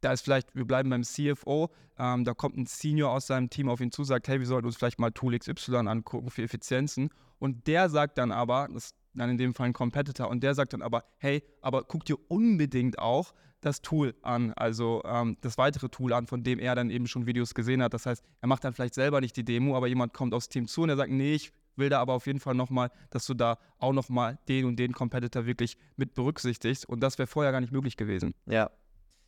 da 0.00 0.12
ist 0.12 0.22
vielleicht, 0.22 0.54
wir 0.54 0.64
bleiben 0.64 0.90
beim 0.90 1.02
CFO, 1.02 1.70
ähm, 1.98 2.24
da 2.24 2.32
kommt 2.32 2.56
ein 2.56 2.66
Senior 2.66 3.10
aus 3.10 3.26
seinem 3.26 3.50
Team 3.50 3.68
auf 3.68 3.80
ihn 3.80 3.90
zu, 3.90 4.04
sagt, 4.04 4.28
hey, 4.28 4.38
wir 4.38 4.46
sollten 4.46 4.66
uns 4.66 4.76
vielleicht 4.76 5.00
mal 5.00 5.10
Tool 5.10 5.36
XY 5.36 5.88
angucken 5.88 6.30
für 6.30 6.42
Effizienzen. 6.42 7.10
Und 7.40 7.66
der 7.66 7.88
sagt 7.90 8.18
dann 8.18 8.30
aber, 8.30 8.68
das 8.72 8.94
dann 9.14 9.30
in 9.30 9.38
dem 9.38 9.54
Fall 9.54 9.66
ein 9.66 9.72
Competitor, 9.72 10.28
und 10.28 10.42
der 10.42 10.54
sagt 10.54 10.72
dann 10.72 10.82
aber, 10.82 11.04
hey, 11.18 11.42
aber 11.60 11.84
guck 11.84 12.04
dir 12.04 12.16
unbedingt 12.28 12.98
auch 12.98 13.34
das 13.60 13.82
Tool 13.82 14.14
an, 14.22 14.52
also 14.54 15.02
ähm, 15.04 15.36
das 15.40 15.58
weitere 15.58 15.88
Tool 15.88 16.12
an, 16.12 16.26
von 16.26 16.44
dem 16.44 16.58
er 16.58 16.74
dann 16.74 16.90
eben 16.90 17.06
schon 17.06 17.26
Videos 17.26 17.54
gesehen 17.54 17.82
hat. 17.82 17.92
Das 17.94 18.06
heißt, 18.06 18.22
er 18.40 18.48
macht 18.48 18.64
dann 18.64 18.72
vielleicht 18.72 18.94
selber 18.94 19.20
nicht 19.20 19.36
die 19.36 19.44
Demo, 19.44 19.76
aber 19.76 19.88
jemand 19.88 20.12
kommt 20.12 20.32
aufs 20.32 20.48
Team 20.48 20.68
zu 20.68 20.82
und 20.82 20.90
er 20.90 20.96
sagt, 20.96 21.10
nee, 21.10 21.34
ich 21.34 21.52
will 21.74 21.88
da 21.88 22.00
aber 22.00 22.14
auf 22.14 22.26
jeden 22.26 22.40
Fall 22.40 22.54
nochmal, 22.54 22.90
dass 23.10 23.26
du 23.26 23.34
da 23.34 23.58
auch 23.78 23.92
nochmal 23.92 24.38
den 24.48 24.64
und 24.64 24.76
den 24.76 24.92
Competitor 24.92 25.46
wirklich 25.46 25.76
mit 25.96 26.14
berücksichtigst. 26.14 26.88
Und 26.88 27.00
das 27.00 27.18
wäre 27.18 27.26
vorher 27.26 27.52
gar 27.52 27.60
nicht 27.60 27.72
möglich 27.72 27.96
gewesen. 27.96 28.34
Ja. 28.46 28.70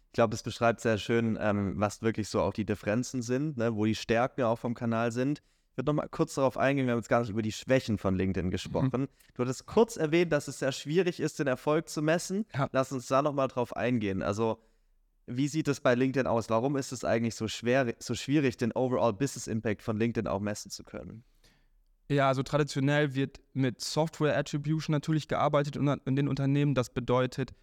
Ich 0.07 0.15
glaube, 0.15 0.35
es 0.35 0.43
beschreibt 0.43 0.81
sehr 0.81 0.99
schön, 0.99 1.39
ähm, 1.41 1.75
was 1.77 2.03
wirklich 2.03 2.29
so 2.29 2.41
auch 2.41 2.53
die 2.53 2.65
Differenzen 2.65 3.23
sind, 3.23 3.57
ne, 3.57 3.77
wo 3.77 3.85
die 3.85 3.95
Stärken 3.95 4.43
auch 4.43 4.59
vom 4.59 4.75
Kanal 4.75 5.13
sind. 5.13 5.41
Würde 5.81 5.93
nochmal 5.93 6.11
kurz 6.11 6.35
darauf 6.35 6.59
eingehen, 6.59 6.85
wir 6.85 6.93
haben 6.93 6.99
jetzt 6.99 7.09
gar 7.09 7.21
nicht 7.21 7.31
über 7.31 7.41
die 7.41 7.53
Schwächen 7.53 7.97
von 7.97 8.15
LinkedIn 8.15 8.49
mhm. 8.49 8.51
gesprochen. 8.51 9.01
Mhm. 9.01 9.09
Du 9.33 9.43
hattest 9.43 9.65
kurz 9.65 9.97
erwähnt, 9.97 10.31
dass 10.31 10.47
es 10.47 10.59
sehr 10.59 10.73
schwierig 10.73 11.21
ist, 11.21 11.39
den 11.39 11.47
Erfolg 11.47 11.89
zu 11.89 12.03
messen. 12.03 12.45
Ja. 12.55 12.69
Lass 12.73 12.93
uns 12.93 13.07
da 13.07 13.23
nochmal 13.23 13.49
drauf 13.49 13.75
eingehen. 13.75 14.21
Also, 14.21 14.63
wie 15.27 15.49
sieht 15.49 15.69
es 15.69 15.81
bei 15.81 15.95
LinkedIn 15.95 16.27
aus? 16.27 16.51
Warum 16.51 16.77
ist 16.77 16.93
es 16.93 17.03
eigentlich 17.03 17.35
so 17.35 17.49
schwer, 17.49 17.95
so 17.99 18.15
schwierig, 18.15 18.59
den 18.59 18.73
Overall 18.73 19.15
Business 19.15 19.47
Impact 19.47 19.81
von 19.81 19.97
LinkedIn 19.97 20.27
auch 20.27 20.41
messen 20.41 20.71
zu 20.71 20.85
können? 20.85 21.25
Ja, 22.11 22.29
also 22.29 22.43
traditionell 22.43 23.15
wird 23.15 23.41
mit 23.55 23.81
Software 23.81 24.37
Attribution 24.37 24.93
natürlich 24.93 25.29
gearbeitet 25.29 25.77
in 25.77 26.15
den 26.15 26.29
Unternehmen. 26.29 26.75
Das 26.75 26.91
bedeutet, 26.91 27.55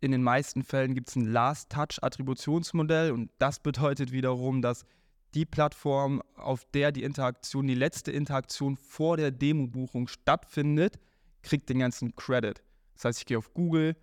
in 0.00 0.12
den 0.12 0.22
meisten 0.22 0.62
Fällen 0.62 0.94
gibt 0.94 1.10
es 1.10 1.16
ein 1.16 1.26
Last-Touch-Attributionsmodell 1.26 3.12
und 3.12 3.30
das 3.38 3.60
bedeutet 3.60 4.12
wiederum, 4.12 4.62
dass 4.62 4.86
die 5.34 5.44
Plattform, 5.44 6.22
auf 6.36 6.64
der 6.72 6.92
die 6.92 7.02
Interaktion, 7.02 7.66
die 7.66 7.74
letzte 7.74 8.12
Interaktion 8.12 8.76
vor 8.76 9.16
der 9.16 9.30
Demo-Buchung 9.30 10.08
stattfindet, 10.08 10.98
kriegt 11.42 11.68
den 11.68 11.78
ganzen 11.78 12.14
Credit. 12.16 12.62
Das 12.94 13.04
heißt, 13.04 13.18
ich 13.20 13.26
gehe 13.26 13.38
auf 13.38 13.52
Google, 13.54 13.96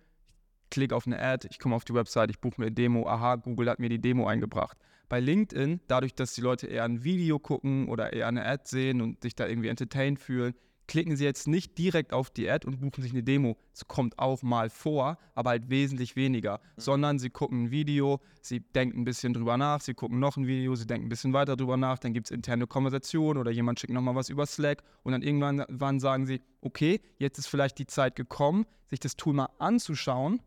klicke 0.70 0.94
auf 0.94 1.06
eine 1.06 1.20
Ad, 1.20 1.46
ich 1.50 1.58
komme 1.58 1.74
auf 1.74 1.84
die 1.84 1.94
Website, 1.94 2.30
ich 2.30 2.40
buche 2.40 2.60
mir 2.60 2.66
eine 2.66 2.74
Demo, 2.74 3.06
aha, 3.06 3.36
Google 3.36 3.70
hat 3.70 3.78
mir 3.78 3.88
die 3.88 4.00
Demo 4.00 4.26
eingebracht. 4.26 4.78
Bei 5.08 5.20
LinkedIn, 5.20 5.80
dadurch, 5.86 6.14
dass 6.14 6.34
die 6.34 6.40
Leute 6.40 6.66
eher 6.66 6.84
ein 6.84 7.04
Video 7.04 7.38
gucken 7.38 7.88
oder 7.88 8.12
eher 8.12 8.26
eine 8.26 8.44
Ad 8.44 8.64
sehen 8.66 9.00
und 9.00 9.22
sich 9.22 9.36
da 9.36 9.46
irgendwie 9.46 9.68
entertained 9.68 10.18
fühlen, 10.18 10.54
klicken 10.86 11.16
Sie 11.16 11.24
jetzt 11.24 11.48
nicht 11.48 11.78
direkt 11.78 12.12
auf 12.12 12.30
die 12.30 12.48
Ad 12.48 12.66
und 12.66 12.80
buchen 12.80 13.02
sich 13.02 13.12
eine 13.12 13.22
Demo. 13.22 13.56
Es 13.72 13.86
kommt 13.86 14.18
auch 14.18 14.42
mal 14.42 14.70
vor, 14.70 15.18
aber 15.34 15.50
halt 15.50 15.70
wesentlich 15.70 16.16
weniger. 16.16 16.58
Mhm. 16.58 16.80
Sondern 16.80 17.18
Sie 17.18 17.30
gucken 17.30 17.64
ein 17.64 17.70
Video, 17.70 18.20
Sie 18.42 18.60
denken 18.60 19.00
ein 19.00 19.04
bisschen 19.04 19.32
drüber 19.32 19.56
nach, 19.56 19.80
Sie 19.80 19.94
gucken 19.94 20.18
noch 20.18 20.36
ein 20.36 20.46
Video, 20.46 20.74
Sie 20.74 20.86
denken 20.86 21.06
ein 21.06 21.08
bisschen 21.08 21.32
weiter 21.32 21.56
drüber 21.56 21.76
nach, 21.76 21.98
dann 21.98 22.12
gibt 22.12 22.28
es 22.28 22.30
interne 22.30 22.66
Konversation 22.66 23.36
oder 23.36 23.50
jemand 23.50 23.80
schickt 23.80 23.92
nochmal 23.92 24.14
was 24.14 24.28
über 24.28 24.46
Slack 24.46 24.82
und 25.02 25.12
dann 25.12 25.22
irgendwann 25.22 26.00
sagen 26.00 26.26
Sie, 26.26 26.40
okay, 26.60 27.00
jetzt 27.18 27.38
ist 27.38 27.46
vielleicht 27.46 27.78
die 27.78 27.86
Zeit 27.86 28.16
gekommen, 28.16 28.66
sich 28.86 29.00
das 29.00 29.16
Tool 29.16 29.34
mal 29.34 29.48
anzuschauen. 29.58 30.40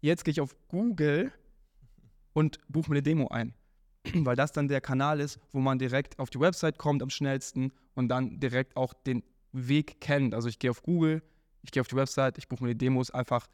Jetzt 0.00 0.24
gehe 0.24 0.32
ich 0.32 0.40
auf 0.40 0.56
Google 0.68 1.32
und 2.32 2.58
buche 2.68 2.90
mir 2.90 2.96
eine 2.96 3.02
Demo 3.02 3.28
ein 3.28 3.54
weil 4.14 4.36
das 4.36 4.52
dann 4.52 4.68
der 4.68 4.80
Kanal 4.80 5.20
ist, 5.20 5.38
wo 5.50 5.60
man 5.60 5.78
direkt 5.78 6.18
auf 6.18 6.30
die 6.30 6.40
Website 6.40 6.78
kommt 6.78 7.02
am 7.02 7.10
schnellsten 7.10 7.72
und 7.94 8.08
dann 8.08 8.38
direkt 8.38 8.76
auch 8.76 8.92
den 8.92 9.22
Weg 9.54 10.00
kennt. 10.00 10.34
Also 10.34 10.48
ich 10.48 10.58
gehe 10.58 10.70
auf 10.70 10.82
Google, 10.82 11.22
ich 11.62 11.70
gehe 11.70 11.80
auf 11.80 11.88
die 11.88 11.96
Website, 11.96 12.36
ich 12.38 12.48
buche 12.48 12.64
mir 12.64 12.70
die 12.70 12.78
Demos, 12.78 13.10
einfach 13.10 13.46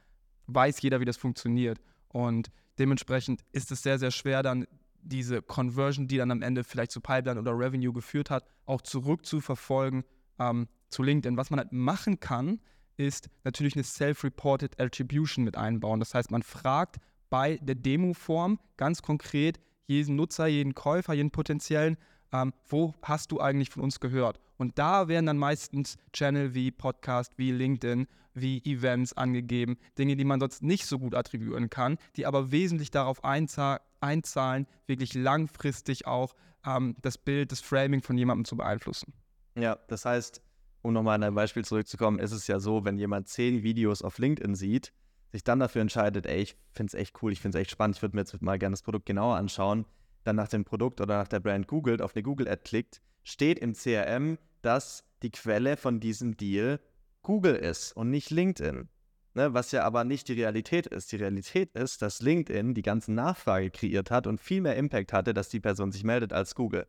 weiß 0.46 0.82
jeder, 0.82 1.00
wie 1.00 1.04
das 1.04 1.16
funktioniert. 1.16 1.78
Und 2.08 2.50
dementsprechend 2.78 3.42
ist 3.52 3.70
es 3.70 3.82
sehr, 3.82 3.98
sehr 3.98 4.10
schwer, 4.10 4.42
dann 4.42 4.66
diese 5.02 5.42
Conversion, 5.42 6.08
die 6.08 6.16
dann 6.16 6.30
am 6.30 6.42
Ende 6.42 6.64
vielleicht 6.64 6.90
zu 6.90 7.00
Pipeline 7.00 7.40
oder 7.40 7.56
Revenue 7.56 7.92
geführt 7.92 8.30
hat, 8.30 8.44
auch 8.66 8.82
zurückzuverfolgen 8.82 10.04
ähm, 10.38 10.68
zu 10.88 11.02
LinkedIn. 11.02 11.36
Was 11.36 11.50
man 11.50 11.60
halt 11.60 11.72
machen 11.72 12.20
kann, 12.20 12.60
ist 12.96 13.30
natürlich 13.44 13.74
eine 13.76 13.84
Self-Reported 13.84 14.80
Attribution 14.80 15.44
mit 15.44 15.56
einbauen. 15.56 16.00
Das 16.00 16.14
heißt, 16.14 16.30
man 16.30 16.42
fragt 16.42 16.96
bei 17.30 17.58
der 17.62 17.76
Demo-Form 17.76 18.58
ganz 18.76 19.02
konkret 19.02 19.60
jeden 19.86 20.16
Nutzer, 20.16 20.46
jeden 20.46 20.74
Käufer, 20.74 21.14
jeden 21.14 21.30
potenziellen, 21.30 21.96
ähm, 22.32 22.52
wo 22.68 22.94
hast 23.02 23.32
du 23.32 23.40
eigentlich 23.40 23.70
von 23.70 23.82
uns 23.82 24.00
gehört? 24.00 24.40
Und 24.60 24.78
da 24.78 25.08
werden 25.08 25.24
dann 25.24 25.38
meistens 25.38 25.96
Channel 26.12 26.52
wie 26.52 26.70
Podcast, 26.70 27.38
wie 27.38 27.50
LinkedIn, 27.50 28.06
wie 28.34 28.58
Events 28.66 29.14
angegeben, 29.14 29.78
Dinge, 29.96 30.16
die 30.16 30.24
man 30.26 30.38
sonst 30.38 30.62
nicht 30.62 30.84
so 30.84 30.98
gut 30.98 31.14
attribuieren 31.14 31.70
kann, 31.70 31.96
die 32.16 32.26
aber 32.26 32.52
wesentlich 32.52 32.90
darauf 32.90 33.24
einzahlen, 33.24 34.66
wirklich 34.86 35.14
langfristig 35.14 36.06
auch 36.06 36.34
ähm, 36.66 36.94
das 37.00 37.16
Bild, 37.16 37.52
das 37.52 37.62
Framing 37.62 38.02
von 38.02 38.18
jemandem 38.18 38.44
zu 38.44 38.58
beeinflussen. 38.58 39.14
Ja, 39.56 39.78
das 39.88 40.04
heißt, 40.04 40.42
um 40.82 40.92
nochmal 40.92 41.14
an 41.14 41.22
ein 41.22 41.34
Beispiel 41.34 41.64
zurückzukommen, 41.64 42.18
ist 42.18 42.32
es 42.32 42.46
ja 42.46 42.60
so, 42.60 42.84
wenn 42.84 42.98
jemand 42.98 43.28
zehn 43.28 43.62
Videos 43.62 44.02
auf 44.02 44.18
LinkedIn 44.18 44.54
sieht, 44.54 44.92
sich 45.32 45.42
dann 45.42 45.58
dafür 45.58 45.80
entscheidet, 45.80 46.26
ey, 46.26 46.42
ich 46.42 46.56
finde 46.74 46.90
es 46.90 46.94
echt 47.00 47.22
cool, 47.22 47.32
ich 47.32 47.40
finde 47.40 47.56
es 47.56 47.62
echt 47.62 47.70
spannend, 47.70 47.96
ich 47.96 48.02
würde 48.02 48.14
mir 48.14 48.20
jetzt 48.20 48.42
mal 48.42 48.58
gerne 48.58 48.74
das 48.74 48.82
Produkt 48.82 49.06
genauer 49.06 49.36
anschauen, 49.36 49.86
dann 50.24 50.36
nach 50.36 50.48
dem 50.48 50.66
Produkt 50.66 51.00
oder 51.00 51.16
nach 51.16 51.28
der 51.28 51.40
Brand 51.40 51.66
googelt, 51.66 52.02
auf 52.02 52.14
eine 52.14 52.22
Google-Ad 52.22 52.60
klickt, 52.64 53.00
steht 53.24 53.58
im 53.58 53.72
CRM, 53.72 54.36
dass 54.62 55.04
die 55.22 55.30
Quelle 55.30 55.76
von 55.76 56.00
diesem 56.00 56.36
Deal 56.36 56.80
Google 57.22 57.56
ist 57.56 57.92
und 57.92 58.10
nicht 58.10 58.30
LinkedIn. 58.30 58.88
Ne, 59.32 59.54
was 59.54 59.70
ja 59.70 59.84
aber 59.84 60.02
nicht 60.02 60.26
die 60.26 60.32
Realität 60.32 60.88
ist. 60.88 61.12
Die 61.12 61.16
Realität 61.16 61.72
ist, 61.76 62.02
dass 62.02 62.20
LinkedIn 62.20 62.74
die 62.74 62.82
ganze 62.82 63.12
Nachfrage 63.12 63.70
kreiert 63.70 64.10
hat 64.10 64.26
und 64.26 64.40
viel 64.40 64.60
mehr 64.60 64.74
Impact 64.74 65.12
hatte, 65.12 65.32
dass 65.32 65.48
die 65.48 65.60
Person 65.60 65.92
sich 65.92 66.02
meldet 66.02 66.32
als 66.32 66.56
Google. 66.56 66.86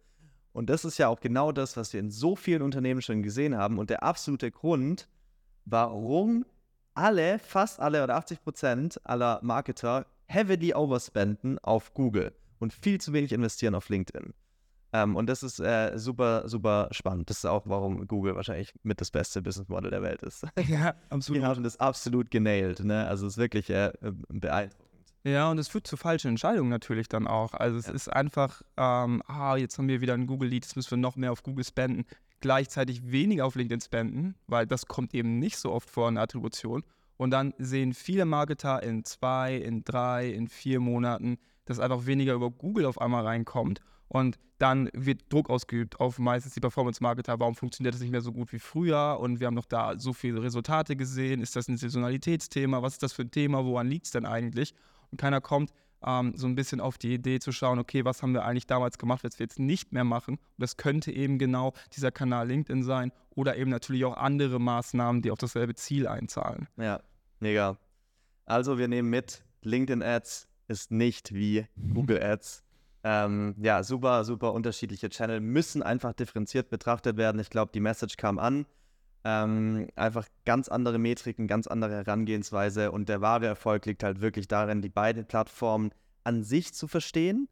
Und 0.52 0.70
das 0.70 0.84
ist 0.84 0.98
ja 0.98 1.08
auch 1.08 1.20
genau 1.20 1.52
das, 1.52 1.78
was 1.78 1.94
wir 1.94 2.00
in 2.00 2.10
so 2.10 2.36
vielen 2.36 2.64
Unternehmen 2.64 3.04
schon 3.04 3.22
gesehen 3.22 3.56
haben. 3.56 3.78
Und 3.78 3.92
der 3.92 4.02
absolute 4.02 4.50
Grund, 4.50 5.08
warum 5.66 6.46
alle, 6.96 7.38
fast 7.40 7.80
alle 7.80 8.04
oder 8.04 8.16
80 8.16 8.42
Prozent 8.42 9.00
aller 9.04 9.40
Marketer 9.44 10.08
heavily 10.26 10.74
overspenden 10.74 11.60
auf 11.60 11.94
Google 11.94 12.34
und 12.60 12.74
viel 12.74 13.00
zu 13.00 13.14
wenig 13.14 13.32
investieren 13.34 13.76
auf 13.76 13.90
LinkedIn. 13.90 14.34
Ähm, 14.94 15.16
und 15.16 15.28
das 15.28 15.44
ist 15.44 15.60
äh, 15.60 15.98
super, 15.98 16.48
super 16.50 16.90
spannend. 16.92 17.30
Das 17.30 17.38
ist 17.38 17.46
auch, 17.46 17.64
warum 17.66 18.08
Google 18.08 18.36
wahrscheinlich 18.36 18.74
mit 18.84 19.00
das 19.00 19.12
beste 19.12 19.42
Business 19.42 19.70
Model 19.70 19.90
der 19.90 20.02
Welt 20.02 20.22
ist. 20.24 20.46
Ja, 20.68 20.94
absolut. 21.10 21.42
Die 21.42 21.46
haben 21.46 21.64
das 21.64 21.80
absolut 21.80 22.32
genailt. 22.32 22.84
Ne? 22.84 23.06
Also 23.08 23.26
es 23.26 23.34
ist 23.34 23.38
wirklich 23.38 23.70
äh, 23.70 23.92
beeindruckend. 24.30 24.92
Ja, 25.24 25.52
und 25.52 25.60
es 25.60 25.68
führt 25.68 25.86
zu 25.86 25.98
falschen 25.98 26.30
Entscheidungen 26.30 26.70
natürlich 26.70 27.08
dann 27.08 27.28
auch. 27.28 27.54
Also 27.54 27.78
es 27.78 27.88
ja. 27.88 27.94
ist 27.94 28.12
einfach, 28.12 28.62
ähm, 28.78 29.22
ah, 29.28 29.56
jetzt 29.56 29.78
haben 29.78 29.88
wir 29.88 30.02
wieder 30.02 30.16
ein 30.16 30.26
Google-Lead, 30.26 30.66
jetzt 30.66 30.76
müssen 30.76 30.92
wir 30.92 30.98
noch 30.98 31.16
mehr 31.16 31.32
auf 31.32 31.44
Google 31.44 31.64
spenden, 31.64 32.06
gleichzeitig 32.40 33.12
weniger 33.12 33.46
auf 33.46 33.56
LinkedIn 33.56 33.82
spenden, 33.82 34.36
weil 34.48 34.66
das 34.66 34.88
kommt 34.88 35.14
eben 35.14 35.38
nicht 35.38 35.58
so 35.58 35.72
oft 35.72 35.90
vor 35.90 36.10
in 36.10 36.16
der 36.16 36.24
Attribution. 36.24 36.84
Und 37.18 37.30
dann 37.32 37.54
sehen 37.60 37.94
viele 37.94 38.26
Marketer 38.26 38.82
in 38.82 39.06
zwei, 39.06 39.56
in 39.58 39.84
drei, 39.84 40.30
in 40.30 40.48
vier 40.48 40.80
Monaten, 40.80 41.38
dass 41.66 41.80
einfach 41.80 42.08
weniger 42.08 42.34
über 42.34 42.50
Google 42.50 42.86
auf 42.86 43.00
einmal 43.00 43.24
reinkommt. 43.24 43.80
Und 44.12 44.38
dann 44.58 44.90
wird 44.94 45.32
Druck 45.32 45.50
ausgeübt 45.50 46.00
auf 46.00 46.20
meistens 46.20 46.54
die 46.54 46.60
Performance-Marketer. 46.60 47.40
Warum 47.40 47.56
funktioniert 47.56 47.96
das 47.96 48.02
nicht 48.02 48.12
mehr 48.12 48.22
so 48.22 48.32
gut 48.32 48.52
wie 48.52 48.60
früher? 48.60 49.18
Und 49.20 49.40
wir 49.40 49.48
haben 49.48 49.54
noch 49.56 49.66
da 49.66 49.98
so 49.98 50.12
viele 50.14 50.44
Resultate 50.44 50.96
gesehen. 50.96 51.42
Ist 51.42 51.56
das 51.56 51.68
ein 51.68 51.78
Saisonalitätsthema? 51.78 52.82
Was 52.82 52.94
ist 52.94 53.04
das 53.04 53.14
für 53.14 53.24
ein 53.24 53.32
Thema? 53.32 53.66
Woran 53.66 53.88
liegt 53.88 54.06
es 54.06 54.12
denn 54.12 54.26
eigentlich? 54.26 54.74
und 55.12 55.20
keiner 55.20 55.42
kommt 55.42 55.72
ähm, 56.04 56.34
so 56.36 56.48
ein 56.48 56.56
bisschen 56.56 56.82
auf 56.82 56.98
die 56.98 57.14
Idee 57.14 57.40
zu 57.40 57.52
schauen, 57.52 57.78
okay, 57.80 58.06
was 58.06 58.24
haben 58.24 58.34
wir 58.34 58.44
eigentlich 58.46 58.66
damals 58.66 58.98
gemacht, 58.98 59.24
was 59.24 59.38
wir 59.38 59.46
jetzt 59.46 59.60
nicht 59.60 59.92
mehr 59.92 60.04
machen. 60.04 60.36
Und 60.36 60.58
das 60.58 60.78
könnte 60.78 61.12
eben 61.12 61.38
genau 61.38 61.74
dieser 61.96 62.12
Kanal 62.12 62.48
LinkedIn 62.48 62.84
sein 62.84 63.12
oder 63.36 63.58
eben 63.58 63.70
natürlich 63.70 64.06
auch 64.06 64.18
andere 64.18 64.60
Maßnahmen, 64.60 65.22
die 65.22 65.32
auf 65.32 65.38
dasselbe 65.38 65.76
Ziel 65.76 66.08
einzahlen. 66.08 66.68
Ja, 66.78 67.02
mega. 67.40 67.78
Also 68.46 68.78
wir 68.78 68.88
nehmen 68.88 69.10
mit, 69.10 69.44
LinkedIn 69.62 70.02
Ads 70.02 70.48
ist 70.68 70.92
nicht 70.92 71.34
wie 71.34 71.68
Google 71.94 72.22
Ads. 72.22 72.64
Ähm, 73.04 73.56
ja, 73.58 73.84
super, 73.84 74.24
super 74.24 74.54
unterschiedliche 74.54 75.10
Channel 75.10 75.40
müssen 75.40 75.82
einfach 75.82 76.14
differenziert 76.14 76.70
betrachtet 76.70 77.18
werden. 77.18 77.40
Ich 77.40 77.50
glaube, 77.50 77.72
die 77.74 77.80
Message 77.80 78.18
kam 78.18 78.38
an. 78.38 78.66
Ähm, 79.24 79.88
einfach 79.96 80.28
ganz 80.46 80.68
andere 80.68 80.98
Metriken, 80.98 81.48
ganz 81.48 81.68
andere 81.68 81.94
Herangehensweise 81.94 82.92
und 82.92 83.08
der 83.08 83.22
wahre 83.22 83.46
Erfolg 83.46 83.86
liegt 83.86 84.04
halt 84.04 84.20
wirklich 84.20 84.48
darin, 84.48 84.82
die 84.82 84.90
beiden 84.90 85.26
Plattformen 85.26 85.92
an 86.24 86.44
sich 86.44 86.74
zu 86.74 86.88
verstehen, 86.88 87.48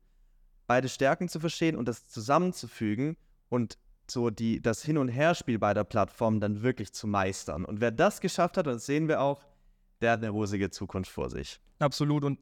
beide 0.65 0.89
Stärken 0.89 1.29
zu 1.29 1.39
verstehen 1.39 1.75
und 1.75 1.87
das 1.87 2.07
zusammenzufügen 2.07 3.17
und 3.49 3.77
so 4.09 4.31
die, 4.31 4.61
das 4.61 4.83
Hin- 4.83 4.97
und 4.97 5.09
Herspiel 5.09 5.59
beider 5.59 5.83
Plattformen 5.83 6.39
dann 6.39 6.63
wirklich 6.63 6.91
zu 6.91 7.05
meistern. 7.05 7.65
Und 7.65 7.81
wer 7.81 7.91
das 7.91 8.19
geschafft 8.19 8.57
hat, 8.57 8.65
das 8.65 8.87
sehen 8.87 9.07
wir 9.07 9.21
auch, 9.21 9.43
der 10.01 10.13
hat 10.13 10.19
eine 10.19 10.29
rosige 10.29 10.71
Zukunft 10.71 11.11
vor 11.11 11.29
sich. 11.29 11.59
Absolut. 11.77 12.23
Und 12.23 12.39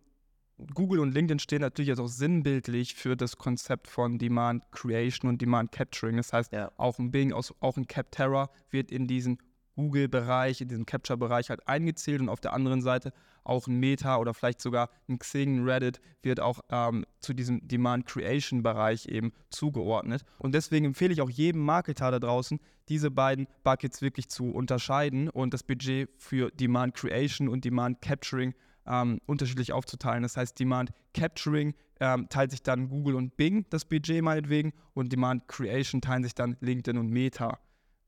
Google 0.74 1.00
und 1.00 1.14
LinkedIn 1.14 1.40
stehen 1.40 1.62
natürlich 1.62 1.90
jetzt 1.90 2.00
auch 2.00 2.08
sinnbildlich 2.08 2.96
für 2.96 3.16
das 3.16 3.38
Konzept 3.38 3.88
von 3.88 4.18
Demand 4.18 4.64
Creation 4.72 5.30
und 5.30 5.42
Demand 5.42 5.72
Capturing. 5.72 6.18
Das 6.18 6.34
heißt, 6.34 6.52
ja. 6.52 6.72
auch 6.78 6.98
ein 6.98 7.12
Bing, 7.12 7.32
auch 7.32 7.78
ein 7.78 7.88
Capterra 7.88 8.50
wird 8.72 8.92
in 8.92 9.08
diesen 9.08 9.38
Google-Bereich, 9.76 10.62
in 10.62 10.68
diesen 10.68 10.86
Capture-Bereich 10.88 11.50
halt 11.52 11.68
eingezählt 11.68 12.20
und 12.20 12.30
auf 12.30 12.42
der 12.42 12.54
anderen 12.54 12.82
Seite 12.82 13.14
auch 13.44 13.68
ein 13.68 13.80
Meta 13.80 14.18
oder 14.18 14.34
vielleicht 14.34 14.60
sogar 14.60 14.90
ein 15.08 15.20
Xing, 15.20 15.58
ein 15.58 15.70
Reddit 15.70 16.02
wird 16.22 16.40
auch 16.40 16.62
ähm, 16.70 17.06
zu 17.20 17.34
diesem 17.34 17.66
Demand 17.66 18.08
Creation-Bereich 18.08 19.06
eben 19.06 19.32
zugeordnet. 19.50 20.26
Und 20.40 20.54
deswegen 20.54 20.88
empfehle 20.88 21.14
ich 21.14 21.22
auch 21.22 21.30
jedem 21.30 21.62
Marketer 21.62 22.12
da 22.12 22.20
draußen, 22.20 22.60
diese 22.90 23.12
beiden 23.12 23.48
Buckets 23.64 24.02
wirklich 24.02 24.30
zu 24.30 24.52
unterscheiden 24.52 25.30
und 25.30 25.54
das 25.54 25.64
Budget 25.64 26.10
für 26.18 26.50
Demand 26.52 26.96
Creation 26.96 27.48
und 27.48 27.64
Demand 27.64 28.02
Capturing 28.02 28.54
ähm, 28.88 29.20
unterschiedlich 29.26 29.74
aufzuteilen. 29.74 30.24
Das 30.24 30.38
heißt, 30.38 30.60
Demand 30.60 30.92
Capturing 31.14 31.74
ähm, 32.00 32.28
teilt 32.30 32.52
sich 32.52 32.64
dann 32.64 32.90
Google 32.90 33.16
und 33.16 33.38
Bing 33.38 33.66
das 33.70 33.86
Budget 33.86 34.22
meinetwegen 34.22 34.74
und 34.94 35.12
Demand 35.12 35.48
Creation 35.48 36.02
teilen 36.02 36.24
sich 36.24 36.36
dann 36.36 36.58
LinkedIn 36.62 36.98
und 36.98 37.10
Meta. 37.10 37.60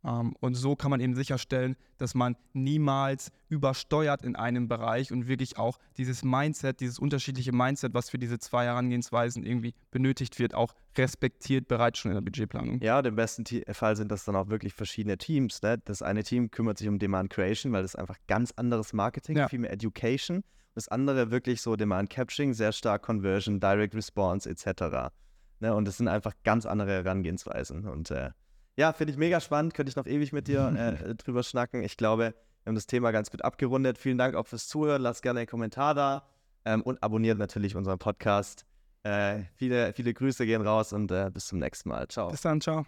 Ähm, 0.04 0.34
und 0.40 0.56
so 0.56 0.76
kann 0.76 0.92
man 0.92 1.00
eben 1.00 1.16
sicherstellen, 1.16 1.76
dass 1.98 2.16
man 2.16 2.36
niemals 2.54 3.32
übersteuert 3.50 4.24
in 4.24 4.36
einem 4.36 4.68
Bereich 4.68 5.12
und 5.12 5.28
wirklich 5.28 5.58
auch 5.58 5.78
dieses 5.98 6.24
Mindset, 6.24 6.80
dieses 6.80 7.00
unterschiedliche 7.00 7.52
Mindset, 7.52 7.94
was 7.94 8.10
für 8.10 8.18
diese 8.18 8.40
zwei 8.40 8.66
Herangehensweisen 8.66 9.44
irgendwie 9.44 9.74
benötigt 9.92 10.40
wird, 10.40 10.54
auch 10.54 10.74
respektiert 10.98 11.68
bereits 11.68 12.00
schon 12.00 12.12
in 12.12 12.16
der 12.16 12.22
Budgetplanung. 12.22 12.80
Ja, 12.82 13.00
im 13.00 13.16
besten 13.16 13.44
Fall 13.74 13.96
sind 13.96 14.12
das 14.12 14.26
dann 14.26 14.36
auch 14.36 14.50
wirklich 14.50 14.74
verschiedene 14.74 15.18
Teams. 15.18 15.62
Ne? 15.62 15.80
Das 15.84 16.02
eine 16.02 16.24
Team 16.24 16.52
kümmert 16.52 16.78
sich 16.78 16.88
um 16.88 17.00
Demand 17.00 17.30
Creation, 17.30 17.74
weil 17.74 17.82
das 17.82 17.96
einfach 17.96 18.18
ganz 18.28 18.52
anderes 18.56 18.94
Marketing, 18.94 19.38
ja. 19.38 19.50
viel 19.50 19.60
mehr 19.60 19.72
Education. 19.72 20.44
Das 20.76 20.88
andere 20.88 21.32
wirklich 21.32 21.62
so 21.62 21.76
Demand 21.76 22.10
Capturing, 22.10 22.54
sehr 22.54 22.72
stark 22.72 23.02
Conversion, 23.04 23.60
Direct 23.60 23.96
Response 23.96 24.50
etc. 24.50 25.12
Ne? 25.60 25.74
Und 25.74 25.86
das 25.86 25.98
sind 25.98 26.08
einfach 26.08 26.34
ganz 26.44 26.66
andere 26.66 26.92
Herangehensweisen. 26.92 27.88
Und 27.88 28.12
äh, 28.12 28.32
ja, 28.78 28.94
finde 28.94 29.12
ich 29.12 29.18
mega 29.18 29.42
spannend. 29.42 29.74
Könnte 29.74 29.90
ich 29.90 29.96
noch 29.96 30.06
ewig 30.06 30.32
mit 30.32 30.48
dir 30.48 30.74
äh, 30.76 31.16
drüber 31.16 31.44
schnacken. 31.44 31.84
Ich 31.84 31.98
glaube, 31.98 32.34
wir 32.64 32.70
haben 32.72 32.76
das 32.76 32.88
Thema 32.88 33.12
ganz 33.12 33.30
gut 33.30 33.44
abgerundet. 33.44 33.98
Vielen 33.98 34.18
Dank 34.18 34.36
auch 34.36 34.48
fürs 34.48 34.68
Zuhören. 34.68 35.02
Lasst 35.02 35.22
gerne 35.22 35.40
einen 35.40 35.48
Kommentar 35.48 35.96
da 35.96 36.24
ähm, 36.66 36.82
und 36.82 37.02
abonniert 37.04 37.38
natürlich 37.38 37.76
unseren 37.76 38.00
Podcast. 38.00 38.66
Äh, 39.04 39.44
viele, 39.56 39.94
viele 39.94 40.14
Grüße 40.14 40.46
gehen 40.46 40.62
raus 40.62 40.94
und 40.94 41.12
äh, 41.12 41.30
bis 41.34 41.48
zum 41.48 41.60
nächsten 41.60 41.90
Mal. 41.90 42.08
Ciao. 42.08 42.30
Bis 42.30 42.42
dann, 42.42 42.62
ciao. 42.62 42.86